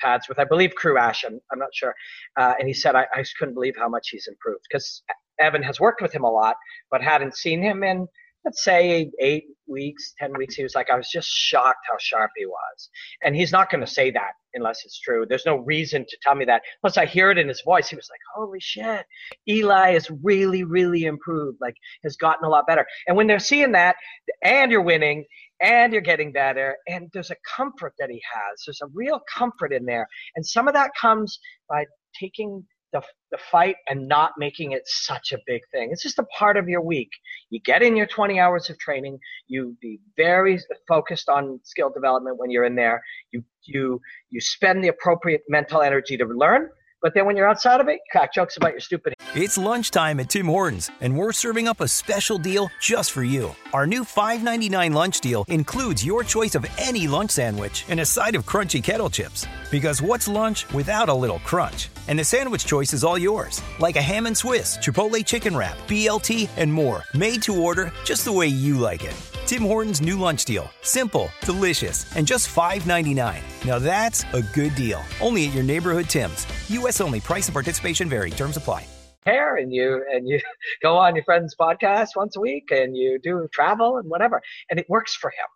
pads 0.00 0.28
with, 0.28 0.38
I 0.38 0.44
believe, 0.44 0.74
Crew 0.74 0.98
Ash. 0.98 1.24
I'm, 1.24 1.40
I'm 1.52 1.58
not 1.58 1.74
sure. 1.74 1.94
Uh, 2.36 2.54
and 2.58 2.68
he 2.68 2.74
said, 2.74 2.94
I, 2.94 3.06
I 3.14 3.22
just 3.22 3.36
couldn't 3.38 3.54
believe 3.54 3.74
how 3.78 3.88
much 3.88 4.10
he's 4.10 4.26
improved 4.28 4.60
because 4.70 5.02
Evan 5.40 5.62
has 5.62 5.80
worked 5.80 6.02
with 6.02 6.12
him 6.12 6.24
a 6.24 6.30
lot, 6.30 6.56
but 6.90 7.02
hadn't 7.02 7.36
seen 7.36 7.62
him 7.62 7.82
in 7.82 8.06
let's 8.46 8.62
say 8.62 9.10
eight 9.20 9.44
weeks, 9.66 10.14
10 10.20 10.32
weeks, 10.38 10.54
he 10.54 10.62
was 10.62 10.76
like, 10.76 10.88
I 10.88 10.96
was 10.96 11.10
just 11.10 11.28
shocked 11.28 11.80
how 11.90 11.96
sharp 11.98 12.30
he 12.36 12.46
was. 12.46 12.90
And 13.24 13.34
he's 13.34 13.50
not 13.50 13.70
going 13.70 13.84
to 13.84 13.90
say 13.90 14.12
that 14.12 14.30
unless 14.54 14.84
it's 14.84 15.00
true. 15.00 15.26
There's 15.28 15.44
no 15.44 15.56
reason 15.56 16.06
to 16.08 16.16
tell 16.22 16.36
me 16.36 16.44
that. 16.44 16.62
Plus, 16.80 16.96
I 16.96 17.06
hear 17.06 17.32
it 17.32 17.38
in 17.38 17.48
his 17.48 17.60
voice. 17.62 17.88
He 17.88 17.96
was 17.96 18.08
like, 18.08 18.20
holy 18.36 18.60
shit, 18.60 19.04
Eli 19.48 19.94
has 19.94 20.08
really, 20.22 20.62
really 20.62 21.06
improved, 21.06 21.58
like, 21.60 21.74
has 22.04 22.16
gotten 22.16 22.46
a 22.46 22.48
lot 22.48 22.68
better. 22.68 22.86
And 23.08 23.16
when 23.16 23.26
they're 23.26 23.40
seeing 23.40 23.72
that, 23.72 23.96
and 24.44 24.70
you're 24.70 24.80
winning, 24.80 25.24
and 25.60 25.92
you're 25.92 26.02
getting 26.02 26.30
better, 26.30 26.76
and 26.86 27.08
there's 27.12 27.32
a 27.32 27.36
comfort 27.56 27.94
that 27.98 28.10
he 28.10 28.22
has. 28.32 28.62
There's 28.64 28.80
a 28.80 28.92
real 28.94 29.20
comfort 29.34 29.72
in 29.72 29.86
there. 29.86 30.06
And 30.36 30.46
some 30.46 30.68
of 30.68 30.74
that 30.74 30.92
comes 31.00 31.40
by 31.68 31.84
taking 32.18 32.64
the, 32.92 33.02
the 33.30 33.38
fight 33.50 33.76
and 33.88 34.08
not 34.08 34.32
making 34.38 34.72
it 34.72 34.82
such 34.86 35.32
a 35.32 35.38
big 35.46 35.62
thing. 35.72 35.90
It's 35.90 36.02
just 36.02 36.18
a 36.18 36.26
part 36.38 36.56
of 36.56 36.68
your 36.68 36.80
week. 36.80 37.10
You 37.50 37.60
get 37.60 37.82
in 37.82 37.96
your 37.96 38.06
20 38.06 38.38
hours 38.38 38.70
of 38.70 38.78
training. 38.78 39.18
You 39.48 39.76
be 39.80 40.00
very 40.16 40.58
focused 40.88 41.28
on 41.28 41.60
skill 41.64 41.90
development 41.90 42.38
when 42.38 42.50
you're 42.50 42.64
in 42.64 42.76
there. 42.76 43.02
You 43.32 43.44
you 43.64 44.00
you 44.30 44.40
spend 44.40 44.84
the 44.84 44.88
appropriate 44.88 45.42
mental 45.48 45.82
energy 45.82 46.16
to 46.16 46.24
learn. 46.24 46.68
But 47.06 47.14
then 47.14 47.24
when 47.24 47.36
you're 47.36 47.48
outside 47.48 47.80
of 47.80 47.86
it, 47.86 48.00
crack 48.10 48.34
jokes 48.34 48.56
about 48.56 48.72
your 48.72 48.80
stupid. 48.80 49.14
It's 49.36 49.56
lunchtime 49.56 50.18
at 50.18 50.28
Tim 50.28 50.46
Hortons, 50.46 50.90
and 51.00 51.16
we're 51.16 51.30
serving 51.30 51.68
up 51.68 51.80
a 51.80 51.86
special 51.86 52.36
deal 52.36 52.68
just 52.80 53.12
for 53.12 53.22
you. 53.22 53.54
Our 53.72 53.86
new 53.86 54.02
$5.99 54.02 54.92
lunch 54.92 55.20
deal 55.20 55.44
includes 55.46 56.04
your 56.04 56.24
choice 56.24 56.56
of 56.56 56.66
any 56.78 57.06
lunch 57.06 57.30
sandwich 57.30 57.84
and 57.88 58.00
a 58.00 58.04
side 58.04 58.34
of 58.34 58.44
crunchy 58.44 58.82
kettle 58.82 59.08
chips. 59.08 59.46
Because 59.70 60.02
what's 60.02 60.26
lunch 60.26 60.68
without 60.74 61.08
a 61.08 61.14
little 61.14 61.38
crunch? 61.38 61.90
And 62.08 62.18
the 62.18 62.24
sandwich 62.24 62.66
choice 62.66 62.92
is 62.92 63.04
all 63.04 63.16
yours, 63.16 63.62
like 63.78 63.94
a 63.94 64.02
ham 64.02 64.26
and 64.26 64.36
Swiss, 64.36 64.76
Chipotle 64.78 65.24
chicken 65.24 65.56
wrap, 65.56 65.76
BLT, 65.86 66.48
and 66.56 66.72
more, 66.72 67.04
made 67.14 67.40
to 67.42 67.54
order 67.54 67.92
just 68.04 68.24
the 68.24 68.32
way 68.32 68.48
you 68.48 68.78
like 68.78 69.04
it. 69.04 69.35
Tim 69.46 69.62
Hortons 69.62 70.00
new 70.00 70.18
lunch 70.18 70.44
deal. 70.44 70.68
Simple, 70.82 71.30
delicious, 71.42 72.04
and 72.16 72.26
just 72.26 72.48
$5.99. 72.52 73.40
Now 73.64 73.78
that's 73.78 74.24
a 74.32 74.42
good 74.42 74.74
deal. 74.74 75.04
Only 75.20 75.46
at 75.46 75.54
your 75.54 75.62
neighborhood 75.62 76.06
Tim's. 76.06 76.46
U.S. 76.68 77.00
only. 77.00 77.20
Price 77.20 77.46
and 77.46 77.52
participation 77.52 78.08
vary. 78.08 78.30
Terms 78.30 78.56
apply. 78.56 78.86
Hair 79.24 79.56
and 79.56 79.72
you 79.72 80.04
and 80.12 80.28
you 80.28 80.40
go 80.82 80.96
on 80.96 81.14
your 81.14 81.24
friend's 81.24 81.54
podcast 81.54 82.10
once 82.16 82.36
a 82.36 82.40
week 82.40 82.70
and 82.72 82.96
you 82.96 83.20
do 83.22 83.46
travel 83.52 83.98
and 83.98 84.10
whatever, 84.10 84.42
and 84.68 84.80
it 84.80 84.86
works 84.88 85.14
for 85.14 85.30
him. 85.30 85.46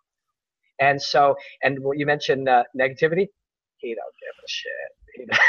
And 0.79 1.01
so, 1.01 1.35
and 1.61 1.77
you 1.95 2.05
mentioned 2.05 2.47
uh, 2.47 2.63
negativity. 2.77 3.27
He 3.77 3.95
don't 3.95 4.15
give 4.21 4.35
a 4.37 4.47
shit. 4.47 4.91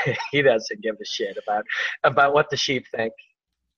He, 0.04 0.18
he 0.38 0.42
doesn't 0.42 0.82
give 0.82 0.96
a 1.00 1.04
shit 1.04 1.38
about 1.40 1.64
about 2.02 2.34
what 2.34 2.50
the 2.50 2.56
sheep 2.56 2.86
think. 2.94 3.12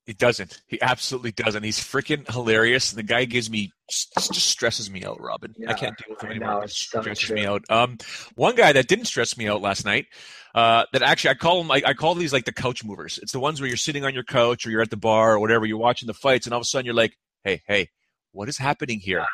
He 0.05 0.13
doesn't. 0.13 0.61
He 0.67 0.79
absolutely 0.81 1.31
doesn't. 1.31 1.63
He's 1.63 1.79
freaking 1.79 2.31
hilarious. 2.31 2.91
The 2.91 3.01
guy 3.01 3.25
gives 3.25 3.49
me 3.49 3.71
just 3.89 4.35
stresses 4.35 4.89
me 4.89 5.03
out, 5.03 5.19
Robin. 5.19 5.53
Yeah, 5.57 5.71
I 5.71 5.73
can't 5.73 5.97
deal 5.97 6.07
with 6.11 6.21
him 6.21 6.31
anymore. 6.31 6.63
It 6.63 6.69
stresses 6.69 7.31
me 7.31 7.45
out. 7.45 7.63
Um, 7.69 7.97
one 8.35 8.55
guy 8.55 8.71
that 8.73 8.87
didn't 8.87 9.05
stress 9.05 9.35
me 9.35 9.47
out 9.47 9.61
last 9.61 9.83
night. 9.83 10.05
Uh, 10.53 10.85
that 10.93 11.01
actually 11.01 11.31
I 11.31 11.33
call 11.33 11.61
them. 11.61 11.71
I, 11.71 11.81
I, 11.85 11.93
call 11.93 12.13
these 12.15 12.31
like 12.31 12.45
the 12.45 12.53
couch 12.53 12.83
movers. 12.83 13.19
It's 13.21 13.31
the 13.31 13.39
ones 13.39 13.59
where 13.59 13.67
you're 13.67 13.77
sitting 13.77 14.05
on 14.05 14.13
your 14.13 14.23
couch 14.23 14.65
or 14.65 14.69
you're 14.69 14.81
at 14.81 14.91
the 14.91 14.95
bar 14.95 15.33
or 15.33 15.39
whatever. 15.39 15.65
You're 15.65 15.77
watching 15.77 16.07
the 16.07 16.13
fights, 16.13 16.45
and 16.45 16.53
all 16.53 16.59
of 16.59 16.63
a 16.63 16.65
sudden 16.65 16.85
you're 16.85 16.95
like, 16.95 17.17
"Hey, 17.43 17.61
hey, 17.67 17.89
what 18.31 18.47
is 18.47 18.57
happening 18.57 18.99
here?" 18.99 19.19
Yeah. 19.19 19.25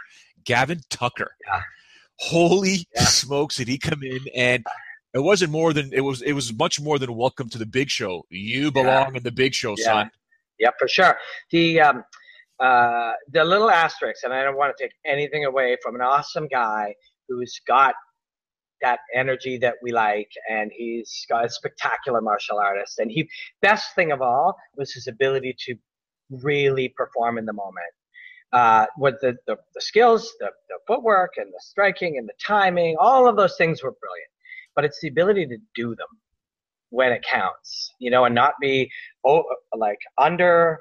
Gavin 0.45 0.81
Tucker. 0.89 1.35
Yeah. 1.45 1.61
Holy 2.15 2.87
smokes! 2.95 3.57
Did 3.57 3.67
he 3.67 3.77
come 3.77 4.01
in 4.03 4.21
and 4.35 4.65
it 5.13 5.19
wasn't 5.19 5.51
more 5.51 5.73
than 5.73 5.91
it 5.93 6.01
was. 6.01 6.21
It 6.21 6.33
was 6.33 6.53
much 6.53 6.79
more 6.79 6.97
than 6.97 7.13
welcome 7.13 7.49
to 7.49 7.57
the 7.57 7.65
big 7.65 7.89
show. 7.89 8.25
You 8.29 8.71
belong 8.71 9.15
in 9.15 9.23
the 9.23 9.31
big 9.31 9.53
show, 9.53 9.75
son. 9.75 10.09
Yeah, 10.61 10.69
for 10.77 10.87
sure. 10.87 11.17
The 11.49 11.81
um, 11.81 12.03
uh, 12.59 13.13
the 13.31 13.43
little 13.43 13.71
asterisk, 13.71 14.23
and 14.23 14.31
I 14.31 14.43
don't 14.43 14.55
want 14.55 14.77
to 14.77 14.83
take 14.83 14.93
anything 15.03 15.45
away 15.45 15.75
from 15.81 15.95
an 15.95 16.01
awesome 16.01 16.47
guy 16.47 16.93
who's 17.27 17.59
got 17.67 17.95
that 18.83 18.99
energy 19.15 19.57
that 19.57 19.75
we 19.81 19.91
like, 19.91 20.29
and 20.49 20.71
he's 20.71 21.25
got 21.27 21.45
a 21.45 21.49
spectacular 21.49 22.21
martial 22.21 22.59
artist. 22.59 22.99
And 22.99 23.11
he, 23.11 23.27
best 23.63 23.95
thing 23.95 24.11
of 24.11 24.21
all, 24.21 24.55
was 24.77 24.93
his 24.93 25.07
ability 25.07 25.55
to 25.65 25.75
really 26.29 26.89
perform 26.89 27.39
in 27.39 27.45
the 27.45 27.53
moment. 27.53 27.93
Uh, 28.53 28.85
with 28.97 29.15
the, 29.21 29.35
the, 29.47 29.55
the 29.73 29.81
skills, 29.81 30.31
the, 30.39 30.51
the 30.69 30.75
footwork, 30.85 31.31
and 31.37 31.47
the 31.47 31.59
striking, 31.61 32.17
and 32.19 32.29
the 32.29 32.33
timing, 32.45 32.97
all 32.99 33.27
of 33.27 33.35
those 33.35 33.55
things 33.57 33.81
were 33.81 33.95
brilliant. 33.99 34.29
But 34.75 34.85
it's 34.85 34.99
the 35.01 35.07
ability 35.07 35.47
to 35.47 35.57
do 35.73 35.95
them 35.95 36.07
when 36.91 37.11
it 37.13 37.23
counts, 37.23 37.93
you 37.99 38.11
know, 38.11 38.25
and 38.25 38.35
not 38.35 38.53
be 38.61 38.91
oh, 39.25 39.43
like 39.75 39.99
under 40.17 40.79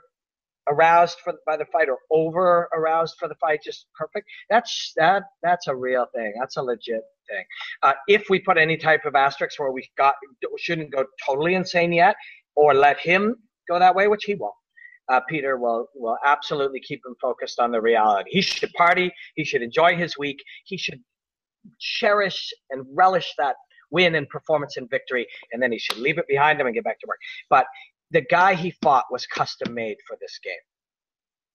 aroused 0.69 1.19
for, 1.25 1.35
by 1.47 1.57
the 1.57 1.65
fight 1.67 1.89
or 1.89 1.99
over 2.11 2.69
aroused 2.75 3.17
for 3.19 3.29
the 3.29 3.35
fight, 3.37 3.61
just 3.65 3.87
perfect. 3.95 4.27
That's 4.49 4.93
that 4.97 5.25
that's 5.43 5.67
a 5.67 5.75
real 5.75 6.07
thing. 6.15 6.33
That's 6.39 6.57
a 6.57 6.63
legit 6.63 7.03
thing. 7.29 7.45
Uh, 7.83 7.95
if 8.09 8.25
we 8.31 8.39
put 8.41 8.57
any 8.59 8.77
type 8.77 9.05
of 9.05 9.15
asterisk 9.15 9.59
where 9.59 9.73
we 9.73 9.89
got 9.97 10.15
shouldn't 10.59 10.93
go 10.93 11.05
totally 11.27 11.55
insane 11.55 11.93
yet, 11.93 12.17
or 12.55 12.75
let 12.75 12.99
him 12.99 13.37
go 13.69 13.79
that 13.79 13.95
way, 13.95 14.09
which 14.09 14.25
he 14.25 14.35
won't. 14.35 14.55
Uh, 15.09 15.21
Peter 15.29 15.57
will 15.59 15.89
will 15.95 16.19
absolutely 16.25 16.81
keep 16.81 17.01
him 17.05 17.17
focused 17.21 17.59
on 17.59 17.73
the 17.73 17.81
reality. 17.81 18.31
He 18.33 18.43
should 18.43 18.73
party. 18.75 19.13
He 19.35 19.45
should 19.45 19.63
enjoy 19.63 19.97
his 19.97 20.17
week. 20.17 20.39
He 20.65 20.77
should 20.79 21.01
cherish 21.79 22.53
and 22.71 22.87
relish 22.95 23.35
that 23.39 23.57
win 23.91 24.15
and 24.15 24.29
performance 24.29 24.77
and 24.77 24.89
victory, 24.89 25.27
and 25.53 25.63
then 25.63 25.73
he 25.73 25.79
should 25.79 25.99
leave 25.99 26.19
it 26.19 26.27
behind 26.29 26.61
him 26.61 26.67
and 26.67 26.75
get 26.75 26.85
back 26.85 27.01
to 27.01 27.07
work. 27.09 27.19
But 27.49 27.67
the 28.11 28.23
guy 28.23 28.55
he 28.55 28.73
fought 28.83 29.05
was 29.11 29.27
custom 29.27 29.75
made 29.75 29.97
for 30.07 30.17
this 30.21 30.39
game. 30.43 30.53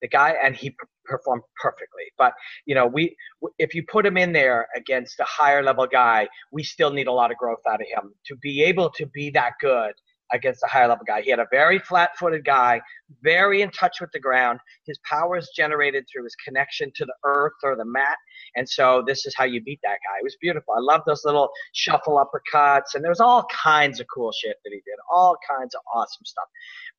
The 0.02 0.08
guy, 0.08 0.34
and 0.42 0.54
he 0.54 0.70
p- 0.70 0.76
performed 1.06 1.42
perfectly. 1.60 2.04
But 2.18 2.34
you 2.66 2.74
know, 2.74 2.86
we 2.86 3.16
if 3.58 3.74
you 3.74 3.82
put 3.90 4.04
him 4.04 4.16
in 4.16 4.32
there 4.32 4.68
against 4.76 5.18
a 5.20 5.24
higher 5.24 5.62
level 5.62 5.86
guy, 5.86 6.28
we 6.52 6.62
still 6.62 6.90
need 6.90 7.06
a 7.06 7.12
lot 7.12 7.30
of 7.30 7.38
growth 7.38 7.60
out 7.68 7.80
of 7.80 7.86
him 7.88 8.12
to 8.26 8.36
be 8.36 8.62
able 8.62 8.90
to 8.90 9.06
be 9.06 9.30
that 9.30 9.52
good 9.60 9.94
against 10.32 10.62
a 10.62 10.66
higher 10.66 10.88
level 10.88 11.04
guy. 11.06 11.22
He 11.22 11.30
had 11.30 11.38
a 11.38 11.46
very 11.50 11.78
flat 11.78 12.10
footed 12.18 12.44
guy, 12.44 12.80
very 13.22 13.62
in 13.62 13.70
touch 13.70 14.00
with 14.00 14.10
the 14.12 14.20
ground. 14.20 14.58
His 14.86 14.98
power 15.08 15.36
is 15.36 15.50
generated 15.56 16.04
through 16.10 16.24
his 16.24 16.34
connection 16.44 16.90
to 16.96 17.04
the 17.04 17.14
earth 17.24 17.52
or 17.62 17.76
the 17.76 17.84
mat. 17.84 18.16
And 18.56 18.68
so 18.68 19.02
this 19.06 19.26
is 19.26 19.34
how 19.36 19.44
you 19.44 19.62
beat 19.62 19.80
that 19.82 19.98
guy. 20.08 20.18
It 20.20 20.24
was 20.24 20.36
beautiful. 20.40 20.74
I 20.74 20.80
love 20.80 21.02
those 21.06 21.24
little 21.24 21.50
shuffle 21.72 22.22
uppercuts. 22.22 22.94
And 22.94 23.04
there's 23.04 23.20
all 23.20 23.46
kinds 23.52 24.00
of 24.00 24.06
cool 24.12 24.32
shit 24.32 24.56
that 24.64 24.70
he 24.70 24.76
did, 24.76 24.96
all 25.12 25.36
kinds 25.48 25.74
of 25.74 25.80
awesome 25.94 26.24
stuff. 26.24 26.48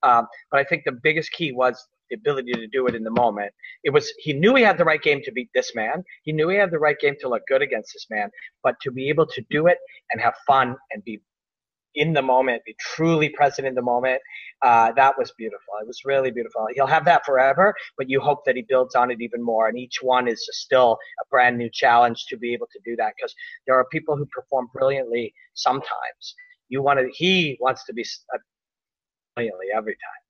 Um, 0.04 0.28
but 0.52 0.60
I 0.60 0.64
think 0.64 0.84
the 0.86 0.92
biggest 0.92 1.32
key 1.32 1.52
was 1.52 1.88
the 2.10 2.16
ability 2.16 2.54
to 2.54 2.68
do 2.68 2.88
it 2.88 2.96
in 2.96 3.04
the 3.04 3.12
moment. 3.12 3.52
It 3.84 3.92
was 3.92 4.12
he 4.18 4.34
knew 4.34 4.56
he 4.56 4.64
had 4.64 4.78
the 4.78 4.86
right 4.86 5.02
game 5.02 5.22
to 5.24 5.32
beat 5.32 5.50
this 5.54 5.74
man. 5.76 6.04
He 6.24 6.32
knew 6.32 6.50
he 6.50 6.58
had 6.58 6.72
the 6.72 6.80
right 6.80 6.98
game 7.00 7.16
to 7.22 7.30
look 7.30 7.44
good 7.48 7.62
against 7.62 7.92
this 7.94 8.08
man, 8.10 8.30
but 8.64 8.76
to 8.82 8.92
be 8.92 9.10
able 9.10 9.26
to 9.28 9.44
do 9.50 9.68
it 9.68 9.78
and 10.12 10.22
have 10.22 10.36
fun 10.46 10.76
and 10.92 11.04
be 11.04 11.20
in 11.98 12.14
the 12.14 12.22
moment, 12.22 12.64
be 12.66 12.76
truly 12.80 13.30
present 13.30 13.68
in 13.68 13.76
the 13.76 13.82
moment. 13.82 14.22
Uh, 14.62 14.92
that 14.94 15.18
was 15.18 15.32
beautiful. 15.38 15.74
It 15.82 15.88
was 15.88 16.02
really 16.06 16.32
beautiful. 16.32 16.68
He'll 16.74 16.88
have 16.88 17.06
that 17.06 17.26
forever, 17.26 17.74
but 17.98 18.10
you 18.10 18.22
hope 18.22 18.46
that 18.46 18.56
he 18.56 18.62
builds 18.62 18.96
on 18.96 19.12
it 19.12 19.22
even 19.22 19.44
more. 19.44 19.68
And 19.68 19.78
each 19.78 20.00
one 20.02 20.28
is 20.28 20.48
still 20.52 20.98
a 21.22 21.26
brand 21.30 21.58
new 21.58 21.70
challenge 21.72 22.26
to 22.30 22.38
be 22.38 22.54
able 22.54 22.68
to 22.72 22.80
do 22.86 22.96
that 22.96 23.14
because 23.18 23.34
there 23.66 23.76
are 23.76 23.86
people 23.92 24.16
who 24.16 24.26
perform 24.28 24.70
brilliantly 24.74 25.34
sometimes. 25.54 26.36
You 26.70 26.82
want 26.82 27.00
to, 27.00 27.10
he 27.14 27.58
wants 27.60 27.84
to 27.86 27.94
be 27.94 28.06
uh, 28.34 28.38
brilliantly 29.36 29.68
every 29.76 29.94
time. 29.94 30.27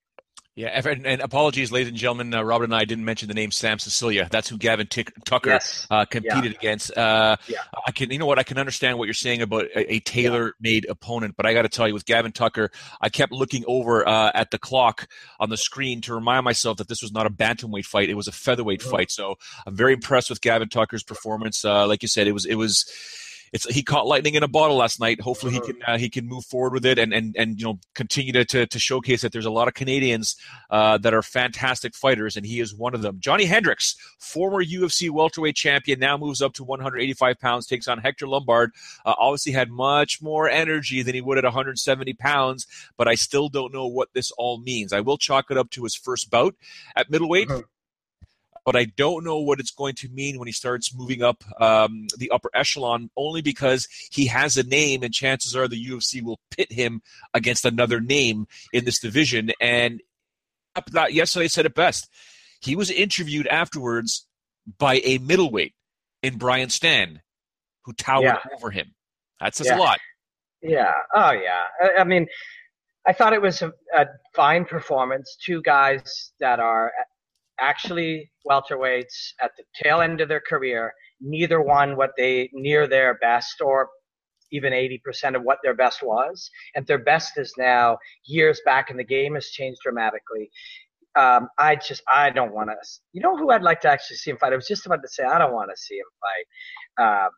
Yeah, 0.58 0.70
and, 0.84 1.06
and, 1.06 1.20
apologies, 1.22 1.70
ladies 1.70 1.90
and 1.90 1.96
gentlemen. 1.96 2.34
Uh, 2.34 2.42
Robert 2.42 2.64
and 2.64 2.74
I 2.74 2.84
didn't 2.84 3.04
mention 3.04 3.28
the 3.28 3.34
name 3.34 3.52
Sam 3.52 3.78
Sicilia. 3.78 4.26
That's 4.28 4.48
who 4.48 4.58
Gavin 4.58 4.88
Tick- 4.88 5.12
Tucker 5.24 5.50
yes. 5.50 5.86
uh, 5.88 6.04
competed 6.04 6.50
yeah. 6.50 6.58
against. 6.58 6.98
Uh, 6.98 7.36
yeah. 7.46 7.58
I 7.86 7.92
can, 7.92 8.10
you 8.10 8.18
know 8.18 8.26
what? 8.26 8.40
I 8.40 8.42
can 8.42 8.58
understand 8.58 8.98
what 8.98 9.04
you're 9.04 9.14
saying 9.14 9.40
about 9.40 9.66
a, 9.76 9.94
a 9.94 10.00
tailor-made 10.00 10.86
yeah. 10.86 10.90
opponent, 10.90 11.36
but 11.36 11.46
I 11.46 11.54
got 11.54 11.62
to 11.62 11.68
tell 11.68 11.86
you, 11.86 11.94
with 11.94 12.06
Gavin 12.06 12.32
Tucker, 12.32 12.72
I 13.00 13.08
kept 13.08 13.30
looking 13.30 13.62
over 13.68 14.06
uh, 14.08 14.32
at 14.34 14.50
the 14.50 14.58
clock 14.58 15.06
on 15.38 15.48
the 15.48 15.56
screen 15.56 16.00
to 16.00 16.12
remind 16.12 16.44
myself 16.44 16.78
that 16.78 16.88
this 16.88 17.02
was 17.02 17.12
not 17.12 17.24
a 17.24 17.30
bantamweight 17.30 17.86
fight; 17.86 18.10
it 18.10 18.14
was 18.14 18.26
a 18.26 18.32
featherweight 18.32 18.80
mm-hmm. 18.80 18.90
fight. 18.90 19.12
So 19.12 19.36
I'm 19.64 19.76
very 19.76 19.92
impressed 19.92 20.28
with 20.28 20.40
Gavin 20.40 20.68
Tucker's 20.68 21.04
performance. 21.04 21.64
Uh, 21.64 21.86
like 21.86 22.02
you 22.02 22.08
said, 22.08 22.26
it 22.26 22.32
was 22.32 22.44
it 22.44 22.56
was 22.56 22.84
it's 23.52 23.68
he 23.72 23.82
caught 23.82 24.06
lightning 24.06 24.34
in 24.34 24.42
a 24.42 24.48
bottle 24.48 24.76
last 24.76 25.00
night. 25.00 25.20
Hopefully 25.20 25.52
he 25.52 25.58
uh-huh. 25.58 25.66
can 25.66 25.82
uh, 25.86 25.98
he 25.98 26.08
can 26.08 26.26
move 26.26 26.44
forward 26.44 26.72
with 26.72 26.86
it 26.86 26.98
and 26.98 27.12
and 27.12 27.34
and 27.36 27.58
you 27.58 27.66
know 27.66 27.78
continue 27.94 28.32
to 28.32 28.44
to, 28.44 28.66
to 28.66 28.78
showcase 28.78 29.22
that 29.22 29.32
there's 29.32 29.46
a 29.46 29.50
lot 29.50 29.68
of 29.68 29.74
Canadians 29.74 30.36
uh, 30.70 30.98
that 30.98 31.14
are 31.14 31.22
fantastic 31.22 31.94
fighters, 31.94 32.36
and 32.36 32.44
he 32.46 32.60
is 32.60 32.74
one 32.74 32.94
of 32.94 33.02
them. 33.02 33.18
Johnny 33.20 33.44
Hendricks, 33.44 33.96
former 34.18 34.64
UFC 34.64 35.10
welterweight 35.10 35.56
champion, 35.56 35.98
now 35.98 36.16
moves 36.16 36.42
up 36.42 36.54
to 36.54 36.64
185 36.64 37.38
pounds, 37.38 37.66
takes 37.66 37.88
on 37.88 37.98
Hector 37.98 38.26
Lombard. 38.26 38.72
Uh, 39.04 39.14
obviously 39.18 39.52
had 39.52 39.70
much 39.70 40.20
more 40.22 40.48
energy 40.48 41.02
than 41.02 41.14
he 41.14 41.20
would 41.20 41.38
at 41.38 41.44
170 41.44 42.12
pounds, 42.14 42.66
but 42.96 43.08
I 43.08 43.14
still 43.14 43.48
don't 43.48 43.72
know 43.72 43.86
what 43.86 44.12
this 44.12 44.30
all 44.32 44.58
means. 44.58 44.92
I 44.92 45.00
will 45.00 45.18
chalk 45.18 45.50
it 45.50 45.58
up 45.58 45.70
to 45.70 45.84
his 45.84 45.94
first 45.94 46.30
bout 46.30 46.54
at 46.96 47.10
middleweight. 47.10 47.50
Uh-huh 47.50 47.62
but 48.68 48.76
I 48.76 48.84
don't 48.84 49.24
know 49.24 49.38
what 49.38 49.60
it's 49.60 49.70
going 49.70 49.94
to 49.94 50.10
mean 50.10 50.38
when 50.38 50.46
he 50.46 50.52
starts 50.52 50.94
moving 50.94 51.22
up 51.22 51.42
um, 51.58 52.06
the 52.18 52.30
upper 52.30 52.50
echelon, 52.52 53.08
only 53.16 53.40
because 53.40 53.88
he 54.10 54.26
has 54.26 54.58
a 54.58 54.62
name, 54.62 55.02
and 55.02 55.10
chances 55.10 55.56
are 55.56 55.66
the 55.66 55.82
UFC 55.82 56.22
will 56.22 56.38
pit 56.50 56.70
him 56.70 57.00
against 57.32 57.64
another 57.64 57.98
name 57.98 58.46
in 58.74 58.84
this 58.84 58.98
division. 58.98 59.52
And 59.58 60.02
yesterday 61.08 61.48
said 61.48 61.64
it 61.64 61.74
best. 61.74 62.10
He 62.60 62.76
was 62.76 62.90
interviewed 62.90 63.46
afterwards 63.46 64.26
by 64.76 64.96
a 64.96 65.16
middleweight 65.16 65.72
in 66.22 66.36
Brian 66.36 66.68
Stann, 66.68 67.22
who 67.86 67.94
towered 67.94 68.24
yeah. 68.24 68.54
over 68.54 68.70
him. 68.70 68.94
That 69.40 69.54
says 69.54 69.68
yeah. 69.68 69.78
a 69.78 69.80
lot. 69.80 69.98
Yeah. 70.60 70.92
Oh, 71.14 71.30
yeah. 71.30 71.62
I, 71.80 72.00
I 72.02 72.04
mean, 72.04 72.26
I 73.06 73.14
thought 73.14 73.32
it 73.32 73.40
was 73.40 73.62
a, 73.62 73.72
a, 73.96 74.08
fine 74.34 74.66
performance. 74.66 75.38
Two 75.42 75.62
guys 75.62 76.32
that 76.38 76.60
are 76.60 76.92
actually 77.60 78.30
welterweights 78.48 79.32
at 79.40 79.52
the 79.56 79.64
tail 79.82 80.00
end 80.00 80.20
of 80.20 80.28
their 80.28 80.42
career, 80.48 80.92
neither 81.20 81.60
one 81.60 81.96
what 81.96 82.10
they 82.16 82.50
near 82.52 82.86
their 82.86 83.14
best 83.20 83.60
or 83.60 83.88
even 84.50 84.72
80% 84.72 85.36
of 85.36 85.42
what 85.42 85.58
their 85.62 85.74
best 85.74 86.02
was. 86.02 86.50
And 86.74 86.86
their 86.86 86.98
best 86.98 87.38
is 87.38 87.52
now 87.58 87.98
years 88.24 88.60
back, 88.64 88.90
and 88.90 88.98
the 88.98 89.04
game 89.04 89.34
has 89.34 89.48
changed 89.48 89.80
dramatically. 89.82 90.50
Um, 91.16 91.48
I 91.58 91.76
just, 91.76 92.02
I 92.12 92.30
don't 92.30 92.54
want 92.54 92.70
to. 92.70 92.76
You 93.12 93.20
know 93.20 93.36
who 93.36 93.50
I'd 93.50 93.62
like 93.62 93.80
to 93.82 93.88
actually 93.88 94.16
see 94.16 94.30
him 94.30 94.38
fight? 94.38 94.52
I 94.52 94.56
was 94.56 94.68
just 94.68 94.86
about 94.86 95.02
to 95.02 95.08
say, 95.08 95.24
I 95.24 95.38
don't 95.38 95.52
want 95.52 95.70
to 95.70 95.76
see 95.76 95.96
him 95.96 96.04
fight. 96.96 97.24
Um, 97.24 97.30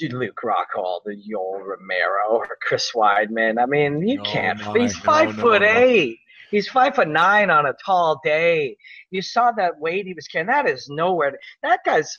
Luke 0.00 0.40
Rockhold, 0.44 1.00
the 1.04 1.16
Yoel 1.16 1.60
Romero, 1.60 2.28
or 2.30 2.56
Chris 2.62 2.92
Weidman. 2.94 3.60
I 3.60 3.66
mean, 3.66 4.06
you 4.06 4.18
no, 4.18 4.22
can't. 4.22 4.60
No, 4.60 4.74
he's 4.74 4.96
five 4.96 5.36
no, 5.36 5.42
foot 5.42 5.62
eight. 5.62 6.18
He's 6.50 6.68
five 6.68 6.94
foot 6.94 7.08
nine 7.08 7.50
on 7.50 7.66
a 7.66 7.74
tall 7.84 8.20
day. 8.24 8.76
You 9.10 9.22
saw 9.22 9.52
that 9.52 9.78
weight 9.78 10.06
he 10.06 10.14
was 10.14 10.26
carrying. 10.26 10.48
That 10.48 10.68
is 10.68 10.88
nowhere. 10.88 11.38
That 11.62 11.80
guy's 11.84 12.16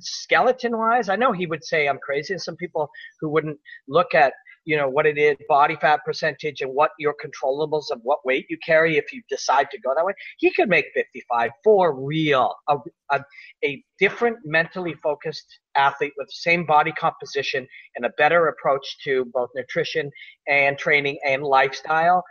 skeleton 0.00 0.76
wise. 0.76 1.08
I 1.08 1.16
know 1.16 1.32
he 1.32 1.46
would 1.46 1.64
say 1.64 1.88
I'm 1.88 1.98
crazy, 1.98 2.34
and 2.34 2.42
some 2.42 2.56
people 2.56 2.88
who 3.20 3.28
wouldn't 3.28 3.58
look 3.88 4.14
at 4.14 4.32
you 4.64 4.76
know 4.76 4.88
what 4.88 5.06
it 5.06 5.16
is, 5.16 5.34
body 5.48 5.76
fat 5.80 6.00
percentage, 6.04 6.60
and 6.60 6.74
what 6.74 6.90
your 6.98 7.14
controllables 7.14 7.90
of 7.90 8.00
what 8.02 8.18
weight 8.26 8.44
you 8.50 8.58
carry 8.64 8.98
if 8.98 9.12
you 9.14 9.22
decide 9.30 9.70
to 9.70 9.80
go 9.80 9.94
that 9.94 10.04
way. 10.04 10.12
He 10.38 10.50
could 10.50 10.68
make 10.68 10.86
55 10.94 11.50
for 11.64 11.98
real. 11.98 12.54
A, 12.68 12.76
a, 13.10 13.20
a 13.64 13.82
different 13.98 14.36
mentally 14.44 14.94
focused 15.02 15.46
athlete 15.74 16.12
with 16.18 16.26
the 16.26 16.32
same 16.32 16.66
body 16.66 16.92
composition 16.92 17.66
and 17.96 18.04
a 18.04 18.10
better 18.18 18.48
approach 18.48 18.98
to 19.04 19.24
both 19.32 19.48
nutrition 19.54 20.10
and 20.48 20.76
training 20.76 21.18
and 21.26 21.42
lifestyle 21.42 22.22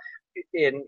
in 0.53 0.83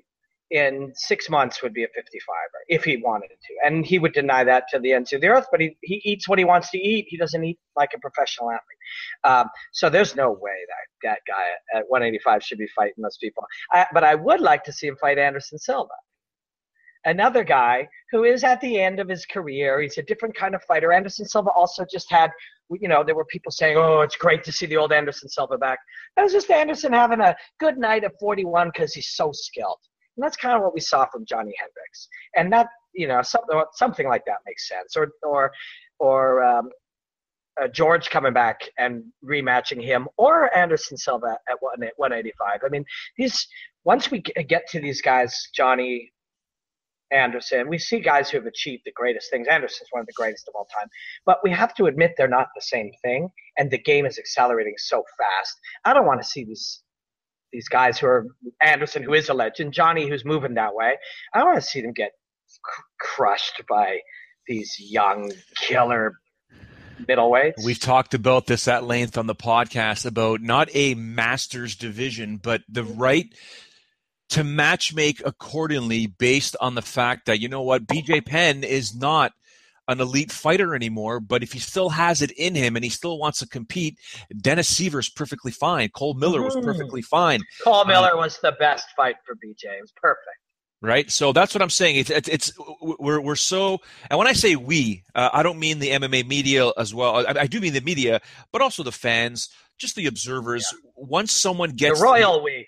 in 0.51 0.91
six 0.95 1.29
months 1.29 1.61
would 1.61 1.73
be 1.73 1.83
a 1.83 1.87
55er 1.87 2.59
if 2.67 2.83
he 2.83 2.97
wanted 2.97 3.29
to. 3.29 3.53
And 3.63 3.85
he 3.85 3.99
would 3.99 4.13
deny 4.13 4.43
that 4.43 4.65
to 4.71 4.79
the 4.79 4.93
ends 4.93 5.13
of 5.13 5.21
the 5.21 5.27
earth, 5.27 5.45
but 5.51 5.61
he, 5.61 5.77
he 5.81 6.01
eats 6.03 6.27
what 6.27 6.39
he 6.39 6.45
wants 6.45 6.71
to 6.71 6.77
eat. 6.77 7.05
He 7.07 7.17
doesn't 7.17 7.43
eat 7.43 7.59
like 7.75 7.91
a 7.95 7.99
professional 7.99 8.49
athlete. 8.49 8.63
Um, 9.23 9.49
so 9.73 9.89
there's 9.89 10.15
no 10.15 10.31
way 10.31 10.57
that 10.67 11.09
that 11.09 11.19
guy 11.27 11.77
at 11.77 11.85
185 11.87 12.43
should 12.43 12.57
be 12.57 12.67
fighting 12.75 13.03
those 13.03 13.17
people. 13.17 13.43
I, 13.71 13.85
but 13.93 14.03
I 14.03 14.15
would 14.15 14.41
like 14.41 14.63
to 14.63 14.73
see 14.73 14.87
him 14.87 14.97
fight 14.99 15.19
Anderson 15.19 15.59
Silva. 15.59 15.89
Another 17.05 17.45
guy 17.45 17.87
who 18.11 18.25
is 18.25 18.43
at 18.43 18.59
the 18.59 18.79
end 18.79 18.99
of 18.99 19.07
his 19.07 19.25
career. 19.25 19.79
He's 19.81 19.97
a 19.97 20.03
different 20.03 20.35
kind 20.35 20.53
of 20.53 20.61
fighter. 20.63 20.91
Anderson 20.91 21.25
Silva 21.25 21.49
also 21.51 21.85
just 21.89 22.11
had, 22.11 22.29
you 22.69 22.89
know, 22.89 23.05
there 23.05 23.15
were 23.15 23.25
people 23.25 23.51
saying, 23.51 23.77
oh, 23.77 24.01
it's 24.01 24.17
great 24.17 24.43
to 24.43 24.51
see 24.51 24.65
the 24.65 24.75
old 24.75 24.91
Anderson 24.91 25.29
Silva 25.29 25.57
back. 25.57 25.79
That 26.17 26.23
was 26.23 26.33
just 26.33 26.51
Anderson 26.51 26.91
having 26.91 27.21
a 27.21 27.35
good 27.59 27.77
night 27.77 28.03
at 28.03 28.19
41 28.19 28.71
because 28.73 28.93
he's 28.93 29.11
so 29.11 29.31
skilled. 29.31 29.79
And 30.19 30.25
that's 30.25 30.35
kind 30.35 30.53
of 30.57 30.61
what 30.61 30.73
we 30.73 30.81
saw 30.81 31.05
from 31.05 31.23
Johnny 31.23 31.53
Hendricks. 31.57 32.09
And 32.35 32.51
that, 32.51 32.67
you 32.93 33.07
know, 33.07 33.21
something 33.21 33.63
something 33.71 34.05
like 34.05 34.25
that 34.25 34.39
makes 34.45 34.67
sense. 34.67 34.97
Or 34.97 35.13
or 35.23 35.53
or 35.97 36.43
um, 36.43 36.69
uh, 37.61 37.69
George 37.69 38.09
coming 38.09 38.33
back 38.33 38.59
and 38.77 39.05
rematching 39.23 39.81
him, 39.81 40.09
or 40.17 40.53
Anderson 40.53 40.97
Silva 40.97 41.37
at 41.49 41.55
one 41.61 41.79
185. 41.95 42.59
I 42.65 42.67
mean, 42.67 42.83
these 43.17 43.47
once 43.85 44.11
we 44.11 44.19
get 44.19 44.67
to 44.71 44.81
these 44.81 45.01
guys, 45.01 45.33
Johnny 45.55 46.11
Anderson, 47.11 47.69
we 47.69 47.77
see 47.77 48.01
guys 48.01 48.29
who 48.29 48.39
have 48.39 48.45
achieved 48.45 48.81
the 48.83 48.91
greatest 48.91 49.31
things. 49.31 49.47
Anderson's 49.47 49.87
one 49.91 50.01
of 50.01 50.05
the 50.05 50.13
greatest 50.17 50.49
of 50.49 50.53
all 50.53 50.67
time, 50.77 50.89
but 51.25 51.39
we 51.45 51.51
have 51.51 51.73
to 51.75 51.85
admit 51.85 52.15
they're 52.17 52.27
not 52.27 52.47
the 52.55 52.61
same 52.61 52.91
thing, 53.01 53.29
and 53.57 53.71
the 53.71 53.79
game 53.81 54.05
is 54.05 54.19
accelerating 54.19 54.75
so 54.75 55.01
fast. 55.17 55.57
I 55.85 55.93
don't 55.93 56.05
want 56.05 56.21
to 56.21 56.27
see 56.27 56.43
these 56.43 56.83
these 57.51 57.67
guys 57.67 57.97
who 57.97 58.07
are 58.07 58.27
Anderson, 58.61 59.03
who 59.03 59.13
is 59.13 59.29
a 59.29 59.33
legend, 59.33 59.73
Johnny, 59.73 60.07
who's 60.07 60.25
moving 60.25 60.55
that 60.55 60.75
way. 60.75 60.97
I 61.33 61.43
want 61.43 61.55
to 61.55 61.61
see 61.61 61.81
them 61.81 61.93
get 61.93 62.11
cr- 62.61 62.81
crushed 62.99 63.61
by 63.67 63.99
these 64.47 64.75
young 64.79 65.31
killer 65.55 66.15
middleweights. 67.07 67.63
We've 67.63 67.79
talked 67.79 68.13
about 68.13 68.47
this 68.47 68.67
at 68.67 68.83
length 68.83 69.17
on 69.17 69.27
the 69.27 69.35
podcast 69.35 70.05
about 70.05 70.41
not 70.41 70.69
a 70.73 70.95
masters 70.95 71.75
division, 71.75 72.37
but 72.37 72.61
the 72.67 72.83
right 72.83 73.27
to 74.29 74.43
matchmake 74.43 75.21
accordingly 75.25 76.07
based 76.07 76.55
on 76.61 76.75
the 76.75 76.81
fact 76.81 77.25
that 77.25 77.39
you 77.39 77.47
know 77.47 77.61
what 77.61 77.87
BJ 77.87 78.25
Penn 78.25 78.63
is 78.63 78.95
not 78.95 79.33
an 79.89 79.99
elite 79.99 80.31
fighter 80.31 80.75
anymore, 80.75 81.19
but 81.19 81.43
if 81.43 81.51
he 81.51 81.59
still 81.59 81.89
has 81.89 82.21
it 82.21 82.31
in 82.31 82.55
him 82.55 82.75
and 82.75 82.85
he 82.85 82.89
still 82.89 83.17
wants 83.17 83.39
to 83.39 83.47
compete, 83.47 83.97
Dennis 84.39 84.67
Siver's 84.67 85.09
perfectly 85.09 85.51
fine. 85.51 85.89
Cole 85.89 86.13
Miller 86.13 86.41
was 86.41 86.55
mm-hmm. 86.55 86.65
perfectly 86.65 87.01
fine. 87.01 87.41
Cole 87.63 87.85
Miller 87.85 88.15
was 88.15 88.39
the 88.41 88.53
best 88.59 88.85
fight 88.95 89.15
for 89.25 89.35
BJ. 89.35 89.65
It 89.77 89.81
was 89.81 89.93
perfect. 90.01 90.37
Right, 90.81 91.11
so 91.11 91.33
that's 91.33 91.53
what 91.53 91.61
I'm 91.61 91.69
saying. 91.69 91.97
It's, 91.97 92.09
it's, 92.09 92.29
it's 92.29 92.53
we're 92.81 93.19
we're 93.19 93.35
so, 93.35 93.79
and 94.09 94.17
when 94.17 94.27
I 94.27 94.31
say 94.33 94.55
we, 94.55 95.03
uh, 95.13 95.29
I 95.33 95.43
don't 95.43 95.59
mean 95.59 95.79
the 95.79 95.89
MMA 95.89 96.25
media 96.25 96.71
as 96.77 96.95
well. 96.95 97.17
I, 97.17 97.41
I, 97.41 97.47
do 97.47 97.59
mean 97.59 97.73
the 97.73 97.81
media, 97.81 98.21
but 98.53 98.61
also 98.61 98.83
the 98.83 98.91
fans, 98.93 99.49
just 99.77 99.97
the 99.97 100.05
observers. 100.05 100.65
Yeah. 100.71 100.91
Once 100.95 101.33
someone 101.33 101.71
gets 101.71 101.99
the 101.99 102.05
royal 102.05 102.41
we, 102.41 102.65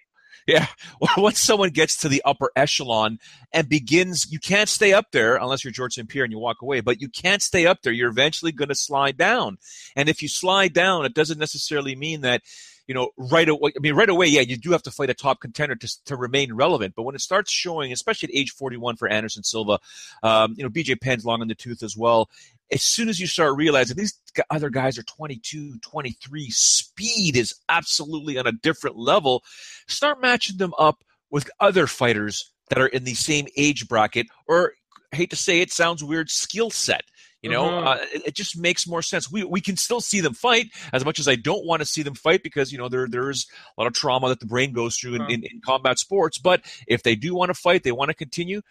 yeah. 0.47 0.67
Once 1.17 1.39
someone 1.39 1.69
gets 1.69 1.97
to 1.97 2.09
the 2.09 2.21
upper 2.25 2.51
echelon 2.55 3.19
and 3.51 3.67
begins, 3.69 4.31
you 4.31 4.39
can't 4.39 4.69
stay 4.69 4.93
up 4.93 5.11
there 5.11 5.35
unless 5.35 5.63
you're 5.63 5.71
George 5.71 5.93
St. 5.93 6.07
Pierre 6.07 6.23
and 6.23 6.31
you 6.31 6.39
walk 6.39 6.61
away, 6.61 6.81
but 6.81 7.01
you 7.01 7.09
can't 7.09 7.41
stay 7.41 7.65
up 7.65 7.81
there. 7.81 7.93
You're 7.93 8.09
eventually 8.09 8.51
going 8.51 8.69
to 8.69 8.75
slide 8.75 9.17
down. 9.17 9.57
And 9.95 10.09
if 10.09 10.21
you 10.21 10.27
slide 10.27 10.73
down, 10.73 11.05
it 11.05 11.13
doesn't 11.13 11.39
necessarily 11.39 11.95
mean 11.95 12.21
that, 12.21 12.41
you 12.87 12.95
know, 12.95 13.11
right 13.17 13.47
away. 13.47 13.71
I 13.75 13.79
mean, 13.79 13.93
right 13.93 14.09
away, 14.09 14.27
yeah, 14.27 14.41
you 14.41 14.57
do 14.57 14.71
have 14.71 14.83
to 14.83 14.91
fight 14.91 15.09
a 15.09 15.13
top 15.13 15.39
contender 15.39 15.75
to, 15.75 16.03
to 16.05 16.15
remain 16.15 16.53
relevant. 16.53 16.95
But 16.95 17.03
when 17.03 17.15
it 17.15 17.21
starts 17.21 17.51
showing, 17.51 17.91
especially 17.91 18.29
at 18.29 18.35
age 18.35 18.51
41 18.51 18.97
for 18.97 19.07
Anderson 19.07 19.43
Silva, 19.43 19.79
um, 20.23 20.55
you 20.57 20.63
know, 20.63 20.69
BJ 20.69 20.99
Penn's 20.99 21.25
long 21.25 21.41
in 21.41 21.47
the 21.47 21.55
tooth 21.55 21.83
as 21.83 21.95
well 21.95 22.29
as 22.71 22.83
soon 22.83 23.09
as 23.09 23.19
you 23.19 23.27
start 23.27 23.55
realizing 23.57 23.97
these 23.97 24.19
other 24.49 24.69
guys 24.69 24.97
are 24.97 25.03
22, 25.03 25.79
23, 25.79 26.49
speed 26.51 27.35
is 27.35 27.53
absolutely 27.69 28.37
on 28.37 28.47
a 28.47 28.51
different 28.51 28.97
level, 28.97 29.43
start 29.87 30.21
matching 30.21 30.57
them 30.57 30.73
up 30.77 31.03
with 31.29 31.49
other 31.59 31.87
fighters 31.87 32.51
that 32.69 32.79
are 32.79 32.87
in 32.87 33.03
the 33.03 33.13
same 33.13 33.47
age 33.57 33.87
bracket 33.87 34.27
or 34.47 34.73
I 35.13 35.17
hate 35.17 35.29
to 35.31 35.35
say 35.35 35.59
it 35.59 35.71
sounds 35.71 36.03
weird 36.03 36.29
skill 36.29 36.69
set 36.69 37.03
You 37.41 37.49
know, 37.49 37.63
mm-hmm. 37.63 37.87
uh, 37.87 37.97
it, 38.13 38.27
it, 38.27 38.35
just 38.35 38.57
makes 38.57 38.87
more 38.87 39.01
sense. 39.01 39.31
We 39.31 39.43
we 39.43 39.59
can 39.59 39.75
still 39.75 39.99
see 39.99 40.21
them 40.21 40.33
fight 40.33 40.67
as 40.93 41.03
much 41.03 41.19
as 41.19 41.27
I 41.27 41.35
don't 41.35 41.65
want 41.65 41.81
to 41.81 41.85
see 41.85 42.03
them 42.03 42.15
fight 42.15 42.43
because 42.43 42.71
you 42.71 42.77
know 42.77 42.87
there 42.87 43.07
there's 43.09 43.47
a 43.77 43.81
lot 43.81 43.87
of 43.87 43.93
trauma 43.93 44.29
that 44.29 44.39
the 44.39 44.45
brain 44.45 44.71
goes 44.71 44.95
through 44.95 45.15
in, 45.15 45.21
mm-hmm. 45.21 45.31
in, 45.31 45.43
in 45.43 45.61
combat 45.65 45.99
sports. 45.99 46.37
But 46.37 46.61
if 46.87 47.03
they 47.03 47.15
do 47.15 47.35
want 47.35 47.49
to 47.49 47.55
fight, 47.55 47.83
they 47.83 47.91
want 47.91 48.09
to 48.09 48.15
continue. 48.15 48.61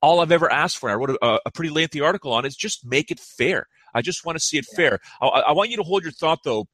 All 0.00 0.20
I've 0.20 0.32
ever 0.32 0.50
asked 0.50 0.78
for, 0.78 0.90
I 0.90 0.94
wrote 0.94 1.10
a, 1.20 1.40
a 1.46 1.50
pretty 1.50 1.70
lengthy 1.70 2.00
article 2.00 2.32
on, 2.32 2.44
is 2.44 2.56
just 2.56 2.86
make 2.86 3.10
it 3.10 3.20
fair. 3.20 3.66
I 3.94 4.02
just 4.02 4.24
want 4.24 4.36
to 4.36 4.44
see 4.44 4.58
it 4.58 4.66
yeah. 4.72 4.76
fair. 4.76 4.98
I, 5.20 5.26
I 5.26 5.52
want 5.52 5.70
you 5.70 5.76
to 5.78 5.82
hold 5.82 6.02
your 6.02 6.12
thought 6.12 6.40
though 6.44 6.66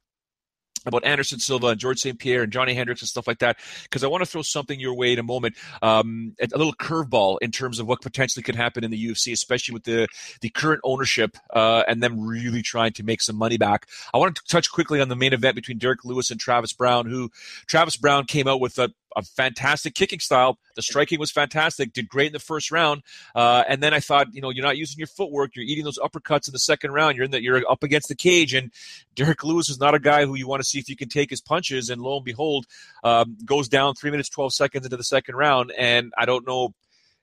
about 0.85 1.05
Anderson 1.05 1.39
Silva 1.39 1.67
and 1.67 1.79
George 1.79 1.99
St. 1.99 2.17
Pierre 2.17 2.43
and 2.43 2.51
Johnny 2.51 2.73
Hendricks 2.73 3.01
and 3.01 3.09
stuff 3.09 3.27
like 3.27 3.39
that, 3.39 3.57
because 3.83 4.03
I 4.03 4.07
want 4.07 4.21
to 4.21 4.29
throw 4.29 4.41
something 4.41 4.79
your 4.79 4.93
way 4.93 5.13
in 5.13 5.19
a 5.19 5.23
moment, 5.23 5.55
um, 5.81 6.35
a 6.39 6.57
little 6.57 6.73
curveball 6.73 7.37
in 7.41 7.51
terms 7.51 7.79
of 7.79 7.87
what 7.87 8.01
potentially 8.01 8.43
could 8.43 8.55
happen 8.55 8.83
in 8.83 8.91
the 8.91 9.07
UFC, 9.07 9.33
especially 9.33 9.73
with 9.73 9.83
the 9.83 10.07
the 10.41 10.49
current 10.49 10.81
ownership 10.83 11.37
uh, 11.53 11.83
and 11.87 12.01
them 12.01 12.19
really 12.19 12.61
trying 12.61 12.93
to 12.93 13.03
make 13.03 13.21
some 13.21 13.35
money 13.35 13.57
back. 13.57 13.87
I 14.13 14.17
want 14.17 14.35
to 14.35 14.41
touch 14.47 14.71
quickly 14.71 15.01
on 15.01 15.09
the 15.09 15.15
main 15.15 15.33
event 15.33 15.55
between 15.55 15.77
Derrick 15.77 16.05
Lewis 16.05 16.31
and 16.31 16.39
Travis 16.39 16.73
Browne, 16.73 17.07
who 17.07 17.31
Travis 17.67 17.97
Browne 17.97 18.25
came 18.25 18.47
out 18.47 18.59
with 18.59 18.77
a 18.77 18.91
a 19.15 19.23
fantastic 19.23 19.95
kicking 19.95 20.19
style. 20.19 20.57
The 20.75 20.81
striking 20.81 21.19
was 21.19 21.31
fantastic. 21.31 21.93
Did 21.93 22.09
great 22.09 22.27
in 22.27 22.33
the 22.33 22.39
first 22.39 22.71
round, 22.71 23.01
uh, 23.33 23.63
and 23.67 23.81
then 23.81 23.93
I 23.93 23.99
thought, 23.99 24.27
you 24.33 24.41
know, 24.41 24.49
you're 24.49 24.65
not 24.65 24.77
using 24.77 24.97
your 24.97 25.07
footwork. 25.07 25.55
You're 25.55 25.65
eating 25.65 25.83
those 25.85 25.99
uppercuts 25.99 26.47
in 26.47 26.51
the 26.51 26.59
second 26.59 26.91
round. 26.91 27.15
You're 27.15 27.25
in 27.25 27.31
that. 27.31 27.41
You're 27.41 27.63
up 27.69 27.83
against 27.83 28.07
the 28.07 28.15
cage, 28.15 28.53
and 28.53 28.71
Derrick 29.15 29.43
Lewis 29.43 29.69
is 29.69 29.79
not 29.79 29.95
a 29.95 29.99
guy 29.99 30.25
who 30.25 30.35
you 30.35 30.47
want 30.47 30.61
to 30.61 30.67
see 30.67 30.79
if 30.79 30.89
you 30.89 30.95
can 30.95 31.09
take 31.09 31.29
his 31.29 31.41
punches. 31.41 31.89
And 31.89 32.01
lo 32.01 32.17
and 32.17 32.25
behold, 32.25 32.65
um, 33.03 33.37
goes 33.45 33.67
down 33.67 33.95
three 33.95 34.11
minutes 34.11 34.29
twelve 34.29 34.53
seconds 34.53 34.85
into 34.85 34.97
the 34.97 35.03
second 35.03 35.35
round. 35.35 35.71
And 35.77 36.13
I 36.17 36.25
don't 36.25 36.45
know 36.45 36.73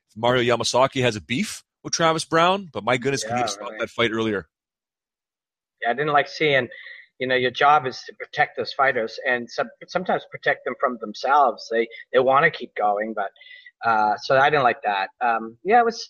if 0.08 0.16
Mario 0.16 0.56
Yamasaki 0.56 1.02
has 1.02 1.16
a 1.16 1.20
beef 1.20 1.62
with 1.82 1.92
Travis 1.92 2.24
Browne, 2.24 2.68
but 2.72 2.84
my 2.84 2.96
goodness, 2.96 3.22
yeah, 3.24 3.28
could 3.28 3.36
he 3.36 3.40
have 3.40 3.50
stopped 3.50 3.78
that 3.80 3.90
fight 3.90 4.12
earlier? 4.12 4.46
Yeah, 5.82 5.90
I 5.90 5.94
didn't 5.94 6.12
like 6.12 6.28
seeing 6.28 6.68
you 7.22 7.28
know 7.28 7.36
your 7.36 7.52
job 7.52 7.86
is 7.86 8.02
to 8.04 8.12
protect 8.14 8.56
those 8.56 8.72
fighters 8.72 9.16
and 9.28 9.48
some, 9.48 9.68
sometimes 9.86 10.24
protect 10.28 10.64
them 10.64 10.74
from 10.80 10.98
themselves. 11.00 11.68
They 11.70 11.86
they 12.12 12.18
want 12.18 12.44
to 12.44 12.50
keep 12.50 12.74
going 12.74 13.14
but 13.14 13.30
uh, 13.88 14.14
so 14.24 14.38
i 14.38 14.50
didn't 14.50 14.64
like 14.64 14.82
that. 14.82 15.08
Um, 15.20 15.56
yeah 15.62 15.78
it 15.78 15.84
was 15.84 16.00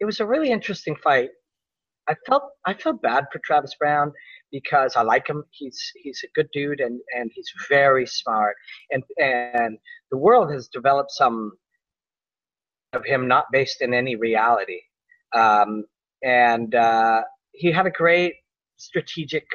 it 0.00 0.06
was 0.06 0.18
a 0.18 0.26
really 0.26 0.50
interesting 0.50 0.96
fight. 0.96 1.30
I 2.08 2.14
felt 2.26 2.42
i 2.70 2.74
felt 2.74 3.00
bad 3.00 3.26
for 3.30 3.38
travis 3.44 3.76
browne 3.78 4.10
because 4.50 4.96
i 4.96 5.02
like 5.02 5.28
him. 5.28 5.44
He's 5.52 5.80
he's 6.02 6.20
a 6.24 6.32
good 6.34 6.48
dude 6.52 6.80
and 6.80 6.98
and 7.16 7.30
he's 7.32 7.50
very 7.68 8.06
smart. 8.20 8.56
And 8.90 9.04
and 9.18 9.78
the 10.10 10.18
world 10.18 10.50
has 10.52 10.66
developed 10.66 11.12
some 11.12 11.52
of 12.92 13.04
him 13.04 13.28
not 13.28 13.44
based 13.52 13.82
in 13.82 13.94
any 13.94 14.16
reality. 14.16 14.80
Um, 15.32 15.84
and 16.24 16.74
uh, 16.74 17.22
he 17.52 17.70
had 17.70 17.86
a 17.86 17.90
great 18.02 18.34
strategic 18.78 19.46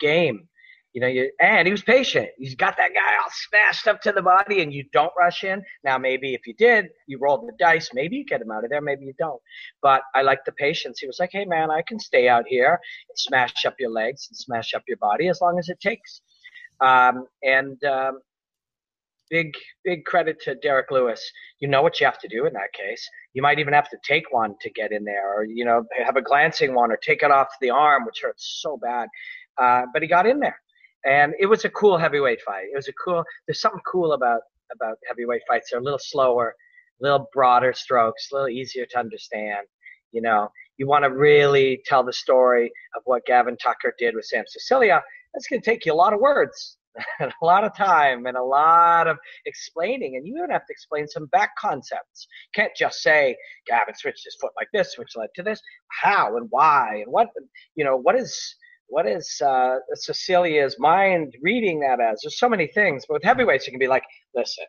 game 0.00 0.48
you 0.94 1.00
know, 1.00 1.08
you, 1.08 1.28
and 1.40 1.66
he 1.66 1.72
was 1.72 1.82
patient. 1.82 2.28
He's 2.38 2.54
got 2.54 2.76
that 2.76 2.94
guy 2.94 3.16
all 3.16 3.30
smashed 3.48 3.88
up 3.88 4.00
to 4.02 4.12
the 4.12 4.22
body, 4.22 4.62
and 4.62 4.72
you 4.72 4.84
don't 4.92 5.12
rush 5.18 5.42
in. 5.42 5.60
Now, 5.82 5.98
maybe 5.98 6.34
if 6.34 6.46
you 6.46 6.54
did, 6.54 6.86
you 7.08 7.18
rolled 7.18 7.48
the 7.48 7.52
dice. 7.58 7.90
Maybe 7.92 8.16
you 8.16 8.24
get 8.24 8.40
him 8.40 8.52
out 8.52 8.62
of 8.62 8.70
there. 8.70 8.80
Maybe 8.80 9.04
you 9.04 9.12
don't. 9.18 9.42
But 9.82 10.02
I 10.14 10.22
like 10.22 10.44
the 10.46 10.52
patience. 10.52 11.00
He 11.00 11.08
was 11.08 11.18
like, 11.18 11.30
"Hey, 11.32 11.46
man, 11.46 11.68
I 11.68 11.82
can 11.82 11.98
stay 11.98 12.28
out 12.28 12.44
here 12.46 12.78
and 13.08 13.18
smash 13.18 13.66
up 13.66 13.74
your 13.80 13.90
legs 13.90 14.28
and 14.30 14.36
smash 14.36 14.72
up 14.72 14.84
your 14.86 14.96
body 14.98 15.26
as 15.28 15.40
long 15.40 15.58
as 15.58 15.68
it 15.68 15.80
takes." 15.80 16.20
Um, 16.80 17.26
and 17.42 17.82
um, 17.82 18.20
big, 19.30 19.52
big 19.82 20.04
credit 20.04 20.40
to 20.42 20.54
Derrick 20.54 20.92
Lewis. 20.92 21.20
You 21.58 21.66
know 21.66 21.82
what 21.82 21.98
you 21.98 22.06
have 22.06 22.20
to 22.20 22.28
do 22.28 22.46
in 22.46 22.52
that 22.52 22.72
case. 22.72 23.08
You 23.32 23.42
might 23.42 23.58
even 23.58 23.74
have 23.74 23.90
to 23.90 23.98
take 24.04 24.32
one 24.32 24.54
to 24.60 24.70
get 24.70 24.92
in 24.92 25.02
there, 25.02 25.40
or 25.40 25.44
you 25.44 25.64
know, 25.64 25.84
have 26.06 26.14
a 26.14 26.22
glancing 26.22 26.72
one, 26.72 26.92
or 26.92 26.96
take 26.96 27.24
it 27.24 27.32
off 27.32 27.48
the 27.60 27.70
arm, 27.70 28.06
which 28.06 28.20
hurts 28.22 28.60
so 28.62 28.76
bad. 28.76 29.08
Uh, 29.58 29.86
but 29.92 30.00
he 30.00 30.06
got 30.06 30.26
in 30.26 30.38
there 30.38 30.60
and 31.04 31.34
it 31.38 31.46
was 31.46 31.64
a 31.64 31.70
cool 31.70 31.98
heavyweight 31.98 32.40
fight. 32.42 32.66
It 32.72 32.76
was 32.76 32.88
a 32.88 32.92
cool. 32.92 33.24
There's 33.46 33.60
something 33.60 33.80
cool 33.90 34.12
about 34.12 34.40
about 34.74 34.96
heavyweight 35.06 35.42
fights. 35.48 35.68
They're 35.70 35.80
a 35.80 35.82
little 35.82 35.98
slower, 35.98 36.54
a 37.00 37.02
little 37.02 37.28
broader 37.32 37.72
strokes, 37.72 38.28
a 38.30 38.36
little 38.36 38.48
easier 38.48 38.86
to 38.86 38.98
understand. 38.98 39.66
You 40.12 40.22
know, 40.22 40.48
you 40.78 40.86
want 40.86 41.04
to 41.04 41.10
really 41.10 41.82
tell 41.86 42.04
the 42.04 42.12
story 42.12 42.72
of 42.96 43.02
what 43.04 43.26
Gavin 43.26 43.56
Tucker 43.56 43.94
did 43.98 44.14
with 44.14 44.24
Sam 44.24 44.44
Sicilia. 44.46 45.02
That's 45.32 45.48
going 45.48 45.60
to 45.60 45.70
take 45.70 45.84
you 45.84 45.92
a 45.92 45.94
lot 45.94 46.12
of 46.12 46.20
words, 46.20 46.78
and 47.20 47.32
a 47.42 47.44
lot 47.44 47.64
of 47.64 47.76
time, 47.76 48.26
and 48.26 48.36
a 48.36 48.42
lot 48.42 49.08
of 49.08 49.18
explaining. 49.46 50.16
And 50.16 50.26
you 50.26 50.36
even 50.38 50.50
have 50.50 50.66
to 50.66 50.72
explain 50.72 51.08
some 51.08 51.26
back 51.26 51.50
concepts. 51.58 52.28
You 52.54 52.62
can't 52.62 52.76
just 52.76 53.02
say 53.02 53.36
Gavin 53.66 53.94
switched 53.94 54.24
his 54.24 54.36
foot 54.40 54.52
like 54.56 54.68
this, 54.72 54.94
which 54.96 55.16
led 55.16 55.30
to 55.34 55.42
this. 55.42 55.60
How 55.88 56.36
and 56.36 56.46
why 56.50 57.02
and 57.04 57.12
what? 57.12 57.28
You 57.74 57.84
know, 57.84 57.96
what 57.96 58.16
is 58.16 58.56
what 58.88 59.06
is 59.06 59.40
uh, 59.44 59.76
Sicilia's 59.94 60.76
mind 60.78 61.34
reading 61.42 61.80
that 61.80 62.00
as? 62.00 62.20
There's 62.22 62.38
so 62.38 62.48
many 62.48 62.66
things. 62.66 63.04
But 63.08 63.14
with 63.14 63.24
heavyweights, 63.24 63.66
you 63.66 63.72
can 63.72 63.80
be 63.80 63.88
like, 63.88 64.04
listen, 64.34 64.64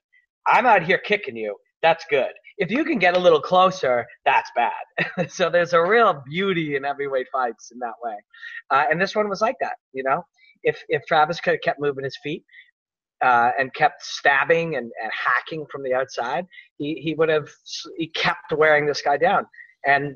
I'm 0.48 0.66
out 0.66 0.84
here 0.84 0.98
kicking 0.98 1.36
you. 1.36 1.56
That's 1.82 2.06
good. 2.10 2.32
If 2.58 2.72
you 2.72 2.84
can 2.86 3.00
get 3.00 3.16
a 3.16 3.20
little 3.20 3.42
closer, 3.42 4.06
that's 4.24 4.50
bad. 4.56 5.30
so 5.30 5.50
there's 5.50 5.74
a 5.74 5.82
real 5.82 6.24
beauty 6.30 6.76
in 6.76 6.84
heavyweight 6.84 7.28
fights 7.32 7.72
in 7.72 7.80
that 7.80 7.94
way. 8.02 8.16
Uh, 8.72 8.86
and 8.90 9.00
this 9.00 9.16
one 9.16 9.30
was 9.30 9.42
like 9.42 9.58
that, 9.62 9.76
you 9.94 10.04
know? 10.04 10.24
If, 10.64 10.82
if 10.88 11.06
Travis 11.06 11.40
could 11.40 11.54
have 11.54 11.62
kept 11.62 11.80
moving 11.80 12.04
his 12.04 12.18
feet, 12.24 12.44
uh, 13.24 13.52
and 13.58 13.74
kept 13.74 14.04
stabbing 14.04 14.76
and, 14.76 14.92
and 15.02 15.12
hacking 15.12 15.66
from 15.72 15.84
the 15.84 15.94
outside, 15.94 16.46
he, 16.78 16.96
he 16.96 17.16
would 17.16 17.30
have 17.30 17.50
he 17.98 18.08
kept 18.08 18.52
wearing 18.56 18.86
this 18.86 19.02
guy 19.02 19.18
down. 19.18 19.46
And 19.86 20.16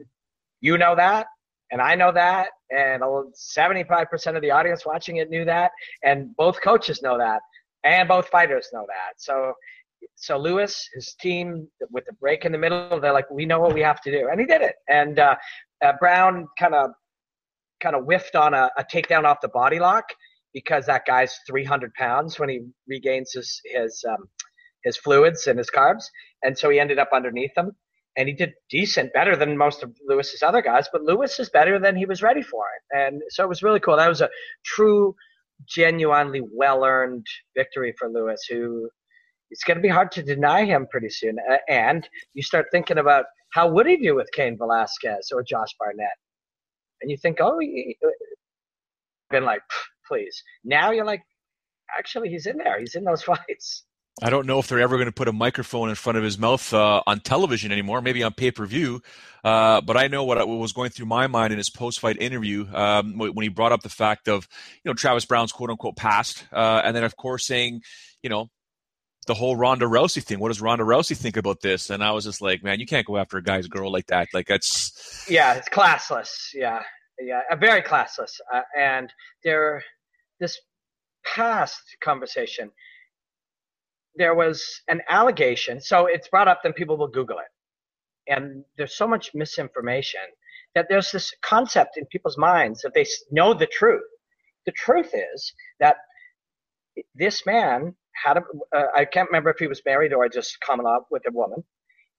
you 0.62 0.78
know 0.78 0.96
that, 0.96 1.28
and 1.72 1.82
I 1.82 1.96
know 1.96 2.12
that, 2.12 2.50
and 2.72 3.02
75% 3.04 4.36
of 4.36 4.42
the 4.42 4.52
audience 4.52 4.86
watching 4.86 5.18
it 5.18 5.30
knew 5.30 5.46
that, 5.46 5.72
and 6.04 6.36
both 6.36 6.62
coaches 6.62 7.02
know 7.02 7.18
that, 7.18 7.42
and 7.84 8.08
both 8.08 8.28
fighters 8.30 8.70
know 8.74 8.86
that. 8.88 9.14
So, 9.18 9.54
so 10.16 10.38
Lewis, 10.38 10.88
his 10.94 11.16
team, 11.20 11.68
with 11.92 12.06
the 12.06 12.14
break 12.14 12.46
in 12.46 12.52
the 12.52 12.58
middle, 12.58 13.00
they're 13.00 13.14
like, 13.14 13.30
we 13.30 13.46
know 13.46 13.60
what 13.60 13.74
we 13.74 13.82
have 13.82 14.02
to 14.02 14.12
do, 14.12 14.30
and 14.30 14.40
he 14.40 14.46
did 14.46 14.62
it. 14.62 14.76
And 14.88 15.20
uh, 15.20 15.36
uh, 15.84 15.94
Browne 16.00 16.48
kind 16.58 16.74
of, 16.74 16.92
kind 17.82 17.96
of 17.96 18.04
whiffed 18.04 18.36
on 18.36 18.54
a, 18.54 18.70
a 18.78 18.84
takedown 18.84 19.24
off 19.24 19.38
the 19.42 19.50
body 19.50 19.80
lock 19.80 20.06
because 20.54 20.88
that 20.88 21.06
guy's 21.06 21.38
300 21.48 21.94
pounds 21.94 22.40
when 22.40 22.50
he 22.50 22.62
regains 22.88 23.32
his 23.34 23.62
his 23.66 24.04
um, 24.10 24.28
his 24.84 24.98
fluids 24.98 25.48
and 25.48 25.58
his 25.58 25.70
carbs, 25.70 26.06
and 26.44 26.58
so 26.58 26.70
he 26.70 26.80
ended 26.80 27.00
up 27.00 27.10
underneath 27.14 27.54
them 27.56 27.76
and 28.20 28.28
he 28.28 28.36
did 28.36 28.54
decent, 28.70 29.14
better 29.14 29.38
than 29.38 29.58
most 29.58 29.82
of 29.82 29.96
Lewis's 30.06 30.44
other 30.44 30.62
guys. 30.62 30.90
But 30.92 31.04
Lewis 31.04 31.40
is 31.40 31.50
better 31.50 31.80
than 31.80 31.96
he 31.96 32.06
was 32.06 32.22
ready 32.22 32.42
for 32.42 32.66
it, 32.76 32.98
and 32.98 33.22
so 33.30 33.46
it 33.46 33.50
was 33.50 33.64
really 33.64 33.80
cool. 33.80 33.96
That 33.96 34.10
was 34.10 34.20
a 34.20 34.30
true, 34.66 35.16
genuinely 35.66 36.42
well-earned 36.54 37.26
victory 37.56 37.94
for 37.98 38.10
Lewis, 38.10 38.46
who 38.50 38.90
it's 39.50 39.64
going 39.64 39.78
to 39.78 39.82
be 39.82 39.88
hard 39.88 40.12
to 40.12 40.22
deny 40.22 40.66
him 40.66 40.86
pretty 40.92 41.10
soon. 41.10 41.38
And 41.70 42.08
you 42.34 42.44
start 42.44 42.66
thinking 42.72 42.98
about 42.98 43.26
how 43.54 43.72
would 43.72 43.88
he 43.88 43.96
do 43.96 44.16
with 44.16 44.28
Cain 44.34 44.58
Velasquez 44.58 45.30
or 45.34 45.42
Josh 45.42 45.74
Barnett, 45.80 46.18
and 47.02 47.10
you 47.10 47.16
think, 47.16 47.38
oh, 47.40 47.58
he, 47.60 47.98
been 49.30 49.46
like, 49.46 49.62
please. 50.06 50.44
Now 50.66 50.92
you're 50.92 51.06
like, 51.06 51.22
actually, 51.98 52.30
he's 52.30 52.48
in 52.48 52.58
there. 52.58 52.80
He's 52.80 52.96
in 52.96 53.06
those 53.06 53.24
fights. 53.32 53.86
I 54.22 54.30
don't 54.30 54.46
know 54.46 54.60
if 54.60 54.68
they're 54.68 54.80
ever 54.80 54.98
going 54.98 55.08
to 55.08 55.14
put 55.14 55.28
a 55.28 55.34
microphone 55.34 55.90
in 55.90 55.96
front 55.96 56.18
of 56.18 56.24
his 56.24 56.38
mouth 56.38 56.74
uh, 56.74 57.02
on 57.08 57.22
television 57.22 57.72
anymore, 57.72 58.02
maybe 58.02 58.22
on 58.24 58.34
pay 58.34 58.52
per 58.52 58.66
view. 58.66 59.02
Uh, 59.44 59.80
but 59.82 59.96
I 59.96 60.08
know 60.08 60.26
what, 60.26 60.46
was 60.46 60.74
going 60.74 60.90
through 60.90 61.06
my 61.06 61.28
mind 61.28 61.54
in 61.54 61.58
his 61.58 61.70
post 61.70 62.00
fight 62.00 62.18
interview 62.22 62.68
um, 62.74 63.18
when 63.18 63.44
he 63.44 63.48
brought 63.48 63.72
up 63.72 63.82
the 63.82 63.90
fact 63.90 64.28
of, 64.28 64.48
you 64.84 64.90
know, 64.90 64.94
Travis 64.94 65.26
Browne's 65.26 65.54
quote 65.54 65.70
unquote 65.70 65.96
past. 65.96 66.46
Uh, 66.52 66.82
and 66.84 66.96
then, 66.96 67.06
of 67.06 67.16
course, 67.16 67.48
saying, 67.48 67.82
you 68.22 68.30
know, 68.30 68.48
the 69.28 69.34
whole 69.34 69.56
Ronda 69.56 69.86
Rousey 69.86 70.24
thing. 70.24 70.40
What 70.40 70.50
does 70.50 70.60
Ronda 70.60 70.84
Rousey 70.84 71.16
think 71.16 71.38
about 71.38 71.62
this? 71.62 71.90
And 71.90 72.04
I 72.04 72.12
was 72.12 72.26
just 72.26 72.42
like, 72.42 72.64
man, 72.64 72.80
you 72.80 72.86
can't 72.86 73.06
go 73.06 73.18
after 73.18 73.38
a 73.38 73.44
guy's 73.44 73.68
girl 73.68 73.92
like 73.92 74.08
that. 74.08 74.28
Like, 74.34 74.48
that's. 74.48 75.26
Yeah, 75.30 75.54
it's 75.54 75.70
classless. 75.70 76.50
Yeah. 76.54 76.82
Yeah. 77.20 77.42
Very 77.60 77.82
classless. 77.82 78.40
Uh, 78.52 78.62
and 78.78 79.14
there, 79.44 79.84
this 80.40 80.60
past 81.24 81.82
conversation 82.02 82.72
there 84.20 84.36
was 84.36 84.82
an 84.90 85.02
allegation. 85.10 85.82
So 85.82 86.06
it's 86.06 86.28
brought 86.28 86.48
up, 86.48 86.60
then 86.62 86.74
people 86.74 86.98
will 86.98 87.08
Google 87.08 87.40
it. 87.40 88.32
And 88.32 88.64
there's 88.78 88.96
so 88.96 89.08
much 89.08 89.32
misinformation 89.34 90.22
that 90.76 90.86
there's 90.90 91.12
this 91.12 91.34
concept 91.42 91.98
in 91.98 92.06
people's 92.08 92.38
minds 92.38 92.82
that 92.82 92.94
they 92.94 93.06
know 93.32 93.56
the 93.56 93.66
truth. 93.66 94.04
The 94.68 94.74
truth 94.74 95.12
is 95.16 95.54
that 95.80 95.96
this 97.16 97.46
man 97.46 97.96
had 98.24 98.38
a, 98.38 98.42
uh, 98.76 98.88
I 98.96 99.06
can't 99.06 99.30
remember 99.30 99.50
if 99.50 99.58
he 99.58 99.68
was 99.68 99.82
married 99.86 100.14
or 100.14 100.28
just 100.30 100.60
common 100.60 100.86
law 100.86 101.00
with 101.10 101.24
a 101.28 101.32
woman. 101.32 101.64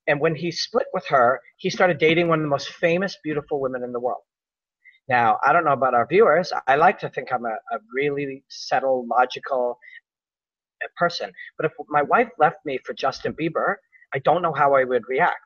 And 0.07 0.19
when 0.21 0.35
he 0.35 0.51
split 0.51 0.87
with 0.93 1.07
her, 1.09 1.41
he 1.59 1.71
started 1.71 1.99
dating 1.99 2.29
one 2.29 2.41
of 2.41 2.43
the 2.43 2.49
most 2.49 2.71
famous, 2.71 3.17
beautiful 3.23 3.61
women 3.61 3.85
in 3.85 3.93
the 3.93 4.01
world. 4.01 4.23
Now, 5.09 5.39
I 5.45 5.53
don't 5.53 5.65
know 5.65 5.73
about 5.73 5.95
our 5.95 6.07
viewers. 6.07 6.53
I 6.67 6.77
like 6.77 6.99
to 7.01 7.11
think 7.11 7.29
I'm 7.33 7.45
a, 7.45 7.49
a 7.49 7.79
really 7.95 8.43
settled, 8.49 9.09
logical, 9.09 9.79
person. 10.97 11.33
But 11.57 11.67
if 11.67 11.73
my 11.89 12.03
wife 12.03 12.29
left 12.39 12.59
me 12.65 12.79
for 12.85 12.95
Justin 12.95 13.35
Bieber, 13.35 13.77
I 14.15 14.19
don't 14.21 14.43
know 14.43 14.53
how 14.53 14.75
I 14.75 14.85
would 14.85 15.09
react. 15.09 15.39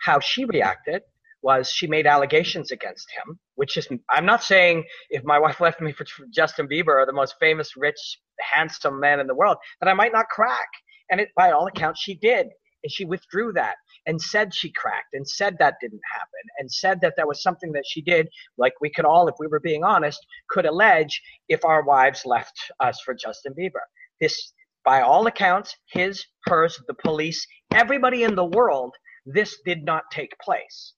How 0.00 0.20
she 0.20 0.44
reacted 0.44 1.02
was 1.42 1.70
she 1.70 1.86
made 1.86 2.06
allegations 2.06 2.70
against 2.70 3.08
him, 3.10 3.38
which 3.56 3.76
is, 3.76 3.88
I'm 4.10 4.26
not 4.26 4.42
saying 4.42 4.84
if 5.10 5.24
my 5.24 5.38
wife 5.44 5.60
left 5.60 5.80
me 5.80 5.92
for 5.92 6.06
Justin 6.30 6.68
Bieber 6.68 7.00
or 7.00 7.06
the 7.06 7.12
most 7.12 7.34
famous, 7.40 7.76
rich, 7.76 8.18
handsome 8.40 9.00
man 9.00 9.20
in 9.20 9.26
the 9.26 9.34
world, 9.34 9.56
that 9.80 9.88
I 9.88 9.94
might 9.94 10.12
not 10.12 10.28
crack. 10.28 10.68
And 11.10 11.20
it, 11.20 11.28
by 11.36 11.50
all 11.50 11.66
accounts, 11.66 12.00
she 12.00 12.14
did. 12.14 12.46
And 12.84 12.90
she 12.90 13.04
withdrew 13.04 13.52
that 13.52 13.76
and 14.06 14.20
said 14.20 14.52
she 14.52 14.70
cracked 14.72 15.14
and 15.14 15.28
said 15.28 15.56
that 15.58 15.76
didn't 15.80 16.00
happen 16.12 16.50
and 16.58 16.70
said 16.70 17.00
that 17.00 17.14
that 17.16 17.28
was 17.28 17.42
something 17.42 17.70
that 17.72 17.84
she 17.86 18.02
did, 18.02 18.28
like 18.58 18.72
we 18.80 18.90
could 18.90 19.04
all, 19.04 19.28
if 19.28 19.36
we 19.38 19.46
were 19.46 19.60
being 19.60 19.84
honest, 19.84 20.18
could 20.48 20.66
allege 20.66 21.22
if 21.48 21.64
our 21.64 21.84
wives 21.84 22.22
left 22.26 22.58
us 22.80 23.00
for 23.04 23.14
Justin 23.14 23.54
Bieber. 23.54 23.82
This, 24.22 24.52
by 24.84 25.02
all 25.02 25.26
accounts, 25.26 25.76
his, 25.90 26.24
hers, 26.46 26.80
the 26.86 26.94
police, 26.94 27.44
everybody 27.74 28.22
in 28.22 28.36
the 28.36 28.44
world, 28.44 28.94
this 29.26 29.58
did 29.66 29.84
not 29.84 30.04
take 30.12 30.38
place. 30.38 30.94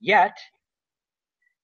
Yet, 0.00 0.36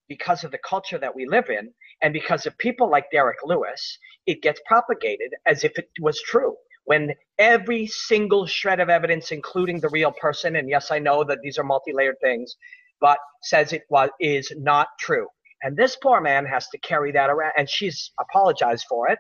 because 0.09 0.45
of 0.45 0.53
the 0.53 0.59
culture 0.59 0.99
that 0.99 1.15
we 1.15 1.27
live 1.27 1.51
in, 1.51 1.73
and 2.03 2.13
because 2.13 2.47
of 2.47 2.57
people 2.59 2.89
like 2.89 3.11
Derrick 3.13 3.39
Lewis, 3.45 3.99
it 4.27 4.43
gets 4.43 4.61
propagated 4.65 5.33
as 5.45 5.65
if 5.65 5.77
it 5.77 5.89
was 6.01 6.23
true. 6.23 6.55
When 6.85 7.15
every 7.39 7.89
single 7.89 8.47
shred 8.47 8.79
of 8.81 8.89
evidence, 8.89 9.33
including 9.33 9.81
the 9.81 9.91
real 9.91 10.13
person, 10.13 10.57
and 10.57 10.69
yes, 10.69 10.93
I 10.93 11.01
know 11.01 11.25
that 11.25 11.39
these 11.43 11.59
are 11.59 11.65
multi-layered 11.65 12.17
things, 12.23 12.55
but 13.01 13.19
says 13.43 13.73
it 13.73 13.83
was 13.91 14.11
is 14.21 14.53
not 14.57 14.89
true. 15.01 15.27
And 15.63 15.77
this 15.77 15.97
poor 15.97 16.21
man 16.21 16.47
has 16.47 16.69
to 16.69 16.79
carry 16.79 17.13
that 17.13 17.29
around, 17.29 17.53
and 17.59 17.69
she's 17.69 18.13
apologized 18.21 18.87
for 18.89 19.09
it. 19.09 19.19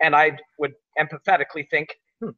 And 0.00 0.14
I 0.14 0.38
would 0.58 0.72
empathetically 0.98 1.68
think 1.70 1.94
hmm, 2.22 2.30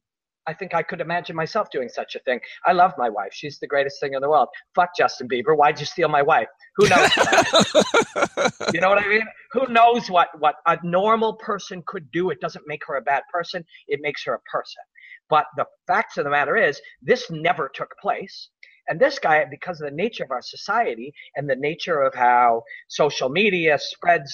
I 0.46 0.54
think 0.54 0.74
I 0.74 0.82
could 0.82 1.00
imagine 1.00 1.36
myself 1.36 1.70
doing 1.70 1.88
such 1.88 2.16
a 2.16 2.18
thing. 2.20 2.40
I 2.66 2.72
love 2.72 2.92
my 2.98 3.08
wife. 3.08 3.30
She's 3.32 3.58
the 3.58 3.66
greatest 3.66 4.00
thing 4.00 4.14
in 4.14 4.20
the 4.20 4.28
world. 4.28 4.48
Fuck 4.74 4.90
Justin 4.96 5.28
Bieber. 5.28 5.56
Why'd 5.56 5.78
you 5.78 5.86
steal 5.86 6.08
my 6.08 6.22
wife? 6.22 6.48
Who 6.76 6.88
knows? 6.88 7.10
you 8.74 8.80
know 8.80 8.88
what 8.88 8.98
I 8.98 9.08
mean? 9.08 9.26
Who 9.52 9.66
knows 9.68 10.10
what, 10.10 10.28
what 10.40 10.56
a 10.66 10.78
normal 10.82 11.34
person 11.34 11.82
could 11.86 12.10
do? 12.10 12.30
It 12.30 12.40
doesn't 12.40 12.64
make 12.66 12.82
her 12.86 12.96
a 12.96 13.02
bad 13.02 13.22
person. 13.32 13.64
It 13.86 14.00
makes 14.02 14.24
her 14.24 14.34
a 14.34 14.40
person. 14.40 14.82
But 15.30 15.46
the 15.56 15.66
facts 15.86 16.16
of 16.16 16.24
the 16.24 16.30
matter 16.30 16.56
is, 16.56 16.80
this 17.00 17.30
never 17.30 17.70
took 17.72 17.90
place. 18.00 18.48
And 18.88 18.98
this 18.98 19.20
guy, 19.20 19.44
because 19.48 19.80
of 19.80 19.88
the 19.88 19.96
nature 19.96 20.24
of 20.24 20.32
our 20.32 20.42
society 20.42 21.14
and 21.36 21.48
the 21.48 21.56
nature 21.56 22.00
of 22.02 22.14
how 22.14 22.62
social 22.88 23.28
media 23.28 23.78
spreads 23.78 24.32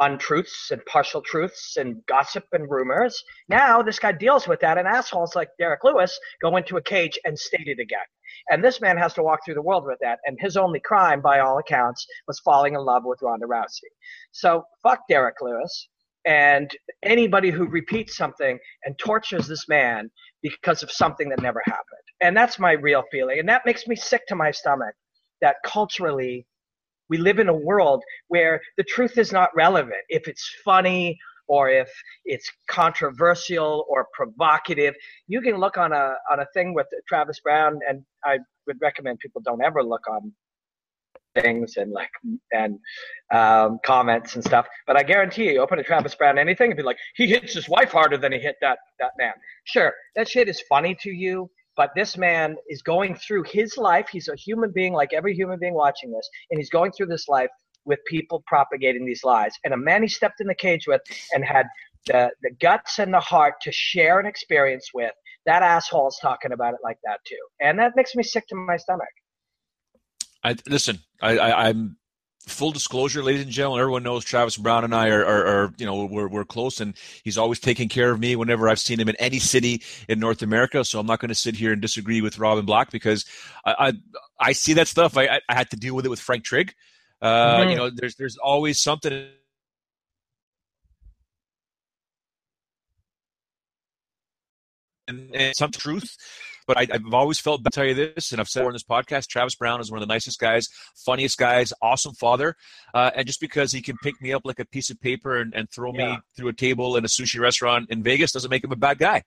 untruths 0.00 0.70
and 0.70 0.84
partial 0.86 1.20
truths 1.20 1.76
and 1.76 2.04
gossip 2.06 2.44
and 2.52 2.70
rumors. 2.70 3.22
Now 3.48 3.82
this 3.82 3.98
guy 3.98 4.12
deals 4.12 4.46
with 4.46 4.60
that, 4.60 4.78
and 4.78 4.86
assholes 4.86 5.34
like 5.34 5.48
Derrick 5.58 5.84
Lewis 5.84 6.18
go 6.40 6.56
into 6.56 6.76
a 6.76 6.82
cage 6.82 7.18
and 7.24 7.38
state 7.38 7.66
it 7.68 7.80
again. 7.80 7.98
And 8.50 8.62
this 8.62 8.80
man 8.80 8.96
has 8.96 9.14
to 9.14 9.22
walk 9.22 9.40
through 9.44 9.54
the 9.54 9.62
world 9.62 9.84
with 9.86 9.98
that. 10.00 10.18
And 10.24 10.38
his 10.40 10.56
only 10.56 10.80
crime, 10.80 11.20
by 11.20 11.40
all 11.40 11.58
accounts, 11.58 12.06
was 12.26 12.40
falling 12.40 12.74
in 12.74 12.80
love 12.80 13.02
with 13.04 13.22
Ronda 13.22 13.46
Rousey. 13.46 13.90
So 14.32 14.64
fuck 14.82 15.00
Derrick 15.08 15.36
Lewis 15.40 15.88
and 16.24 16.70
anybody 17.02 17.50
who 17.50 17.66
repeats 17.66 18.16
something 18.16 18.58
and 18.84 18.98
tortures 18.98 19.48
this 19.48 19.68
man 19.68 20.10
because 20.42 20.82
of 20.82 20.90
something 20.90 21.28
that 21.30 21.42
never 21.42 21.62
happened. 21.64 21.84
And 22.20 22.36
that's 22.36 22.58
my 22.58 22.72
real 22.72 23.04
feeling. 23.10 23.38
And 23.38 23.48
that 23.48 23.62
makes 23.64 23.86
me 23.86 23.96
sick 23.96 24.26
to 24.28 24.34
my 24.34 24.50
stomach 24.50 24.94
that 25.40 25.56
culturally 25.64 26.46
we 27.08 27.18
live 27.18 27.38
in 27.38 27.48
a 27.48 27.54
world 27.54 28.02
where 28.28 28.60
the 28.76 28.84
truth 28.84 29.18
is 29.18 29.32
not 29.32 29.50
relevant. 29.54 30.02
If 30.08 30.28
it's 30.28 30.48
funny 30.64 31.18
or 31.48 31.70
if 31.70 31.90
it's 32.24 32.50
controversial 32.68 33.86
or 33.88 34.06
provocative, 34.12 34.94
you 35.26 35.40
can 35.40 35.56
look 35.56 35.76
on 35.78 35.92
a 35.92 36.14
on 36.30 36.40
a 36.40 36.46
thing 36.54 36.74
with 36.74 36.86
Travis 37.08 37.40
Browne, 37.40 37.80
and 37.88 38.04
I 38.24 38.38
would 38.66 38.76
recommend 38.80 39.18
people 39.18 39.40
don't 39.44 39.62
ever 39.62 39.82
look 39.82 40.06
on 40.08 40.32
things 41.34 41.76
and 41.76 41.92
like 41.92 42.10
and 42.52 42.78
um, 43.32 43.78
comments 43.84 44.34
and 44.34 44.44
stuff. 44.44 44.66
But 44.86 44.96
I 44.96 45.02
guarantee 45.02 45.52
you, 45.52 45.60
open 45.60 45.78
a 45.78 45.82
Travis 45.82 46.14
Browne 46.14 46.38
anything 46.38 46.70
and 46.70 46.76
be 46.76 46.82
like, 46.82 46.98
he 47.14 47.26
hits 47.26 47.54
his 47.54 47.68
wife 47.68 47.92
harder 47.92 48.18
than 48.18 48.32
he 48.32 48.38
hit 48.38 48.56
that 48.60 48.78
that 49.00 49.12
man. 49.18 49.32
Sure, 49.64 49.92
that 50.16 50.28
shit 50.28 50.48
is 50.48 50.62
funny 50.68 50.96
to 51.00 51.10
you, 51.10 51.50
but 51.78 51.92
this 51.94 52.18
man 52.18 52.56
is 52.68 52.82
going 52.82 53.14
through 53.14 53.44
his 53.44 53.78
life. 53.78 54.08
He's 54.10 54.28
a 54.28 54.34
human 54.34 54.72
being 54.72 54.92
like 54.92 55.14
every 55.14 55.32
human 55.34 55.58
being 55.60 55.74
watching 55.74 56.10
this, 56.10 56.28
and 56.50 56.58
he's 56.58 56.68
going 56.68 56.90
through 56.92 57.06
this 57.06 57.28
life 57.28 57.48
with 57.86 58.00
people 58.06 58.42
propagating 58.46 59.06
these 59.06 59.22
lies. 59.24 59.52
And 59.64 59.72
a 59.72 59.76
man 59.76 60.02
he 60.02 60.08
stepped 60.08 60.40
in 60.40 60.48
the 60.48 60.56
cage 60.56 60.86
with 60.88 61.00
and 61.32 61.44
had 61.44 61.66
the, 62.06 62.30
the 62.42 62.50
guts 62.60 62.98
and 62.98 63.14
the 63.14 63.20
heart 63.20 63.54
to 63.62 63.72
share 63.72 64.18
an 64.18 64.26
experience 64.26 64.90
with, 64.92 65.12
that 65.46 65.62
asshole 65.62 66.08
is 66.08 66.18
talking 66.20 66.52
about 66.52 66.74
it 66.74 66.80
like 66.82 66.98
that 67.04 67.20
too. 67.26 67.36
And 67.60 67.78
that 67.78 67.92
makes 67.94 68.14
me 68.16 68.24
sick 68.24 68.46
to 68.48 68.56
my 68.56 68.76
stomach. 68.76 69.06
I 70.42 70.56
listen. 70.68 70.98
I, 71.22 71.38
I, 71.38 71.68
I'm 71.68 71.96
full 72.48 72.72
disclosure, 72.72 73.22
ladies 73.22 73.42
and 73.42 73.50
gentlemen, 73.50 73.80
everyone 73.80 74.02
knows 74.02 74.24
Travis 74.24 74.56
Browne 74.56 74.84
and 74.84 74.94
I 74.94 75.08
are, 75.08 75.24
are, 75.24 75.46
are, 75.46 75.74
you 75.78 75.86
know, 75.86 76.04
we're, 76.04 76.28
we're 76.28 76.44
close 76.44 76.80
and 76.80 76.94
he's 77.22 77.38
always 77.38 77.60
taking 77.60 77.88
care 77.88 78.10
of 78.10 78.18
me 78.18 78.36
whenever 78.36 78.68
I've 78.68 78.78
seen 78.78 78.98
him 78.98 79.08
in 79.08 79.16
any 79.16 79.38
city 79.38 79.82
in 80.08 80.18
North 80.18 80.42
America. 80.42 80.84
So 80.84 80.98
I'm 80.98 81.06
not 81.06 81.20
going 81.20 81.28
to 81.28 81.34
sit 81.34 81.54
here 81.54 81.72
and 81.72 81.80
disagree 81.80 82.20
with 82.20 82.38
Robin 82.38 82.64
Black 82.64 82.90
because 82.90 83.24
I, 83.64 83.74
I, 83.78 83.92
I 84.40 84.52
see 84.52 84.72
that 84.74 84.88
stuff. 84.88 85.16
I, 85.16 85.40
I 85.48 85.54
had 85.54 85.70
to 85.70 85.76
deal 85.76 85.94
with 85.94 86.06
it 86.06 86.10
with 86.10 86.20
Frank 86.20 86.44
Trigg. 86.44 86.74
Uh, 87.20 87.58
mm-hmm. 87.58 87.70
You 87.70 87.76
know, 87.76 87.90
there's, 87.94 88.16
there's 88.16 88.36
always 88.38 88.82
something 88.82 89.28
and, 95.08 95.34
and 95.34 95.56
some 95.56 95.70
truth 95.70 96.16
but 96.68 96.76
I, 96.76 96.86
have 96.92 97.14
always 97.14 97.40
felt, 97.40 97.62
I'll 97.64 97.70
tell 97.70 97.86
you 97.86 97.94
this, 97.94 98.30
and 98.30 98.40
I've 98.40 98.48
said 98.48 98.66
on 98.66 98.74
this 98.74 98.84
podcast, 98.84 99.26
Travis 99.28 99.54
Browne 99.54 99.80
is 99.80 99.90
one 99.90 100.00
of 100.00 100.06
the 100.06 100.12
nicest 100.12 100.38
guys, 100.38 100.68
funniest 100.94 101.38
guys, 101.38 101.72
awesome 101.80 102.12
father. 102.12 102.54
Uh, 102.92 103.10
and 103.16 103.26
just 103.26 103.40
because 103.40 103.72
he 103.72 103.80
can 103.80 103.96
pick 104.02 104.20
me 104.20 104.34
up 104.34 104.42
like 104.44 104.60
a 104.60 104.66
piece 104.66 104.90
of 104.90 105.00
paper 105.00 105.38
and, 105.38 105.54
and 105.54 105.70
throw 105.70 105.92
yeah. 105.94 106.12
me 106.12 106.18
through 106.36 106.48
a 106.48 106.52
table 106.52 106.96
in 106.96 107.04
a 107.06 107.08
sushi 107.08 107.40
restaurant 107.40 107.90
in 107.90 108.02
Vegas 108.02 108.32
doesn't 108.32 108.50
make 108.50 108.62
him 108.62 108.70
a 108.70 108.76
bad 108.76 108.98
guy. 108.98 109.22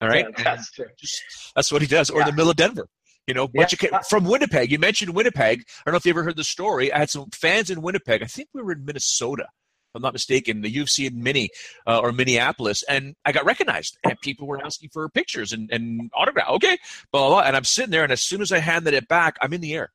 All 0.00 0.08
right. 0.08 0.26
Yeah, 0.36 0.42
that's 0.42 0.72
true. 0.72 0.86
Just, 0.98 1.22
that's 1.54 1.70
what 1.70 1.80
he 1.80 1.88
does. 1.88 2.10
Or 2.10 2.20
yeah. 2.20 2.26
the 2.26 2.32
middle 2.32 2.50
of 2.50 2.56
Denver. 2.56 2.88
You 3.26 3.34
know, 3.34 3.46
bunch 3.46 3.80
yeah. 3.80 3.98
of 3.98 4.06
from 4.08 4.24
Winnipeg. 4.24 4.72
You 4.72 4.80
mentioned 4.80 5.14
Winnipeg. 5.14 5.60
I 5.60 5.82
don't 5.84 5.92
know 5.92 5.98
if 5.98 6.04
you 6.04 6.10
ever 6.10 6.24
heard 6.24 6.36
the 6.36 6.42
story. 6.42 6.92
I 6.92 6.98
had 6.98 7.10
some 7.10 7.30
fans 7.30 7.70
in 7.70 7.80
Winnipeg. 7.80 8.22
I 8.24 8.26
think 8.26 8.48
we 8.52 8.62
were 8.62 8.72
in 8.72 8.84
Minnesota 8.84 9.46
I'm 9.94 10.02
not 10.02 10.12
mistaken, 10.12 10.60
the 10.60 10.72
UFC 10.72 11.06
in 11.06 11.22
Mini 11.22 11.50
uh, 11.86 11.98
or 11.98 12.12
Minneapolis, 12.12 12.82
and 12.84 13.14
I 13.24 13.32
got 13.32 13.44
recognized, 13.44 13.98
and 14.04 14.20
people 14.20 14.46
were 14.46 14.64
asking 14.64 14.90
for 14.92 15.08
pictures 15.08 15.52
and, 15.52 15.70
and 15.70 16.10
autograph. 16.14 16.48
Okay, 16.50 16.78
blah, 17.12 17.20
blah, 17.20 17.28
blah, 17.28 17.40
and 17.40 17.56
I'm 17.56 17.64
sitting 17.64 17.90
there, 17.90 18.04
and 18.04 18.12
as 18.12 18.20
soon 18.20 18.40
as 18.40 18.52
I 18.52 18.58
handed 18.58 18.94
it 18.94 19.08
back, 19.08 19.36
I'm 19.40 19.52
in 19.52 19.60
the 19.60 19.74
air. 19.74 19.90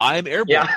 I'm 0.00 0.26
airborne, 0.26 0.48
yeah. 0.48 0.74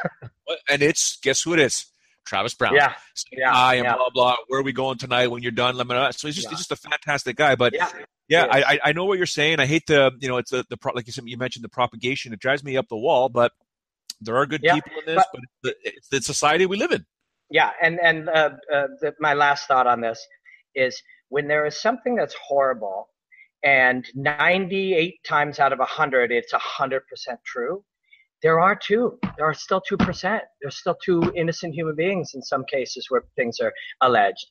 and 0.70 0.82
it's 0.82 1.18
guess 1.22 1.42
who 1.44 1.54
it 1.54 1.60
is? 1.60 1.86
Travis 2.26 2.54
Browne. 2.54 2.76
Yeah, 2.76 2.94
yeah, 3.32 3.54
I 3.54 3.76
am 3.76 3.84
yeah. 3.84 3.96
blah 3.96 4.10
blah. 4.14 4.36
Where 4.48 4.60
are 4.60 4.64
we 4.64 4.74
going 4.74 4.98
tonight 4.98 5.28
when 5.28 5.44
you're 5.44 5.52
done? 5.52 5.76
Let 5.76 5.88
me 5.88 5.96
know. 5.96 6.10
So 6.12 6.28
he's 6.28 6.36
just 6.36 6.48
yeah. 6.48 6.52
he's 6.52 6.60
just 6.60 6.72
a 6.72 6.76
fantastic 6.76 7.36
guy. 7.36 7.56
But 7.56 7.74
yeah, 7.74 7.90
yeah, 8.28 8.48
I 8.50 8.80
I 8.84 8.94
know 8.94 9.06
what 9.06 9.18
you're 9.18 9.28
saying. 9.28 9.60
I 9.60 9.66
hate 9.66 9.88
the 9.88 10.12
you 10.20 10.28
know 10.28 10.38
it's 10.38 10.52
the 10.52 10.66
the 10.70 10.78
like 10.94 11.08
you 11.08 11.14
said 11.14 11.24
you 11.28 11.38
mentioned 11.38 11.64
the 11.64 11.70
propagation. 11.70 12.34
It 12.34 12.40
drives 12.40 12.64
me 12.64 12.78
up 12.78 12.88
the 12.90 12.98
wall, 12.98 13.30
but 13.30 13.52
there 14.22 14.38
are 14.38 14.46
good 14.46 14.62
people 14.62 14.92
in 15.06 15.16
this. 15.16 15.16
But, 15.16 15.28
but 15.34 15.42
it's, 15.42 15.54
the, 15.64 15.76
it's 15.84 16.08
the 16.10 16.22
society 16.22 16.66
we 16.66 16.78
live 16.78 16.92
in 16.92 17.06
yeah, 17.52 17.72
and 17.82 18.00
and 18.02 18.30
uh, 18.30 18.52
uh, 18.74 18.88
the, 19.02 19.14
my 19.20 19.34
last 19.34 19.68
thought 19.68 19.86
on 19.86 20.02
this 20.02 20.26
is 20.74 21.02
when 21.30 21.48
there 21.48 21.66
is 21.66 21.80
something 21.80 22.16
that's 22.16 22.36
horrible, 22.36 23.10
and 23.64 24.06
98 24.16 25.24
times 25.24 25.60
out 25.60 25.74
of 25.74 25.80
100 25.80 26.32
it's 26.32 26.54
100% 26.54 27.02
true. 27.46 27.84
There 28.42 28.60
are 28.60 28.76
two. 28.76 29.20
There 29.38 29.46
are 29.46 29.54
still 29.54 29.82
two 29.82 29.98
percent. 29.98 30.44
There's 30.62 30.78
still 30.78 30.98
two 31.04 31.32
innocent 31.36 31.76
human 31.76 31.96
beings 31.96 32.32
in 32.34 32.42
some 32.42 32.64
cases 32.66 33.06
where 33.10 33.24
things 33.36 33.60
are 33.60 33.74
alleged, 34.02 34.48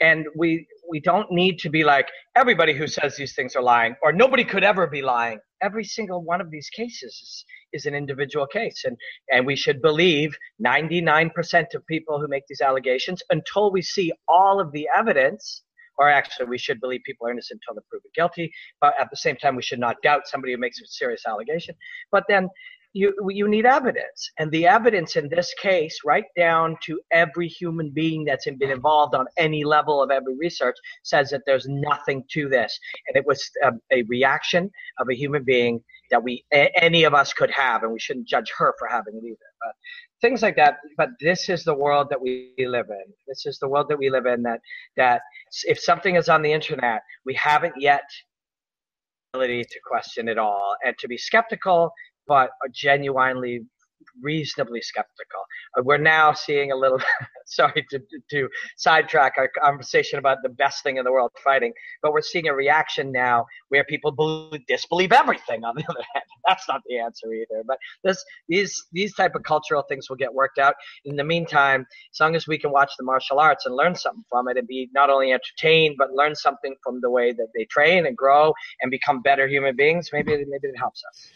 and 0.00 0.26
we 0.36 0.66
we 0.88 1.00
don't 1.00 1.30
need 1.30 1.58
to 1.60 1.70
be 1.70 1.84
like 1.84 2.08
everybody 2.36 2.74
who 2.74 2.86
says 2.86 3.16
these 3.16 3.34
things 3.34 3.54
are 3.54 3.62
lying 3.62 3.94
or 4.02 4.12
nobody 4.12 4.44
could 4.44 4.64
ever 4.64 4.86
be 4.86 5.02
lying. 5.02 5.38
Every 5.62 5.84
single 5.84 6.22
one 6.22 6.40
of 6.40 6.50
these 6.50 6.68
cases 6.70 7.12
is 7.12 7.44
is 7.72 7.86
an 7.86 7.94
individual 7.94 8.46
case. 8.46 8.84
And, 8.84 8.96
and 9.30 9.46
we 9.46 9.56
should 9.56 9.80
believe 9.82 10.36
99% 10.64 11.74
of 11.74 11.86
people 11.86 12.20
who 12.20 12.28
make 12.28 12.44
these 12.48 12.60
allegations 12.60 13.22
until 13.30 13.70
we 13.70 13.82
see 13.82 14.12
all 14.28 14.60
of 14.60 14.72
the 14.72 14.88
evidence. 14.96 15.62
Or 15.98 16.08
actually, 16.08 16.46
we 16.46 16.56
should 16.56 16.80
believe 16.80 17.02
people 17.04 17.26
are 17.26 17.30
innocent 17.30 17.60
until 17.62 17.74
they're 17.74 17.88
proven 17.90 18.10
guilty. 18.14 18.50
But 18.80 18.94
at 18.98 19.10
the 19.10 19.18
same 19.18 19.36
time, 19.36 19.54
we 19.54 19.62
should 19.62 19.78
not 19.78 19.96
doubt 20.02 20.22
somebody 20.26 20.54
who 20.54 20.58
makes 20.58 20.80
a 20.80 20.86
serious 20.86 21.22
allegation. 21.26 21.74
But 22.10 22.24
then 22.26 22.48
you 22.92 23.14
you 23.28 23.46
need 23.46 23.66
evidence 23.66 24.30
and 24.38 24.50
the 24.50 24.66
evidence 24.66 25.16
in 25.16 25.28
this 25.28 25.54
case 25.54 25.98
right 26.04 26.24
down 26.36 26.76
to 26.82 27.00
every 27.12 27.46
human 27.46 27.90
being 27.90 28.24
that's 28.24 28.46
been 28.58 28.70
involved 28.70 29.14
on 29.14 29.26
any 29.36 29.62
level 29.64 30.02
of 30.02 30.10
every 30.10 30.36
research 30.36 30.76
says 31.04 31.30
that 31.30 31.42
there's 31.46 31.66
nothing 31.68 32.24
to 32.30 32.48
this 32.48 32.78
and 33.06 33.16
it 33.16 33.24
was 33.26 33.48
a, 33.62 33.72
a 33.92 34.02
reaction 34.02 34.70
of 34.98 35.08
a 35.08 35.14
human 35.14 35.44
being 35.44 35.80
that 36.10 36.22
we 36.22 36.44
any 36.50 37.04
of 37.04 37.14
us 37.14 37.32
could 37.32 37.50
have, 37.50 37.82
and 37.82 37.92
we 37.92 38.00
shouldn't 38.00 38.28
judge 38.28 38.52
her 38.58 38.74
for 38.78 38.88
having 38.88 39.14
it 39.16 39.24
either. 39.24 39.36
But 39.60 39.74
things 40.20 40.42
like 40.42 40.56
that. 40.56 40.78
But 40.96 41.10
this 41.20 41.48
is 41.48 41.64
the 41.64 41.74
world 41.74 42.08
that 42.10 42.20
we 42.20 42.52
live 42.58 42.86
in. 42.90 43.12
This 43.26 43.46
is 43.46 43.58
the 43.58 43.68
world 43.68 43.88
that 43.88 43.98
we 43.98 44.10
live 44.10 44.26
in. 44.26 44.42
That 44.42 44.60
that 44.96 45.22
if 45.64 45.78
something 45.78 46.16
is 46.16 46.28
on 46.28 46.42
the 46.42 46.52
internet, 46.52 47.02
we 47.24 47.34
haven't 47.34 47.74
yet 47.78 48.04
ability 49.32 49.62
to 49.62 49.80
question 49.86 50.28
it 50.28 50.38
all 50.38 50.74
and 50.84 50.96
to 50.98 51.06
be 51.06 51.16
skeptical, 51.16 51.92
but 52.30 52.50
genuinely 52.72 53.66
reasonably 54.22 54.80
skeptical. 54.80 55.42
Uh, 55.76 55.82
we're 55.84 55.98
now 55.98 56.32
seeing 56.32 56.70
a 56.72 56.76
little. 56.76 57.00
sorry 57.60 57.84
to, 57.90 58.00
to 58.30 58.48
sidetrack 58.76 59.34
our 59.36 59.50
conversation 59.62 60.18
about 60.18 60.38
the 60.42 60.48
best 60.48 60.82
thing 60.82 60.96
in 60.96 61.04
the 61.04 61.12
world, 61.12 61.32
fighting, 61.42 61.72
but 62.02 62.12
we're 62.12 62.20
seeing 62.22 62.48
a 62.48 62.54
reaction 62.54 63.10
now 63.10 63.46
where 63.68 63.84
people 63.84 64.12
believe, 64.12 64.64
disbelieve 64.66 65.12
everything. 65.12 65.64
On 65.64 65.74
the 65.74 65.84
other 65.88 66.04
hand, 66.14 66.24
that's 66.46 66.68
not 66.68 66.80
the 66.88 66.98
answer 66.98 67.32
either. 67.32 67.62
But 67.66 67.78
this, 68.04 68.24
these, 68.48 68.86
these 68.92 69.14
type 69.14 69.34
of 69.34 69.42
cultural 69.42 69.82
things 69.82 70.08
will 70.08 70.16
get 70.16 70.32
worked 70.32 70.58
out. 70.58 70.74
In 71.04 71.16
the 71.16 71.24
meantime, 71.24 71.86
as 72.12 72.20
long 72.20 72.36
as 72.36 72.46
we 72.46 72.58
can 72.58 72.70
watch 72.70 72.92
the 72.98 73.04
martial 73.04 73.40
arts 73.40 73.66
and 73.66 73.74
learn 73.74 73.94
something 73.94 74.24
from 74.28 74.48
it, 74.48 74.56
and 74.56 74.68
be 74.68 74.88
not 74.94 75.10
only 75.10 75.32
entertained 75.32 75.96
but 75.98 76.12
learn 76.12 76.34
something 76.34 76.74
from 76.82 77.00
the 77.00 77.10
way 77.10 77.32
that 77.32 77.48
they 77.54 77.64
train 77.64 78.06
and 78.06 78.16
grow 78.16 78.52
and 78.80 78.90
become 78.90 79.20
better 79.22 79.48
human 79.48 79.74
beings, 79.74 80.10
maybe 80.12 80.30
maybe 80.32 80.68
it 80.68 80.78
helps 80.78 81.02
us. 81.08 81.30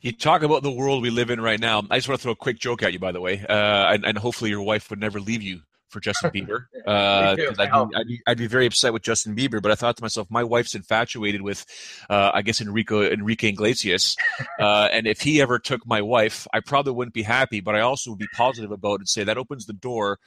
You 0.00 0.12
talk 0.12 0.42
about 0.42 0.62
the 0.62 0.70
world 0.70 1.02
we 1.02 1.10
live 1.10 1.30
in 1.30 1.40
right 1.40 1.58
now. 1.58 1.82
I 1.90 1.96
just 1.96 2.08
want 2.08 2.20
to 2.20 2.22
throw 2.22 2.32
a 2.32 2.36
quick 2.36 2.58
joke 2.58 2.82
at 2.82 2.92
you, 2.92 2.98
by 2.98 3.12
the 3.12 3.20
way, 3.20 3.44
uh, 3.48 3.92
and, 3.92 4.04
and, 4.04 4.18
hopefully 4.18 4.50
your 4.50 4.62
wife 4.62 4.90
would 4.90 5.00
never 5.00 5.20
leave 5.20 5.42
you 5.42 5.55
for 5.96 6.00
Justin 6.00 6.30
Bieber. 6.34 6.66
Uh, 6.86 6.90
I'd, 7.30 7.36
be, 7.36 7.46
I'd, 7.48 8.06
be, 8.06 8.22
I'd, 8.26 8.38
be, 8.38 8.46
very 8.46 8.66
upset 8.66 8.92
with 8.92 9.02
Justin 9.02 9.34
Bieber, 9.34 9.62
but 9.62 9.72
I 9.72 9.74
thought 9.74 9.96
to 9.96 10.02
myself, 10.02 10.28
my 10.30 10.44
wife's 10.44 10.74
infatuated 10.74 11.40
with, 11.40 11.64
uh, 12.10 12.30
I 12.34 12.42
guess, 12.42 12.60
Enrico 12.60 13.02
Enrique 13.02 13.48
Iglesias, 13.48 14.16
uh, 14.60 14.88
and 14.92 15.06
if 15.06 15.22
he 15.22 15.40
ever 15.40 15.58
took 15.58 15.86
my 15.86 16.02
wife, 16.02 16.46
I 16.52 16.60
probably 16.60 16.92
wouldn't 16.92 17.14
be 17.14 17.22
happy, 17.22 17.60
but 17.60 17.74
I 17.74 17.80
also 17.80 18.10
would 18.10 18.18
be 18.18 18.28
positive 18.34 18.70
about 18.70 18.94
it 18.94 19.00
and 19.00 19.08
say 19.08 19.24
that 19.24 19.38
opens 19.38 19.66
the 19.66 19.72
door 19.72 20.18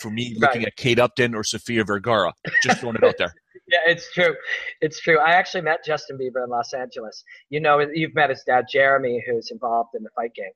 for 0.00 0.10
me 0.10 0.36
looking 0.38 0.64
at 0.64 0.76
Kate 0.76 0.98
Upton 0.98 1.34
or 1.34 1.42
Sofia 1.42 1.84
Vergara. 1.84 2.32
Just 2.62 2.80
throwing 2.80 2.96
it 2.96 3.04
out 3.04 3.16
there. 3.18 3.34
yeah, 3.68 3.78
it's 3.86 4.12
true. 4.12 4.34
It's 4.80 5.00
true. 5.00 5.18
I 5.18 5.32
actually 5.32 5.62
met 5.62 5.84
Justin 5.84 6.18
Bieber 6.18 6.44
in 6.44 6.50
Los 6.50 6.72
Angeles. 6.72 7.24
You 7.50 7.60
know, 7.60 7.80
you've 7.80 8.14
met 8.14 8.30
his 8.30 8.42
dad, 8.44 8.66
Jeremy, 8.70 9.22
who's 9.26 9.50
involved 9.50 9.90
in 9.94 10.02
the 10.02 10.10
fight 10.10 10.34
game. 10.34 10.52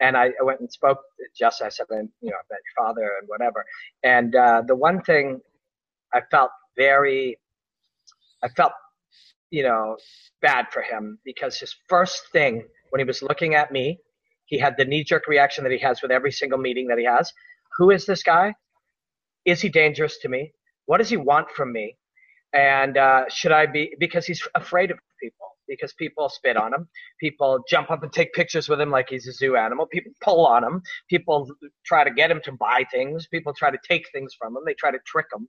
And 0.00 0.16
I, 0.16 0.26
I 0.40 0.44
went 0.44 0.60
and 0.60 0.70
spoke 0.70 0.98
to 1.18 1.24
Justin. 1.38 1.66
I 1.66 1.70
said, 1.70 1.86
you 1.90 2.30
know, 2.30 2.36
I 2.36 2.44
met 2.50 2.60
your 2.64 2.86
father 2.86 3.10
and 3.20 3.28
whatever. 3.28 3.64
And 4.02 4.34
uh, 4.36 4.62
the 4.66 4.76
one 4.76 5.02
thing 5.02 5.40
I 6.14 6.20
felt 6.30 6.50
very, 6.76 7.38
I 8.42 8.48
felt, 8.48 8.72
you 9.50 9.62
know, 9.62 9.96
bad 10.42 10.66
for 10.72 10.82
him 10.82 11.18
because 11.24 11.58
his 11.58 11.74
first 11.88 12.24
thing 12.32 12.64
when 12.90 13.00
he 13.00 13.04
was 13.04 13.22
looking 13.22 13.54
at 13.54 13.72
me, 13.72 13.98
he 14.46 14.58
had 14.58 14.76
the 14.76 14.84
knee 14.84 15.04
jerk 15.04 15.26
reaction 15.26 15.64
that 15.64 15.72
he 15.72 15.78
has 15.78 16.02
with 16.02 16.10
every 16.10 16.32
single 16.32 16.58
meeting 16.58 16.88
that 16.88 16.98
he 16.98 17.04
has. 17.04 17.32
Who 17.78 17.90
is 17.90 18.06
this 18.06 18.22
guy? 18.22 18.54
Is 19.44 19.60
he 19.60 19.68
dangerous 19.68 20.18
to 20.18 20.28
me? 20.28 20.52
What 20.86 20.98
does 20.98 21.08
he 21.10 21.16
want 21.16 21.50
from 21.50 21.72
me? 21.72 21.96
And 22.52 22.96
uh, 22.96 23.24
should 23.28 23.52
I 23.52 23.66
be 23.66 23.94
because 23.98 24.26
he's 24.26 24.42
afraid 24.54 24.90
of 24.90 24.98
people 25.22 25.55
because 25.68 25.92
people 25.94 26.28
spit 26.28 26.56
on 26.56 26.72
him, 26.74 26.88
people 27.20 27.62
jump 27.68 27.90
up 27.90 28.02
and 28.02 28.12
take 28.12 28.32
pictures 28.32 28.68
with 28.68 28.80
him 28.80 28.90
like 28.90 29.08
he's 29.08 29.26
a 29.26 29.32
zoo 29.32 29.56
animal, 29.56 29.86
people 29.86 30.12
pull 30.22 30.46
on 30.46 30.64
him, 30.64 30.82
people 31.08 31.48
try 31.84 32.04
to 32.04 32.10
get 32.10 32.30
him 32.30 32.40
to 32.44 32.52
buy 32.52 32.84
things, 32.90 33.26
people 33.26 33.52
try 33.54 33.70
to 33.70 33.78
take 33.86 34.06
things 34.12 34.34
from 34.38 34.56
him, 34.56 34.62
they 34.66 34.74
try 34.74 34.90
to 34.90 34.98
trick 35.06 35.26
him, 35.32 35.48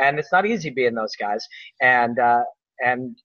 and 0.00 0.18
it's 0.18 0.32
not 0.32 0.46
easy 0.46 0.70
being 0.70 0.94
those 0.94 1.16
guys. 1.16 1.46
And 1.80 2.18
uh, 2.18 2.44
and 2.84 3.16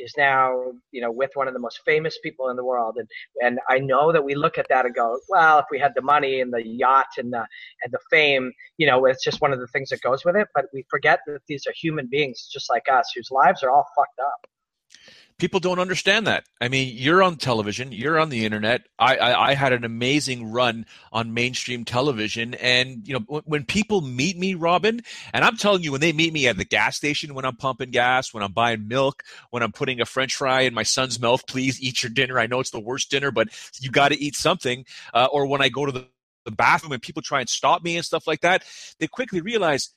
is 0.00 0.14
now 0.16 0.72
you 0.92 1.00
know 1.00 1.10
with 1.10 1.30
one 1.34 1.46
of 1.46 1.54
the 1.54 1.60
most 1.60 1.80
famous 1.84 2.18
people 2.22 2.48
in 2.48 2.56
the 2.56 2.64
world. 2.64 2.96
And 2.98 3.08
and 3.42 3.58
I 3.68 3.78
know 3.78 4.12
that 4.12 4.24
we 4.24 4.34
look 4.34 4.58
at 4.58 4.66
that 4.68 4.86
and 4.86 4.94
go 4.94 5.18
well 5.28 5.58
if 5.58 5.66
we 5.70 5.78
had 5.78 5.92
the 5.94 6.02
money 6.02 6.40
and 6.40 6.52
the 6.52 6.66
yacht 6.66 7.06
and 7.18 7.32
the 7.32 7.46
and 7.82 7.92
the 7.92 8.00
fame 8.10 8.52
you 8.78 8.86
know 8.86 9.04
it's 9.06 9.22
just 9.22 9.40
one 9.40 9.52
of 9.52 9.60
the 9.60 9.66
things 9.68 9.90
that 9.90 10.00
goes 10.00 10.24
with 10.24 10.36
it. 10.36 10.48
But 10.54 10.66
we 10.72 10.84
forget 10.90 11.20
that 11.26 11.40
these 11.46 11.66
are 11.66 11.72
human 11.80 12.08
beings 12.10 12.48
just 12.52 12.70
like 12.70 12.88
us 12.90 13.12
whose 13.14 13.30
lives 13.30 13.62
are 13.62 13.70
all 13.70 13.86
fucked 13.96 14.18
up 14.20 14.50
people 15.40 15.58
don't 15.58 15.78
understand 15.78 16.26
that. 16.26 16.44
I 16.60 16.68
mean, 16.68 16.94
you're 16.96 17.22
on 17.22 17.36
television, 17.36 17.90
you're 17.90 18.18
on 18.18 18.28
the 18.28 18.44
internet. 18.44 18.82
I, 18.98 19.16
I, 19.16 19.50
I 19.50 19.54
had 19.54 19.72
an 19.72 19.84
amazing 19.84 20.52
run 20.52 20.86
on 21.12 21.34
mainstream 21.34 21.84
television, 21.84 22.54
and 22.54 23.08
you 23.08 23.14
know, 23.14 23.24
when, 23.26 23.42
when, 23.46 23.64
people 23.64 24.02
meet 24.02 24.38
me, 24.38 24.54
Robin, 24.54 25.00
and 25.32 25.44
I'm 25.44 25.56
telling 25.56 25.82
you, 25.82 25.92
when 25.92 26.00
they 26.00 26.12
meet 26.12 26.32
me 26.32 26.46
at 26.46 26.58
the 26.58 26.64
gas 26.64 26.96
station, 26.96 27.34
when 27.34 27.44
I'm 27.44 27.56
pumping 27.56 27.90
gas, 27.90 28.32
when 28.32 28.42
I'm 28.42 28.52
buying 28.52 28.86
milk, 28.86 29.24
when 29.50 29.62
I'm 29.62 29.72
putting 29.72 30.00
a 30.00 30.06
French 30.06 30.34
fry 30.34 30.62
in 30.62 30.74
my 30.74 30.82
son's 30.82 31.18
mouth, 31.18 31.46
please 31.46 31.80
eat 31.80 32.02
your 32.02 32.10
dinner. 32.10 32.38
I 32.38 32.46
know 32.46 32.60
it's 32.60 32.70
the 32.70 32.78
worst 32.78 33.10
dinner, 33.10 33.30
but 33.30 33.48
you 33.80 33.90
got 33.90 34.10
to 34.10 34.20
eat 34.20 34.36
something. 34.36 34.84
Uh, 35.14 35.28
or 35.32 35.46
when 35.46 35.62
I 35.62 35.70
go 35.70 35.86
to 35.86 35.92
the, 35.92 36.06
the 36.44 36.50
bathroom 36.50 36.92
and 36.92 37.02
people 37.02 37.22
try 37.22 37.40
and 37.40 37.48
stop 37.48 37.82
me 37.82 37.96
and 37.96 38.04
stuff 38.04 38.26
like 38.26 38.42
that, 38.42 38.64
they 38.98 39.06
quickly 39.06 39.40
realize, 39.40 39.90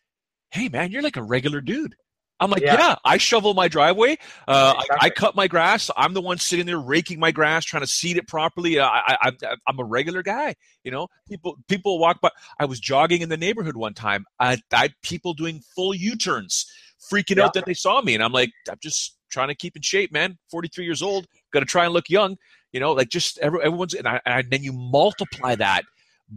hey 0.52 0.70
man, 0.70 0.92
you're 0.92 1.02
like 1.02 1.18
a 1.18 1.24
regular 1.24 1.60
dude. 1.60 1.96
I'm 2.40 2.50
like, 2.50 2.62
yeah, 2.62 2.78
yeah 2.78 2.96
I 3.06 3.18
shovel 3.18 3.54
my 3.54 3.68
driveway. 3.68 4.18
Uh, 4.48 4.74
exactly. 4.76 4.98
I, 5.02 5.06
I, 5.06 5.10
cut 5.10 5.36
my 5.36 5.48
grass. 5.48 5.90
I'm 5.96 6.14
the 6.14 6.22
one 6.22 6.38
sitting 6.38 6.66
there 6.66 6.80
raking 6.80 7.20
my 7.20 7.32
grass, 7.32 7.64
trying 7.64 7.84
to 7.84 7.88
seed 7.88 8.18
it 8.18 8.28
properly. 8.28 8.80
I, 8.80 9.18
I, 9.22 9.32
I'm 9.68 9.80
a 9.80 9.84
regular 9.84 10.24
guy. 10.24 10.56
You 10.84 10.92
know, 10.92 11.08
people 11.28 11.58
people 11.68 12.00
walk 12.00 12.22
by. 12.22 12.30
I 12.60 12.66
was 12.66 12.80
jogging 12.80 13.22
in 13.22 13.30
the 13.30 13.38
neighborhood 13.38 13.78
one 13.78 13.94
time. 13.94 14.26
I, 14.40 14.60
I 14.74 14.90
people 15.04 15.34
doing 15.34 15.62
full 15.76 15.94
U-turns, 15.94 16.66
freaking 17.12 17.38
yeah. 17.38 17.46
out 17.46 17.54
that 17.54 17.66
they 17.66 17.74
saw 17.74 18.02
me, 18.02 18.14
and 18.14 18.24
I'm 18.24 18.34
like, 18.34 18.52
I'm 18.70 18.80
just 18.82 19.16
trying 19.30 19.50
to 19.50 19.56
keep 19.56 19.76
in 19.76 19.82
shape, 19.82 20.12
man. 20.12 20.38
43 20.52 20.86
years 20.86 21.02
old, 21.02 21.28
got 21.52 21.62
to 21.62 21.66
try 21.66 21.86
and 21.86 21.94
look 21.94 22.10
young. 22.10 22.38
You 22.72 22.80
know, 22.80 22.94
like 22.94 23.10
just 23.10 23.38
every, 23.40 23.62
everyone's, 23.64 23.94
and, 23.94 24.08
I, 24.08 24.20
and 24.26 24.50
then 24.50 24.64
you 24.64 24.74
multiply 24.74 25.56
that 25.56 25.84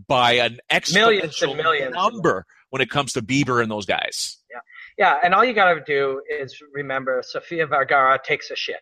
by 0.08 0.32
an 0.32 0.58
exponential 0.70 0.94
millions 0.94 1.42
millions 1.42 1.94
number 1.94 2.44
when 2.70 2.82
it 2.82 2.90
comes 2.90 3.12
to 3.14 3.22
Bieber 3.22 3.62
and 3.62 3.70
those 3.70 3.86
guys. 3.86 4.38
Yeah. 4.50 4.60
Yeah, 4.98 5.18
and 5.22 5.34
all 5.34 5.44
you 5.44 5.52
got 5.52 5.74
to 5.74 5.80
do 5.80 6.22
is 6.30 6.60
remember 6.72 7.22
Sofia 7.24 7.66
Vergara 7.66 8.18
takes 8.22 8.50
a 8.50 8.56
shit. 8.56 8.80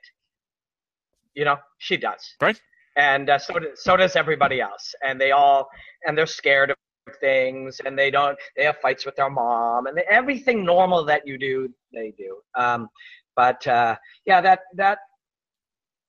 You 1.35 1.45
know, 1.45 1.57
she 1.79 1.97
does. 1.97 2.37
Right. 2.41 2.61
And 2.97 3.29
uh, 3.29 3.39
so, 3.39 3.59
does, 3.59 3.83
so 3.83 3.97
does 3.97 4.15
everybody 4.15 4.61
else. 4.61 4.95
And 5.03 5.21
they 5.21 5.33
all, 5.33 5.69
and 6.07 6.17
they're 6.17 6.27
scared 6.27 6.71
of 6.71 6.77
things 7.21 7.81
and 7.85 7.99
they 7.99 8.11
don't, 8.11 8.39
they 8.57 8.65
have 8.65 8.77
fights 8.81 9.05
with 9.05 9.17
their 9.17 9.31
mom 9.31 9.87
and 9.87 9.99
they, 9.99 10.05
everything 10.09 10.65
normal 10.65 11.05
that 11.05 11.27
you 11.27 11.37
do, 11.37 11.69
they 11.93 12.15
do. 12.17 12.37
Um, 12.57 12.89
but 13.35 13.67
uh, 13.67 13.97
yeah, 14.27 14.41
that, 14.41 14.61
that, 14.77 14.99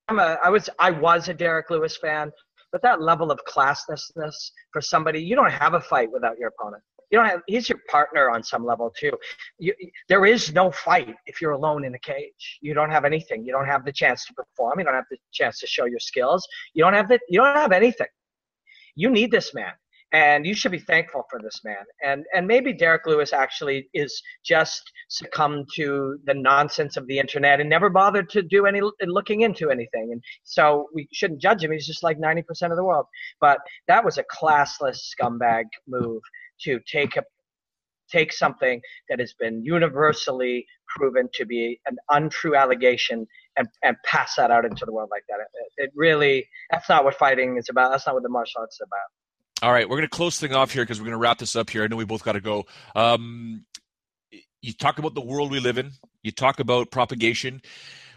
I'm 0.07 0.19
a, 0.19 0.37
I 0.43 0.49
was, 0.49 0.69
I 0.77 0.91
was 0.91 1.29
a 1.29 1.33
Derrick 1.33 1.71
Lewis 1.71 1.97
fan, 1.97 2.31
but 2.71 2.83
that 2.83 3.01
level 3.01 3.31
of 3.31 3.39
classlessness 3.47 4.51
for 4.71 4.81
somebody, 4.81 5.19
you 5.19 5.35
don't 5.35 5.51
have 5.51 5.73
a 5.73 5.81
fight 5.81 6.11
without 6.11 6.37
your 6.37 6.49
opponent 6.49 6.83
you 7.11 7.17
don't 7.17 7.27
have 7.27 7.41
he's 7.47 7.69
your 7.69 7.79
partner 7.89 8.29
on 8.29 8.43
some 8.43 8.65
level 8.65 8.91
too. 8.97 9.11
You, 9.59 9.73
there 10.09 10.25
is 10.25 10.53
no 10.53 10.71
fight 10.71 11.15
if 11.25 11.41
you're 11.41 11.51
alone 11.51 11.85
in 11.85 11.93
a 11.95 11.99
cage. 11.99 12.59
You 12.61 12.73
don't 12.73 12.89
have 12.89 13.05
anything. 13.05 13.45
You 13.45 13.51
don't 13.51 13.67
have 13.67 13.85
the 13.85 13.91
chance 13.91 14.25
to 14.25 14.33
perform. 14.33 14.79
You 14.79 14.85
don't 14.85 14.95
have 14.95 15.05
the 15.09 15.17
chance 15.31 15.59
to 15.59 15.67
show 15.67 15.85
your 15.85 15.99
skills. 15.99 16.47
You 16.73 16.83
don't 16.83 16.93
have 16.93 17.07
the 17.07 17.19
you 17.29 17.39
don't 17.39 17.55
have 17.55 17.71
anything. 17.71 18.07
You 18.95 19.09
need 19.09 19.31
this 19.31 19.53
man 19.53 19.73
and 20.15 20.45
you 20.45 20.55
should 20.55 20.71
be 20.71 20.79
thankful 20.79 21.23
for 21.29 21.41
this 21.41 21.59
man 21.65 21.83
and 22.03 22.23
and 22.33 22.47
maybe 22.47 22.71
Derrick 22.71 23.05
Lewis 23.05 23.33
actually 23.33 23.89
is 23.93 24.21
just 24.45 24.81
succumbed 25.09 25.67
to 25.75 26.17
the 26.25 26.33
nonsense 26.33 26.95
of 26.95 27.05
the 27.07 27.19
internet 27.19 27.59
and 27.59 27.69
never 27.69 27.89
bothered 27.89 28.29
to 28.29 28.41
do 28.41 28.65
any 28.65 28.81
looking 29.05 29.41
into 29.41 29.69
anything 29.69 30.09
and 30.13 30.23
so 30.43 30.87
we 30.93 31.07
shouldn't 31.11 31.41
judge 31.41 31.63
him 31.63 31.71
he's 31.71 31.85
just 31.85 32.01
like 32.01 32.17
90% 32.17 32.43
of 32.71 32.77
the 32.77 32.83
world 32.83 33.05
but 33.41 33.59
that 33.89 34.05
was 34.05 34.17
a 34.17 34.23
classless 34.23 34.99
scumbag 35.13 35.65
move 35.87 36.21
to 36.61 36.79
take 36.89 37.17
a 37.17 37.23
take 38.09 38.31
something 38.31 38.79
that 39.09 39.19
has 39.19 39.33
been 39.33 39.65
universally 39.65 40.65
proven 40.95 41.27
to 41.33 41.45
be 41.45 41.79
an 41.87 41.97
untrue 42.11 42.55
allegation 42.55 43.25
and, 43.57 43.67
and 43.83 43.95
pass 44.05 44.35
that 44.35 44.51
out 44.51 44.63
into 44.63 44.85
the 44.85 44.93
world 44.93 45.09
like 45.11 45.23
that. 45.27 45.39
It, 45.39 45.85
it, 45.85 45.91
really, 45.95 46.47
that's 46.69 46.87
not 46.87 47.03
what 47.03 47.15
fighting 47.15 47.57
is 47.57 47.67
about. 47.67 47.89
That's 47.89 48.05
not 48.05 48.13
what 48.13 48.21
the 48.21 48.29
martial 48.29 48.61
arts 48.61 48.75
is 48.75 48.81
about. 48.85 49.24
All 49.61 49.71
right, 49.71 49.87
we're 49.87 49.97
going 49.97 50.07
to 50.07 50.15
close 50.15 50.37
thing 50.37 50.53
off 50.53 50.71
here 50.71 50.83
because 50.83 50.99
we're 50.99 51.05
going 51.05 51.13
to 51.13 51.17
wrap 51.17 51.39
this 51.39 51.55
up 51.55 51.69
here. 51.69 51.83
I 51.83 51.87
know 51.87 51.95
we 51.95 52.05
both 52.05 52.23
got 52.23 52.33
to 52.33 52.41
go. 52.41 52.65
Um, 52.93 53.65
you 54.61 54.73
talk 54.73 54.99
about 54.99 55.13
the 55.13 55.21
world 55.21 55.49
we 55.49 55.59
live 55.59 55.77
in. 55.77 55.91
You 56.23 56.31
talk 56.31 56.59
about 56.59 56.91
propagation. 56.91 57.61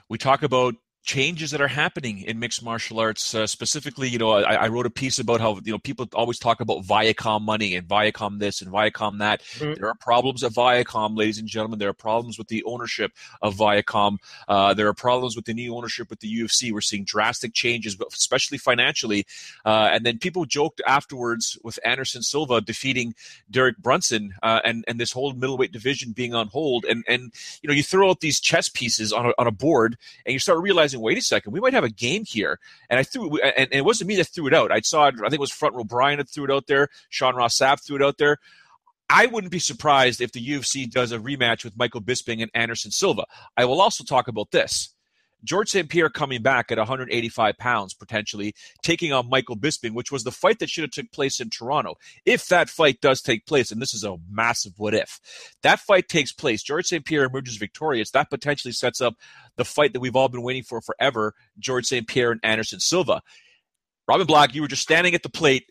We 0.09 0.19
talk 0.19 0.43
about 0.43 0.75
changes 1.09 1.53
that 1.53 1.63
are 1.63 1.69
happening 1.69 2.21
in 2.21 2.39
mixed 2.39 2.63
martial 2.63 3.01
arts. 3.01 3.35
Uh, 3.35 3.47
specifically, 3.47 4.11
you 4.11 4.19
know, 4.19 4.31
I, 4.31 4.53
I, 4.53 4.69
wrote 4.69 4.85
a 4.85 4.91
piece 4.91 5.19
about 5.19 5.41
how 5.41 5.59
you 5.65 5.73
know 5.73 5.79
people 5.79 6.07
always 6.13 6.39
talk 6.39 6.61
about 6.61 6.85
Viacom 6.85 7.41
money 7.41 7.77
and 7.77 7.89
Viacom 7.89 8.39
this 8.39 8.61
and 8.61 8.71
Viacom 8.71 9.19
that. 9.21 9.43
Mm-hmm. 9.43 9.81
There 9.81 9.89
are 9.89 9.95
problems 9.95 10.45
at 10.45 10.53
Viacom, 10.53 11.17
ladies 11.17 11.39
and 11.39 11.49
gentlemen. 11.49 11.79
There 11.79 11.89
are 11.89 11.95
problems 11.95 12.37
with 12.37 12.49
the 12.49 12.63
ownership 12.65 13.13
of 13.41 13.57
Viacom. 13.57 14.19
Uh, 14.49 14.75
there 14.75 14.87
are 14.87 14.93
problems 14.93 15.35
with 15.35 15.47
the 15.47 15.55
new 15.55 15.75
ownership 15.75 16.11
with 16.11 16.21
the 16.21 16.29
UFC. 16.29 16.73
We're 16.73 16.83
seeing 16.83 17.05
drastic 17.05 17.55
changes, 17.55 17.97
but 17.97 18.09
especially 18.13 18.59
financially. 18.59 19.27
Uh, 19.65 19.89
and 19.91 20.05
then 20.05 20.19
people 20.19 20.45
joked 20.45 20.83
afterwards 20.87 21.59
with 21.65 21.79
Anderson 21.87 22.23
Silva 22.23 22.61
defeating 22.61 23.15
Derek 23.51 23.79
Brunson 23.79 24.35
uh, 24.43 24.61
and 24.63 24.85
and 24.87 25.01
this 25.01 25.13
whole 25.13 25.33
middleweight 25.33 25.73
division 25.73 26.13
being 26.13 26.35
on 26.35 26.49
hold. 26.49 26.85
And 26.85 27.03
and 27.09 27.33
you 27.63 27.69
know, 27.69 27.75
you 27.75 27.83
throw 27.83 28.11
out 28.11 28.21
these 28.21 28.41
chess 28.41 28.69
pieces 28.69 29.11
on 29.11 29.25
a, 29.25 29.33
on 29.39 29.47
a 29.47 29.53
board 29.53 29.97
and 30.27 30.35
you 30.35 30.39
start 30.39 30.61
realizing 30.61 30.98
realizing, 30.99 31.17
wait 31.17 31.19
a 31.19 31.27
second, 31.27 31.53
we 31.53 31.61
might 31.61 31.75
have 31.75 31.85
a 31.85 31.91
game 31.91 32.25
here. 32.25 32.59
And 32.91 32.99
I 32.99 33.03
threw, 33.03 33.39
and, 33.39 33.55
and 33.57 33.73
it 33.73 33.85
wasn't 33.85 34.09
me 34.09 34.17
that 34.17 34.29
threw 34.29 34.47
it 34.47 34.55
out. 34.55 34.73
I 34.73 34.81
saw, 34.81 35.07
I 35.07 35.11
think 35.11 35.35
it 35.35 35.41
was 35.41 35.53
Front 35.53 35.75
Row 35.75 35.85
Brian 35.85 36.19
that 36.19 36.29
threw 36.29 36.45
it 36.45 36.51
out 36.51 36.67
there. 36.67 36.89
Sean 37.11 37.37
Ross 37.37 37.59
Sapp 37.59 37.85
threw 37.85 37.97
it 37.97 38.03
out 38.03 38.19
there. 38.19 38.39
I 39.11 39.27
wouldn't 39.27 39.53
be 39.53 39.59
surprised 39.59 40.21
if 40.21 40.33
the 40.33 40.47
UFC 40.47 40.91
does 40.91 41.13
a 41.13 41.19
rematch 41.19 41.65
with 41.65 41.79
Michael 41.79 42.03
Bisping 42.03 42.43
and 42.43 42.51
Anderson 42.53 42.91
Silva. 42.91 43.25
I 43.57 43.65
will 43.65 43.81
also 43.81 44.05
talk 44.05 44.29
about 44.29 44.51
this. 44.51 44.95
George 45.45 45.69
St. 45.69 45.89
Pierre 45.89 46.11
coming 46.11 46.43
back 46.43 46.71
at 46.71 46.79
185 46.79 47.57
pounds, 47.59 47.95
potentially 47.95 48.55
taking 48.83 49.13
on 49.13 49.29
Michael 49.29 49.57
Bisping, 49.57 49.95
which 49.95 50.11
was 50.11 50.25
the 50.25 50.33
fight 50.33 50.59
that 50.59 50.69
should 50.69 50.83
have 50.83 50.91
took 50.91 51.11
place 51.13 51.41
in 51.41 51.51
Toronto. 51.51 51.95
If 52.25 52.47
that 52.49 52.69
fight 52.69 53.01
does 53.01 53.23
take 53.23 53.47
place, 53.47 53.71
and 53.71 53.81
this 53.81 53.95
is 53.95 54.05
a 54.05 54.17
massive 54.31 54.73
what 54.79 54.95
if, 54.95 55.21
that 55.63 55.81
fight 55.81 56.09
takes 56.09 56.33
place, 56.33 56.63
George 56.63 56.87
St. 56.87 57.05
Pierre 57.05 57.25
emerges 57.25 57.57
victorious. 57.57 58.11
That 58.11 58.31
potentially 58.31 58.73
sets 58.73 59.01
up 59.01 59.15
the 59.57 59.65
fight 59.65 59.93
that 59.93 60.01
we've 60.01 60.17
all 60.17 60.29
been 60.29 60.43
waiting 60.43 60.65
for 60.65 60.81
forever: 60.81 61.35
George 61.59 61.87
St. 61.87 62.07
Pierre 62.07 62.33
and 62.33 62.41
Anderson 62.43 62.81
Silva. 62.81 63.23
Robin 64.07 64.27
Black, 64.27 64.55
you 64.55 64.63
were 64.63 64.69
just 64.69 64.83
standing 64.83 65.15
at 65.15 65.23
the 65.23 65.29
plate, 65.29 65.71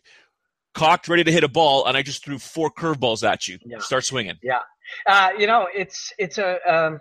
cocked, 0.72 1.08
ready 1.08 1.24
to 1.24 1.32
hit 1.32 1.42
a 1.42 1.48
ball, 1.48 1.86
and 1.86 1.96
I 1.96 2.02
just 2.02 2.24
threw 2.24 2.38
four 2.38 2.70
curveballs 2.70 3.28
at 3.28 3.48
you. 3.48 3.58
Yeah. 3.64 3.78
Start 3.78 4.04
swinging. 4.04 4.36
Yeah, 4.42 4.60
uh, 5.06 5.30
you 5.36 5.46
know, 5.46 5.68
it's 5.74 6.12
it's 6.18 6.38
a 6.38 6.58
um, 6.72 7.00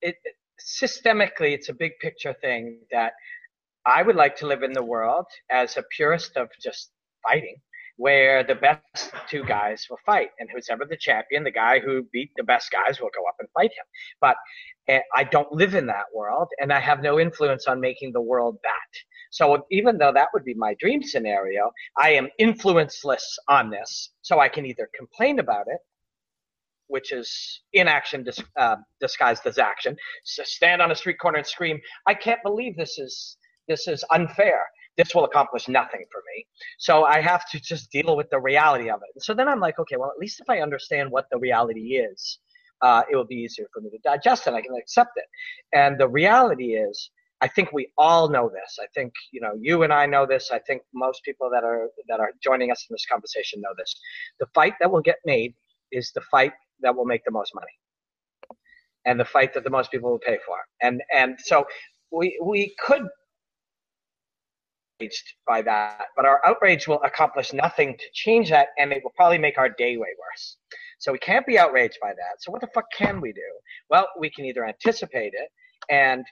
it 0.00 0.16
systemically, 0.66 1.52
it's 1.52 1.68
a 1.68 1.74
big 1.74 1.92
picture 2.00 2.34
thing 2.40 2.80
that 2.90 3.12
I 3.86 4.02
would 4.02 4.16
like 4.16 4.36
to 4.36 4.46
live 4.46 4.62
in 4.62 4.72
the 4.72 4.84
world 4.84 5.26
as 5.50 5.76
a 5.76 5.82
purist 5.96 6.36
of 6.36 6.48
just 6.60 6.90
fighting, 7.22 7.56
where 7.96 8.44
the 8.44 8.54
best 8.54 9.12
two 9.28 9.44
guys 9.44 9.86
will 9.90 9.98
fight, 10.06 10.30
and 10.38 10.48
who's 10.52 10.68
ever 10.70 10.84
the 10.84 10.96
champion, 10.96 11.44
the 11.44 11.50
guy 11.50 11.80
who 11.80 12.04
beat 12.12 12.30
the 12.36 12.44
best 12.44 12.70
guys 12.70 13.00
will 13.00 13.10
go 13.14 13.26
up 13.28 13.36
and 13.40 13.48
fight 13.54 13.70
him. 13.70 13.84
But 14.20 14.36
uh, 14.88 15.00
I 15.16 15.24
don't 15.24 15.52
live 15.52 15.74
in 15.74 15.86
that 15.86 16.06
world, 16.14 16.48
and 16.60 16.72
I 16.72 16.80
have 16.80 17.02
no 17.02 17.18
influence 17.18 17.66
on 17.66 17.80
making 17.80 18.12
the 18.12 18.20
world 18.20 18.58
that. 18.62 19.00
So 19.30 19.66
even 19.70 19.98
though 19.98 20.12
that 20.12 20.28
would 20.34 20.44
be 20.44 20.54
my 20.54 20.74
dream 20.78 21.02
scenario, 21.02 21.72
I 21.98 22.10
am 22.10 22.28
influenceless 22.40 23.24
on 23.48 23.70
this. 23.70 24.10
So 24.22 24.40
I 24.40 24.48
can 24.48 24.66
either 24.66 24.88
complain 24.96 25.38
about 25.38 25.66
it 25.68 25.78
which 26.92 27.12
is 27.12 27.28
inaction 27.72 28.22
dis- 28.24 28.44
uh, 28.58 28.76
disguised 29.00 29.46
as 29.46 29.58
action. 29.58 29.96
So 30.24 30.42
stand 30.44 30.82
on 30.82 30.90
a 30.92 30.94
street 30.94 31.18
corner 31.20 31.38
and 31.38 31.46
scream, 31.46 31.80
"I 32.06 32.14
can't 32.14 32.42
believe 32.44 32.76
this 32.76 32.98
is 32.98 33.36
this 33.68 33.88
is 33.88 34.04
unfair." 34.10 34.60
This 34.98 35.14
will 35.14 35.24
accomplish 35.24 35.68
nothing 35.68 36.04
for 36.12 36.22
me. 36.34 36.46
So 36.78 37.04
I 37.04 37.22
have 37.22 37.48
to 37.52 37.60
just 37.60 37.90
deal 37.90 38.14
with 38.14 38.28
the 38.30 38.38
reality 38.38 38.90
of 38.90 39.00
it. 39.06 39.10
And 39.14 39.22
So 39.22 39.32
then 39.32 39.48
I'm 39.48 39.58
like, 39.58 39.78
okay, 39.78 39.96
well, 39.96 40.10
at 40.10 40.18
least 40.18 40.40
if 40.40 40.50
I 40.50 40.60
understand 40.60 41.10
what 41.10 41.26
the 41.32 41.38
reality 41.38 41.96
is, 41.96 42.38
uh, 42.82 43.02
it 43.10 43.16
will 43.16 43.24
be 43.24 43.36
easier 43.36 43.66
for 43.72 43.80
me 43.80 43.88
to 43.90 43.98
digest 44.04 44.46
it. 44.46 44.52
I 44.54 44.60
can 44.60 44.76
accept 44.76 45.12
it. 45.16 45.24
And 45.72 45.98
the 45.98 46.08
reality 46.08 46.74
is, 46.74 47.10
I 47.42 47.48
think 47.48 47.72
we 47.72 47.90
all 47.98 48.28
know 48.28 48.48
this. 48.48 48.78
I 48.80 48.86
think 48.94 49.12
you 49.32 49.40
know 49.40 49.54
you 49.60 49.82
and 49.82 49.92
I 49.92 50.06
know 50.06 50.26
this. 50.26 50.50
I 50.52 50.60
think 50.60 50.82
most 50.94 51.22
people 51.24 51.50
that 51.50 51.64
are 51.64 51.88
that 52.08 52.20
are 52.20 52.32
joining 52.42 52.70
us 52.70 52.86
in 52.88 52.94
this 52.94 53.06
conversation 53.10 53.60
know 53.60 53.74
this. 53.76 53.92
The 54.38 54.46
fight 54.54 54.74
that 54.80 54.90
will 54.92 55.00
get 55.02 55.18
made 55.26 55.52
is 55.90 56.12
the 56.14 56.20
fight 56.20 56.52
that 56.80 56.94
will 56.94 57.04
make 57.04 57.24
the 57.24 57.30
most 57.30 57.54
money 57.54 57.72
and 59.04 59.18
the 59.18 59.24
fight 59.24 59.52
that 59.54 59.64
the 59.64 59.70
most 59.70 59.90
people 59.90 60.10
will 60.10 60.18
pay 60.18 60.38
for. 60.46 60.56
And 60.80 61.02
and 61.16 61.36
so 61.38 61.64
we 62.10 62.38
we 62.44 62.74
could 62.78 63.06
be 64.98 65.10
by 65.46 65.62
that, 65.62 66.06
but 66.16 66.24
our 66.24 66.40
outrage 66.46 66.86
will 66.86 67.02
accomplish 67.02 67.52
nothing 67.52 67.96
to 67.98 68.04
change 68.14 68.50
that, 68.50 68.68
and 68.78 68.92
it 68.92 69.02
will 69.02 69.12
probably 69.16 69.38
make 69.38 69.58
our 69.58 69.68
day 69.68 69.96
way 69.96 70.08
worse. 70.18 70.56
So 70.98 71.12
we 71.12 71.18
can't 71.18 71.46
be 71.46 71.58
outraged 71.58 71.98
by 72.00 72.10
that. 72.10 72.40
So 72.40 72.52
what 72.52 72.60
the 72.60 72.68
fuck 72.74 72.84
can 72.96 73.20
we 73.20 73.32
do? 73.32 73.40
Well, 73.90 74.06
we 74.18 74.30
can 74.30 74.44
either 74.44 74.64
anticipate 74.64 75.32
it, 75.34 75.48
and 75.90 76.24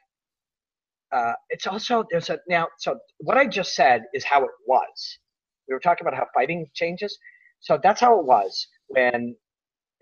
uh, 1.12 1.32
it's 1.48 1.66
also 1.66 2.04
there's 2.10 2.30
a 2.30 2.38
now. 2.48 2.68
So 2.78 2.98
what 3.18 3.36
I 3.36 3.46
just 3.46 3.74
said 3.74 4.02
is 4.14 4.24
how 4.24 4.44
it 4.44 4.50
was. 4.66 5.18
We 5.68 5.74
were 5.74 5.80
talking 5.80 6.06
about 6.06 6.16
how 6.16 6.26
fighting 6.34 6.66
changes. 6.74 7.16
So 7.60 7.78
that's 7.82 8.00
how 8.00 8.18
it 8.18 8.24
was 8.24 8.66
when 8.88 9.36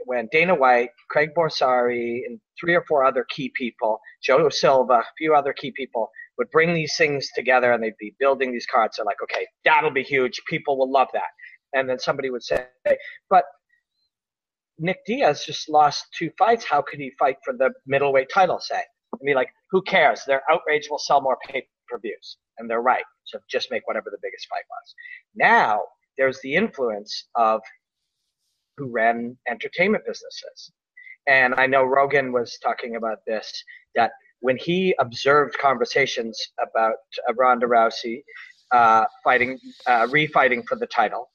when 0.05 0.29
Dana 0.31 0.55
White, 0.55 0.91
Craig 1.11 1.31
Borsari, 1.37 2.21
and 2.27 2.41
three 2.61 2.75
or 2.75 2.85
four 2.89 3.05
other 3.05 3.27
key 3.29 3.53
people, 3.55 4.01
Joe 4.23 4.49
Silva, 4.49 4.95
a 4.95 5.05
few 5.17 5.35
other 5.35 5.53
key 5.53 5.73
people, 5.77 6.11
would 6.39 6.51
bring 6.51 6.73
these 6.73 6.97
things 6.97 7.29
together 7.35 7.73
and 7.73 7.83
they'd 7.83 7.99
be 7.99 8.15
building 8.19 8.53
these 8.53 8.67
cards. 8.67 8.97
They're 8.97 9.07
like, 9.07 9.23
okay, 9.23 9.47
that'll 9.65 9.91
be 9.91 10.03
huge. 10.05 10.41
People 10.49 10.79
will 10.79 10.91
love 10.91 11.09
that. 11.13 11.31
And 11.75 11.89
then 11.89 11.99
somebody 11.99 12.31
would 12.31 12.43
say, 12.43 12.67
but 13.29 13.45
Nick 14.79 15.05
Diaz 15.07 15.45
just 15.45 15.69
lost 15.69 16.07
two 16.17 16.31
fights. 16.39 16.65
How 16.65 16.81
could 16.81 17.01
he 17.01 17.13
fight 17.19 17.37
for 17.45 17.53
the 17.53 17.71
middleweight 17.87 18.29
title, 18.33 18.61
say? 18.61 18.81
I 19.13 19.19
mean, 19.21 19.35
like, 19.35 19.51
who 19.71 19.83
cares? 19.83 20.23
Their 20.27 20.43
outrage 20.51 20.89
will 20.89 20.99
sell 20.99 21.21
more 21.21 21.37
pay 21.49 21.67
per 21.89 21.99
views. 21.99 22.37
And 22.59 22.71
they're 22.71 22.81
right. 22.81 23.05
So 23.25 23.39
just 23.51 23.71
make 23.71 23.87
whatever 23.87 24.11
the 24.11 24.19
biggest 24.23 24.47
fight 24.49 24.65
was. 24.71 24.95
Now, 25.35 25.83
there's 26.17 26.41
the 26.43 26.55
influence 26.55 27.27
of 27.35 27.61
who 28.79 28.87
ran 28.87 29.37
entertainment 29.49 30.05
businesses. 30.07 30.71
And 31.27 31.55
I 31.57 31.67
know 31.67 31.85
Rogan 31.85 32.33
was 32.33 32.59
talking 32.63 32.97
about 32.97 33.19
this 33.27 33.53
that 33.95 34.13
when 34.41 34.57
he 34.57 34.95
observed 34.99 35.59
conversations 35.59 36.41
about 36.63 36.95
uh, 37.29 37.35
Ronda 37.35 37.67
Rousey 37.67 38.23
uh, 38.71 39.05
fighting, 39.25 39.59
uh, 39.87 40.07
refighting 40.07 40.65
for 40.67 40.77
the 40.77 40.87
title, 40.87 41.31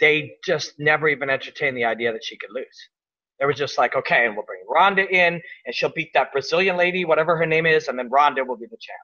they 0.00 0.32
just 0.44 0.74
never 0.78 1.08
even 1.08 1.30
entertained 1.30 1.76
the 1.76 1.84
idea 1.84 2.12
that 2.12 2.24
she 2.24 2.36
could 2.36 2.50
lose. 2.52 2.66
They 3.38 3.46
were 3.46 3.54
just 3.54 3.78
like, 3.78 3.94
okay, 3.94 4.26
and 4.26 4.34
we'll 4.34 4.44
bring 4.44 4.62
Ronda 4.68 5.08
in, 5.08 5.40
and 5.64 5.74
she'll 5.74 5.92
beat 5.92 6.10
that 6.14 6.32
Brazilian 6.32 6.76
lady, 6.76 7.04
whatever 7.04 7.36
her 7.36 7.46
name 7.46 7.66
is, 7.66 7.86
and 7.86 7.98
then 7.98 8.08
Ronda 8.10 8.44
will 8.44 8.56
be 8.56 8.66
the 8.66 8.76
champ. 8.80 8.98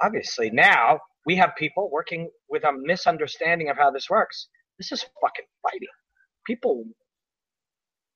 Obviously, 0.00 0.50
now 0.50 1.00
we 1.26 1.34
have 1.36 1.50
people 1.56 1.90
working 1.90 2.30
with 2.48 2.64
a 2.64 2.72
misunderstanding 2.72 3.68
of 3.68 3.76
how 3.76 3.90
this 3.90 4.08
works. 4.08 4.48
This 4.78 4.92
is 4.92 5.04
fucking 5.20 5.46
fighting 5.62 5.88
people 6.46 6.84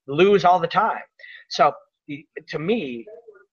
lose 0.06 0.44
all 0.44 0.58
the 0.58 0.68
time. 0.68 1.02
So 1.50 1.72
to 2.48 2.58
me, 2.58 3.06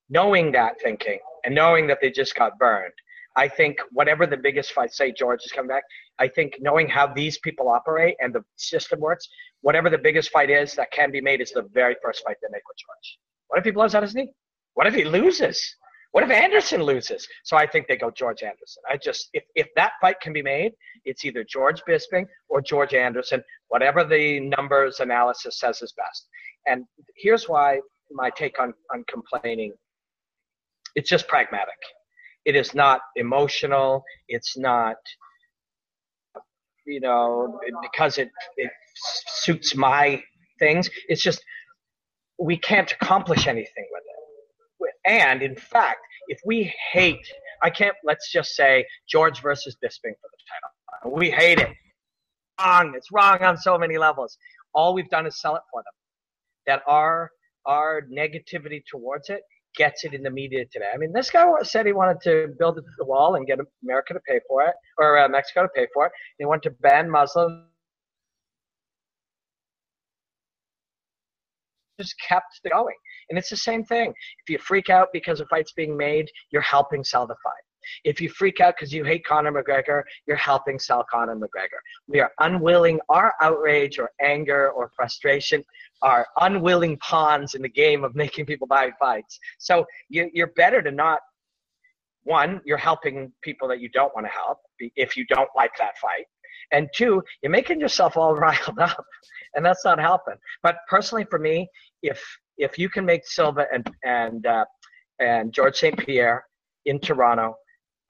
knowing 0.09 0.51
that 0.51 0.79
thinking 0.81 1.19
and 1.45 1.55
knowing 1.55 1.87
that 1.87 1.99
they 2.01 2.11
just 2.11 2.35
got 2.35 2.57
burned, 2.59 2.93
I 3.35 3.47
think 3.47 3.79
whatever 3.91 4.27
the 4.27 4.37
biggest 4.37 4.73
fight, 4.73 4.93
say 4.93 5.11
George 5.11 5.41
is 5.43 5.51
coming 5.51 5.69
back, 5.69 5.83
I 6.19 6.27
think 6.27 6.57
knowing 6.59 6.87
how 6.87 7.07
these 7.07 7.39
people 7.39 7.67
operate 7.67 8.15
and 8.19 8.33
the 8.33 8.43
system 8.57 8.99
works, 8.99 9.27
whatever 9.61 9.89
the 9.89 9.97
biggest 9.97 10.29
fight 10.29 10.51
is 10.51 10.75
that 10.75 10.91
can 10.91 11.11
be 11.11 11.19
made 11.19 11.41
is 11.41 11.51
the 11.51 11.63
very 11.73 11.95
first 12.03 12.23
fight 12.23 12.37
they 12.41 12.47
make 12.51 12.61
with 12.67 12.77
George. 12.77 13.17
What 13.47 13.57
if 13.57 13.65
he 13.65 13.71
blows 13.71 13.95
out 13.95 14.03
his 14.03 14.13
knee? 14.13 14.29
What 14.75 14.85
if 14.85 14.93
he 14.93 15.03
loses? 15.03 15.75
What 16.13 16.23
if 16.23 16.29
Anderson 16.29 16.83
loses? 16.83 17.27
So 17.43 17.57
I 17.57 17.65
think 17.65 17.87
they 17.87 17.97
go 17.97 18.11
George 18.11 18.43
Anderson. 18.43 18.83
I 18.89 18.97
just 18.97 19.29
if 19.33 19.43
if 19.55 19.67
that 19.75 19.93
fight 19.99 20.19
can 20.21 20.31
be 20.31 20.43
made, 20.43 20.73
it's 21.05 21.25
either 21.25 21.43
George 21.43 21.81
Bisping 21.89 22.27
or 22.49 22.61
George 22.61 22.93
Anderson, 22.93 23.43
whatever 23.69 24.03
the 24.03 24.39
numbers 24.39 24.99
analysis 24.99 25.59
says 25.59 25.81
is 25.81 25.91
best. 25.97 26.27
And 26.67 26.85
here's 27.15 27.49
why 27.49 27.79
my 28.11 28.29
take 28.29 28.59
on 28.59 28.75
on 28.93 29.03
complaining. 29.09 29.73
It's 30.95 31.09
just 31.09 31.27
pragmatic. 31.27 31.81
It 32.45 32.55
is 32.55 32.75
not 32.75 33.01
emotional. 33.15 34.03
It's 34.27 34.55
not 34.55 34.97
you 36.85 36.99
know 36.99 37.59
because 37.81 38.19
it 38.19 38.29
it 38.57 38.71
suits 39.41 39.75
my 39.75 40.21
things. 40.59 40.91
It's 41.07 41.23
just 41.23 41.43
we 42.37 42.55
can't 42.55 42.91
accomplish 42.91 43.47
anything 43.47 43.87
with 43.91 44.02
it 44.02 44.02
and 45.05 45.41
in 45.41 45.55
fact, 45.55 45.99
if 46.27 46.39
we 46.45 46.73
hate, 46.91 47.25
I 47.61 47.69
can't, 47.69 47.95
let's 48.03 48.31
just 48.31 48.55
say 48.55 48.85
George 49.07 49.41
versus 49.41 49.75
Bisping 49.83 50.13
for 50.21 50.29
the 50.31 51.03
title. 51.03 51.15
We 51.15 51.29
hate 51.29 51.59
it. 51.59 51.69
Wrong. 52.59 52.93
It's 52.95 53.11
wrong 53.11 53.41
on 53.41 53.57
so 53.57 53.77
many 53.77 53.97
levels. 53.97 54.37
All 54.73 54.93
we've 54.93 55.09
done 55.09 55.25
is 55.25 55.39
sell 55.41 55.55
it 55.55 55.61
for 55.71 55.81
them. 55.81 55.93
That 56.67 56.81
our 56.87 57.31
our 57.65 58.03
negativity 58.11 58.81
towards 58.89 59.29
it 59.29 59.41
gets 59.75 60.03
it 60.03 60.13
in 60.13 60.21
the 60.23 60.29
media 60.29 60.65
today. 60.71 60.89
I 60.93 60.97
mean, 60.97 61.11
this 61.13 61.29
guy 61.31 61.45
said 61.63 61.85
he 61.85 61.93
wanted 61.93 62.21
to 62.21 62.53
build 62.59 62.75
the 62.75 63.05
wall 63.05 63.35
and 63.35 63.47
get 63.47 63.59
America 63.83 64.13
to 64.13 64.19
pay 64.27 64.39
for 64.47 64.61
it, 64.63 64.75
or 64.97 65.17
uh, 65.17 65.27
Mexico 65.27 65.63
to 65.63 65.69
pay 65.75 65.87
for 65.93 66.07
it. 66.07 66.11
He 66.37 66.45
wanted 66.45 66.69
to 66.69 66.75
ban 66.81 67.09
Muslims 67.09 67.65
just 71.99 72.15
kept 72.19 72.59
going. 72.69 72.95
And 73.29 73.37
it's 73.37 73.49
the 73.49 73.57
same 73.57 73.83
thing. 73.83 74.09
If 74.45 74.49
you 74.49 74.57
freak 74.57 74.89
out 74.89 75.09
because 75.13 75.39
a 75.39 75.45
fight's 75.45 75.73
being 75.73 75.95
made, 75.95 76.29
you're 76.51 76.61
helping 76.61 77.03
sell 77.03 77.27
the 77.27 77.35
fight. 77.43 77.63
If 78.03 78.21
you 78.21 78.29
freak 78.29 78.61
out 78.61 78.75
because 78.77 78.93
you 78.93 79.03
hate 79.03 79.25
Conor 79.25 79.51
McGregor, 79.51 80.03
you're 80.25 80.37
helping 80.37 80.79
sell 80.79 81.05
Conor 81.09 81.35
McGregor. 81.35 81.79
We 82.07 82.19
are 82.19 82.31
unwilling, 82.39 82.99
our 83.09 83.33
outrage 83.41 83.99
or 83.99 84.11
anger 84.21 84.71
or 84.71 84.91
frustration 84.95 85.63
are 86.01 86.25
unwilling 86.41 86.97
pawns 86.97 87.55
in 87.55 87.61
the 87.61 87.69
game 87.69 88.03
of 88.03 88.15
making 88.15 88.45
people 88.45 88.67
buy 88.67 88.91
fights. 88.99 89.39
So 89.57 89.85
you, 90.09 90.29
you're 90.33 90.53
better 90.55 90.81
to 90.81 90.91
not, 90.91 91.19
one, 92.23 92.61
you're 92.65 92.77
helping 92.77 93.31
people 93.41 93.67
that 93.67 93.79
you 93.81 93.89
don't 93.89 94.13
want 94.15 94.25
to 94.25 94.31
help 94.31 94.59
if 94.79 95.17
you 95.17 95.25
don't 95.27 95.49
like 95.55 95.71
that 95.79 95.97
fight. 95.97 96.25
And 96.71 96.89
two, 96.95 97.21
you're 97.41 97.51
making 97.51 97.79
yourself 97.79 98.17
all 98.17 98.35
riled 98.35 98.79
up 98.79 99.05
and 99.55 99.65
that's 99.65 99.85
not 99.85 99.99
helping. 99.99 100.35
But 100.61 100.77
personally, 100.89 101.25
for 101.29 101.39
me, 101.39 101.67
if 102.01 102.23
if 102.57 102.77
you 102.77 102.89
can 102.89 103.05
make 103.05 103.25
Silva 103.25 103.65
and 103.73 103.89
and 104.03 104.45
uh, 104.45 104.65
and 105.19 105.53
George 105.53 105.75
St. 105.75 105.97
Pierre 105.97 106.45
in 106.85 106.99
Toronto 106.99 107.55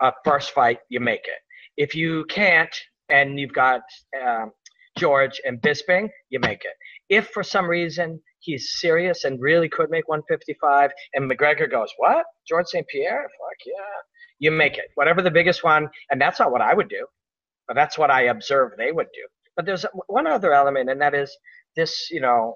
a 0.01 0.11
first 0.25 0.51
fight, 0.51 0.79
you 0.89 0.99
make 0.99 1.25
it. 1.25 1.39
If 1.77 1.95
you 1.95 2.25
can't, 2.25 2.75
and 3.09 3.39
you've 3.39 3.53
got 3.53 3.81
um, 4.21 4.51
George 4.97 5.39
and 5.45 5.61
Bisping, 5.61 6.09
you 6.29 6.39
make 6.39 6.65
it. 6.65 6.73
If 7.09 7.29
for 7.29 7.43
some 7.43 7.67
reason 7.67 8.19
he's 8.43 8.79
serious 8.79 9.23
and 9.23 9.41
really 9.41 9.69
could 9.69 9.89
make 9.89 10.07
155. 10.07 10.91
And 11.13 11.29
McGregor 11.29 11.69
goes, 11.69 11.89
What? 11.97 12.25
George 12.47 12.67
St. 12.67 12.87
Pierre? 12.87 13.23
Fuck 13.23 13.57
yeah. 13.65 13.73
You 14.39 14.51
make 14.51 14.77
it. 14.77 14.85
Whatever 14.95 15.21
the 15.21 15.31
biggest 15.31 15.63
one. 15.63 15.89
And 16.11 16.21
that's 16.21 16.39
not 16.39 16.51
what 16.51 16.61
I 16.61 16.73
would 16.73 16.89
do, 16.89 17.07
but 17.67 17.75
that's 17.75 17.97
what 17.97 18.11
I 18.11 18.23
observe 18.23 18.73
they 18.77 18.91
would 18.91 19.07
do. 19.13 19.27
But 19.55 19.65
there's 19.65 19.85
one 20.07 20.27
other 20.27 20.53
element, 20.53 20.89
and 20.89 20.99
that 21.01 21.13
is 21.13 21.35
this, 21.75 22.09
you 22.11 22.21
know, 22.21 22.55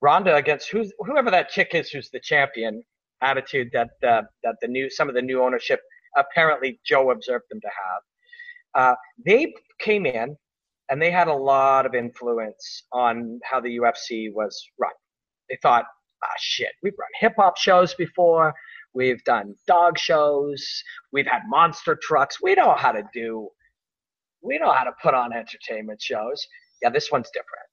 Ronda 0.00 0.36
against 0.36 0.70
who's, 0.70 0.92
whoever 0.98 1.30
that 1.30 1.48
chick 1.48 1.70
is 1.72 1.90
who's 1.90 2.10
the 2.10 2.20
champion 2.20 2.82
attitude 3.22 3.70
that 3.72 3.90
uh, 4.06 4.22
that 4.42 4.56
the 4.60 4.68
new 4.68 4.90
some 4.90 5.08
of 5.08 5.14
the 5.14 5.22
new 5.22 5.42
ownership 5.42 5.80
apparently 6.16 6.80
Joe 6.84 7.10
observed 7.10 7.44
them 7.50 7.60
to 7.60 7.68
have. 7.68 8.02
Uh, 8.74 8.94
they 9.24 9.52
came 9.80 10.06
in 10.06 10.36
and 10.88 11.00
they 11.00 11.10
had 11.10 11.28
a 11.28 11.34
lot 11.34 11.86
of 11.86 11.94
influence 11.94 12.84
on 12.92 13.40
how 13.44 13.60
the 13.60 13.78
UFC 13.78 14.32
was 14.32 14.62
run. 14.78 14.92
They 15.48 15.58
thought, 15.62 15.84
ah, 16.24 16.28
shit, 16.38 16.70
we've 16.82 16.94
run 16.98 17.08
hip 17.20 17.34
hop 17.36 17.56
shows 17.56 17.94
before, 17.94 18.54
we've 18.94 19.22
done 19.24 19.54
dog 19.66 19.98
shows, 19.98 20.64
we've 21.12 21.26
had 21.26 21.42
monster 21.48 21.98
trucks. 22.02 22.38
We 22.42 22.54
know 22.54 22.74
how 22.74 22.92
to 22.92 23.02
do, 23.14 23.48
we 24.42 24.58
know 24.58 24.72
how 24.72 24.84
to 24.84 24.92
put 25.02 25.14
on 25.14 25.32
entertainment 25.32 26.00
shows. 26.02 26.46
Yeah, 26.82 26.90
this 26.90 27.10
one's 27.10 27.30
different. 27.32 27.66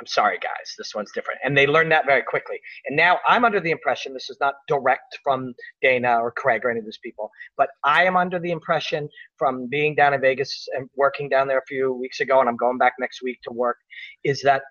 I'm 0.00 0.06
sorry, 0.06 0.38
guys, 0.38 0.74
this 0.76 0.94
one's 0.94 1.12
different. 1.12 1.40
And 1.44 1.56
they 1.56 1.66
learned 1.66 1.92
that 1.92 2.04
very 2.04 2.22
quickly. 2.22 2.58
And 2.86 2.96
now 2.96 3.18
I'm 3.28 3.44
under 3.44 3.60
the 3.60 3.70
impression 3.70 4.12
this 4.12 4.28
is 4.28 4.38
not 4.40 4.54
direct 4.66 5.18
from 5.22 5.54
Dana 5.82 6.18
or 6.18 6.32
Craig 6.32 6.64
or 6.64 6.70
any 6.70 6.80
of 6.80 6.84
those 6.84 6.98
people, 6.98 7.30
but 7.56 7.68
I 7.84 8.04
am 8.04 8.16
under 8.16 8.40
the 8.40 8.50
impression 8.50 9.08
from 9.38 9.68
being 9.68 9.94
down 9.94 10.12
in 10.12 10.20
Vegas 10.20 10.66
and 10.76 10.88
working 10.96 11.28
down 11.28 11.46
there 11.46 11.58
a 11.58 11.66
few 11.68 11.92
weeks 11.92 12.20
ago, 12.20 12.40
and 12.40 12.48
I'm 12.48 12.56
going 12.56 12.78
back 12.78 12.94
next 12.98 13.22
week 13.22 13.38
to 13.44 13.52
work, 13.52 13.76
is 14.24 14.42
that 14.42 14.62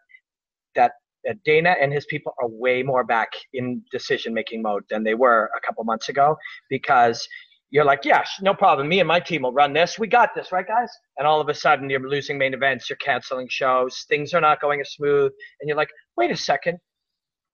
that, 0.76 0.92
that 1.24 1.42
Dana 1.46 1.76
and 1.80 1.94
his 1.94 2.06
people 2.06 2.34
are 2.42 2.50
way 2.50 2.84
more 2.84 3.06
back 3.06 3.30
in 3.54 3.82
decision 3.92 4.34
making 4.34 4.62
mode 4.62 4.84
than 4.90 5.04
they 5.04 5.14
were 5.14 5.50
a 5.56 5.66
couple 5.66 5.84
months 5.86 6.10
ago 6.10 6.36
because 6.70 7.26
you're 7.74 7.84
like, 7.84 8.06
yeah, 8.06 8.24
no 8.40 8.54
problem. 8.54 8.88
Me 8.88 9.00
and 9.00 9.08
my 9.08 9.20
team 9.20 9.42
will 9.42 9.52
run 9.52 9.74
this. 9.74 9.98
We 9.98 10.08
got 10.08 10.30
this, 10.36 10.52
right, 10.52 10.66
guys? 10.66 10.92
And 11.18 11.26
all 11.26 11.42
of 11.42 11.50
a 11.50 11.56
sudden, 11.56 11.90
you're 11.90 12.08
losing 12.08 12.38
main 12.38 12.54
events. 12.54 12.88
You're 12.88 12.98
canceling 12.98 13.48
shows. 13.50 14.06
Things 14.08 14.32
are 14.36 14.42
not 14.42 14.62
going 14.62 14.80
as 14.80 14.92
smooth. 14.92 15.32
And 15.60 15.68
you're 15.68 15.76
like, 15.76 15.90
wait 16.16 16.30
a 16.30 16.38
second, 16.38 16.78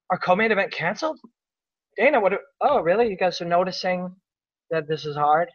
our 0.09 0.17
co-main 0.17 0.51
event 0.51 0.73
canceled? 0.73 1.17
Dana, 1.95 2.19
what? 2.19 2.33
Are, 2.33 2.41
oh, 2.59 2.81
really? 2.81 3.07
You 3.07 3.15
guys 3.15 3.39
are 3.39 3.45
noticing 3.45 4.13
that 4.71 4.89
this 4.89 5.05
is 5.05 5.15
hard? 5.15 5.47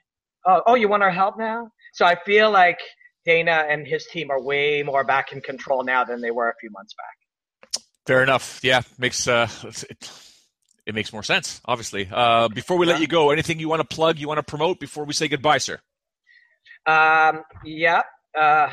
Oh, 0.47 0.62
oh, 0.67 0.77
you 0.77 0.89
want 0.89 1.03
our 1.03 1.11
help 1.11 1.39
now? 1.39 1.69
So 1.93 2.07
I 2.07 2.17
feel 2.25 2.51
like 2.51 2.79
Dana 3.27 3.67
and 3.69 3.87
his 3.87 4.07
team 4.07 4.31
are 4.31 4.43
way 4.43 4.83
more 4.83 5.05
back 5.05 5.33
in 5.33 5.43
control 5.43 5.85
now 5.85 6.05
than 6.05 6.23
they 6.23 6.31
were 6.31 6.49
a 6.49 6.55
few 6.59 6.71
months 6.71 6.95
back. 6.95 7.83
Fair 8.07 8.23
enough. 8.23 8.61
Yeah, 8.62 8.81
makes 8.99 9.29
uh, 9.29 9.47
it, 10.87 10.95
makes 10.95 11.12
more 11.12 11.22
sense, 11.22 11.61
obviously. 11.64 12.09
Uh, 12.11 12.49
before 12.49 12.76
we 12.76 12.87
let 12.87 13.01
you 13.01 13.07
go, 13.07 13.30
anything 13.30 13.59
you 13.59 13.68
want 13.68 13.80
to 13.80 13.95
plug, 13.95 14.18
you 14.18 14.28
want 14.28 14.39
to 14.39 14.43
promote 14.43 14.80
before 14.80 15.05
we 15.05 15.12
say 15.12 15.28
goodbye, 15.28 15.59
sir? 15.59 15.78
Um, 16.87 17.43
yeah. 17.64 18.03
Uh, 18.39 18.68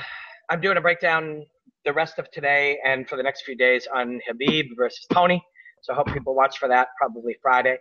I'm 0.49 0.61
doing 0.61 0.77
a 0.77 0.81
breakdown 0.81 1.45
the 1.85 1.93
rest 1.93 2.19
of 2.19 2.29
today 2.31 2.77
and 2.85 3.07
for 3.07 3.15
the 3.15 3.23
next 3.23 3.43
few 3.43 3.55
days 3.55 3.87
on 3.93 4.19
Khabib 4.29 4.69
versus 4.77 5.05
Tony. 5.11 5.43
So 5.81 5.93
I 5.93 5.95
hope 5.95 6.13
people 6.13 6.35
watch 6.35 6.59
for 6.59 6.67
that, 6.67 6.89
probably 6.97 7.37
Friday. 7.41 7.77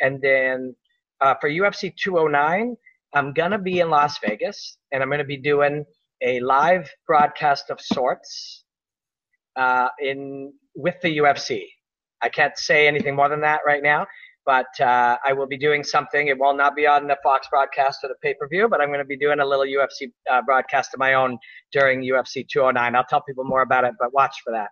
And 0.00 0.20
then 0.20 0.74
uh, 1.20 1.34
for 1.40 1.48
UFC 1.48 1.94
209, 1.96 2.76
I'm 3.14 3.32
going 3.32 3.52
to 3.52 3.58
be 3.58 3.80
in 3.80 3.88
Las 3.88 4.18
Vegas 4.18 4.76
and 4.92 5.02
I'm 5.02 5.08
going 5.08 5.18
to 5.18 5.24
be 5.24 5.38
doing 5.38 5.84
a 6.20 6.40
live 6.40 6.90
broadcast 7.06 7.70
of 7.70 7.80
sorts 7.80 8.64
uh, 9.56 9.88
in 10.00 10.52
with 10.74 10.96
the 11.02 11.18
UFC. 11.18 11.64
I 12.22 12.28
can't 12.28 12.56
say 12.56 12.86
anything 12.86 13.14
more 13.16 13.28
than 13.28 13.40
that 13.42 13.60
right 13.66 13.82
now, 13.82 14.06
but 14.44 14.66
uh, 14.80 15.18
I 15.24 15.32
will 15.32 15.46
be 15.46 15.58
doing 15.58 15.84
something. 15.84 16.28
It 16.28 16.38
will 16.38 16.56
not 16.56 16.74
be 16.74 16.86
on 16.86 17.06
the 17.06 17.16
Fox 17.22 17.48
broadcast 17.50 18.00
or 18.02 18.08
the 18.08 18.16
pay 18.22 18.34
per 18.34 18.48
view, 18.48 18.68
but 18.68 18.80
I'm 18.80 18.88
going 18.88 19.00
to 19.00 19.04
be 19.04 19.16
doing 19.16 19.40
a 19.40 19.46
little 19.46 19.64
UFC 19.64 20.10
uh, 20.30 20.42
broadcast 20.42 20.94
of 20.94 20.98
my 20.98 21.14
own 21.14 21.38
during 21.72 22.02
UFC 22.02 22.46
209. 22.48 22.96
I'll 22.96 23.04
tell 23.04 23.22
people 23.22 23.44
more 23.44 23.62
about 23.62 23.84
it, 23.84 23.94
but 23.98 24.12
watch 24.12 24.36
for 24.44 24.52
that. 24.52 24.68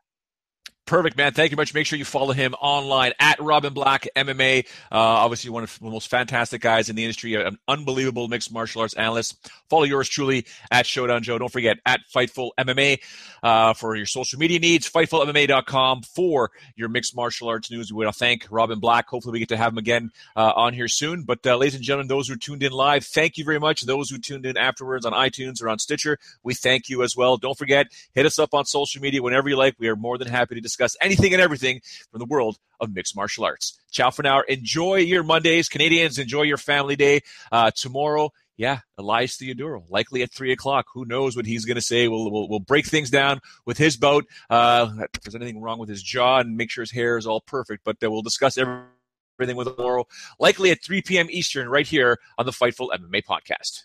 Perfect, 0.86 1.16
man. 1.16 1.32
Thank 1.32 1.50
you 1.50 1.56
much. 1.56 1.74
Make 1.74 1.84
sure 1.84 1.98
you 1.98 2.04
follow 2.04 2.32
him 2.32 2.54
online 2.60 3.12
at 3.18 3.40
Robin 3.40 3.74
Black 3.74 4.06
MMA. 4.14 4.66
Uh, 4.92 4.94
obviously, 4.94 5.50
one 5.50 5.64
of 5.64 5.78
the 5.80 5.90
most 5.90 6.08
fantastic 6.08 6.60
guys 6.60 6.88
in 6.88 6.94
the 6.94 7.02
industry, 7.02 7.34
an 7.34 7.58
unbelievable 7.66 8.28
mixed 8.28 8.52
martial 8.52 8.82
arts 8.82 8.94
analyst. 8.94 9.50
Follow 9.68 9.82
yours 9.82 10.08
truly 10.08 10.46
at 10.70 10.86
Showdown 10.86 11.24
Joe. 11.24 11.38
Don't 11.38 11.50
forget 11.50 11.78
at 11.86 12.02
Fightful 12.14 12.50
MMA 12.56 13.00
uh, 13.42 13.74
for 13.74 13.96
your 13.96 14.06
social 14.06 14.38
media 14.38 14.60
needs. 14.60 14.88
FightfulMMA.com 14.88 16.02
for 16.02 16.52
your 16.76 16.88
mixed 16.88 17.16
martial 17.16 17.48
arts 17.48 17.68
news. 17.68 17.92
We 17.92 18.04
want 18.04 18.14
to 18.14 18.18
thank 18.20 18.46
Robin 18.48 18.78
Black. 18.78 19.08
Hopefully, 19.08 19.32
we 19.32 19.38
get 19.40 19.48
to 19.48 19.56
have 19.56 19.72
him 19.72 19.78
again 19.78 20.12
uh, 20.36 20.52
on 20.54 20.72
here 20.72 20.86
soon. 20.86 21.24
But, 21.24 21.44
uh, 21.44 21.56
ladies 21.56 21.74
and 21.74 21.82
gentlemen, 21.82 22.06
those 22.06 22.28
who 22.28 22.36
tuned 22.36 22.62
in 22.62 22.70
live, 22.70 23.04
thank 23.04 23.38
you 23.38 23.44
very 23.44 23.58
much. 23.58 23.82
Those 23.82 24.08
who 24.08 24.18
tuned 24.18 24.46
in 24.46 24.56
afterwards 24.56 25.04
on 25.04 25.12
iTunes 25.14 25.60
or 25.60 25.68
on 25.68 25.80
Stitcher, 25.80 26.16
we 26.44 26.54
thank 26.54 26.88
you 26.88 27.02
as 27.02 27.16
well. 27.16 27.38
Don't 27.38 27.58
forget, 27.58 27.88
hit 28.14 28.24
us 28.24 28.38
up 28.38 28.54
on 28.54 28.66
social 28.66 29.02
media 29.02 29.20
whenever 29.20 29.48
you 29.48 29.56
like. 29.56 29.74
We 29.80 29.88
are 29.88 29.96
more 29.96 30.16
than 30.16 30.28
happy 30.28 30.54
to 30.54 30.60
discuss 30.60 30.75
discuss 30.76 30.96
anything 31.00 31.32
and 31.32 31.42
everything 31.42 31.80
from 32.10 32.18
the 32.18 32.26
world 32.26 32.58
of 32.80 32.94
mixed 32.94 33.16
martial 33.16 33.44
arts. 33.44 33.78
Ciao 33.90 34.10
for 34.10 34.22
now. 34.22 34.42
Enjoy 34.42 34.96
your 34.96 35.22
Mondays. 35.22 35.68
Canadians, 35.68 36.18
enjoy 36.18 36.42
your 36.42 36.58
family 36.58 36.96
day. 36.96 37.20
Uh, 37.50 37.70
tomorrow, 37.74 38.30
yeah, 38.58 38.80
Elias 38.98 39.38
Theodorou, 39.38 39.84
likely 39.88 40.22
at 40.22 40.32
three 40.32 40.52
o'clock. 40.52 40.86
Who 40.92 41.06
knows 41.06 41.34
what 41.34 41.46
he's 41.46 41.64
going 41.64 41.76
to 41.76 41.82
say? 41.82 42.08
We'll, 42.08 42.30
we'll, 42.30 42.48
we'll 42.48 42.60
break 42.60 42.86
things 42.86 43.10
down 43.10 43.40
with 43.64 43.78
his 43.78 43.96
boat. 43.96 44.26
Uh, 44.50 44.90
if 45.14 45.22
there's 45.22 45.34
anything 45.34 45.60
wrong 45.60 45.78
with 45.78 45.88
his 45.88 46.02
jaw 46.02 46.38
and 46.38 46.56
make 46.56 46.70
sure 46.70 46.82
his 46.82 46.92
hair 46.92 47.16
is 47.16 47.26
all 47.26 47.40
perfect, 47.40 47.84
but 47.84 47.96
we'll 48.02 48.22
discuss 48.22 48.58
everything 48.58 49.56
with 49.56 49.74
tomorrow, 49.74 50.06
likely 50.38 50.70
at 50.70 50.82
3 50.82 51.02
p.m. 51.02 51.28
Eastern, 51.30 51.68
right 51.68 51.86
here 51.86 52.18
on 52.36 52.44
the 52.46 52.52
Fightful 52.52 52.90
MMA 52.90 53.24
podcast. 53.24 53.84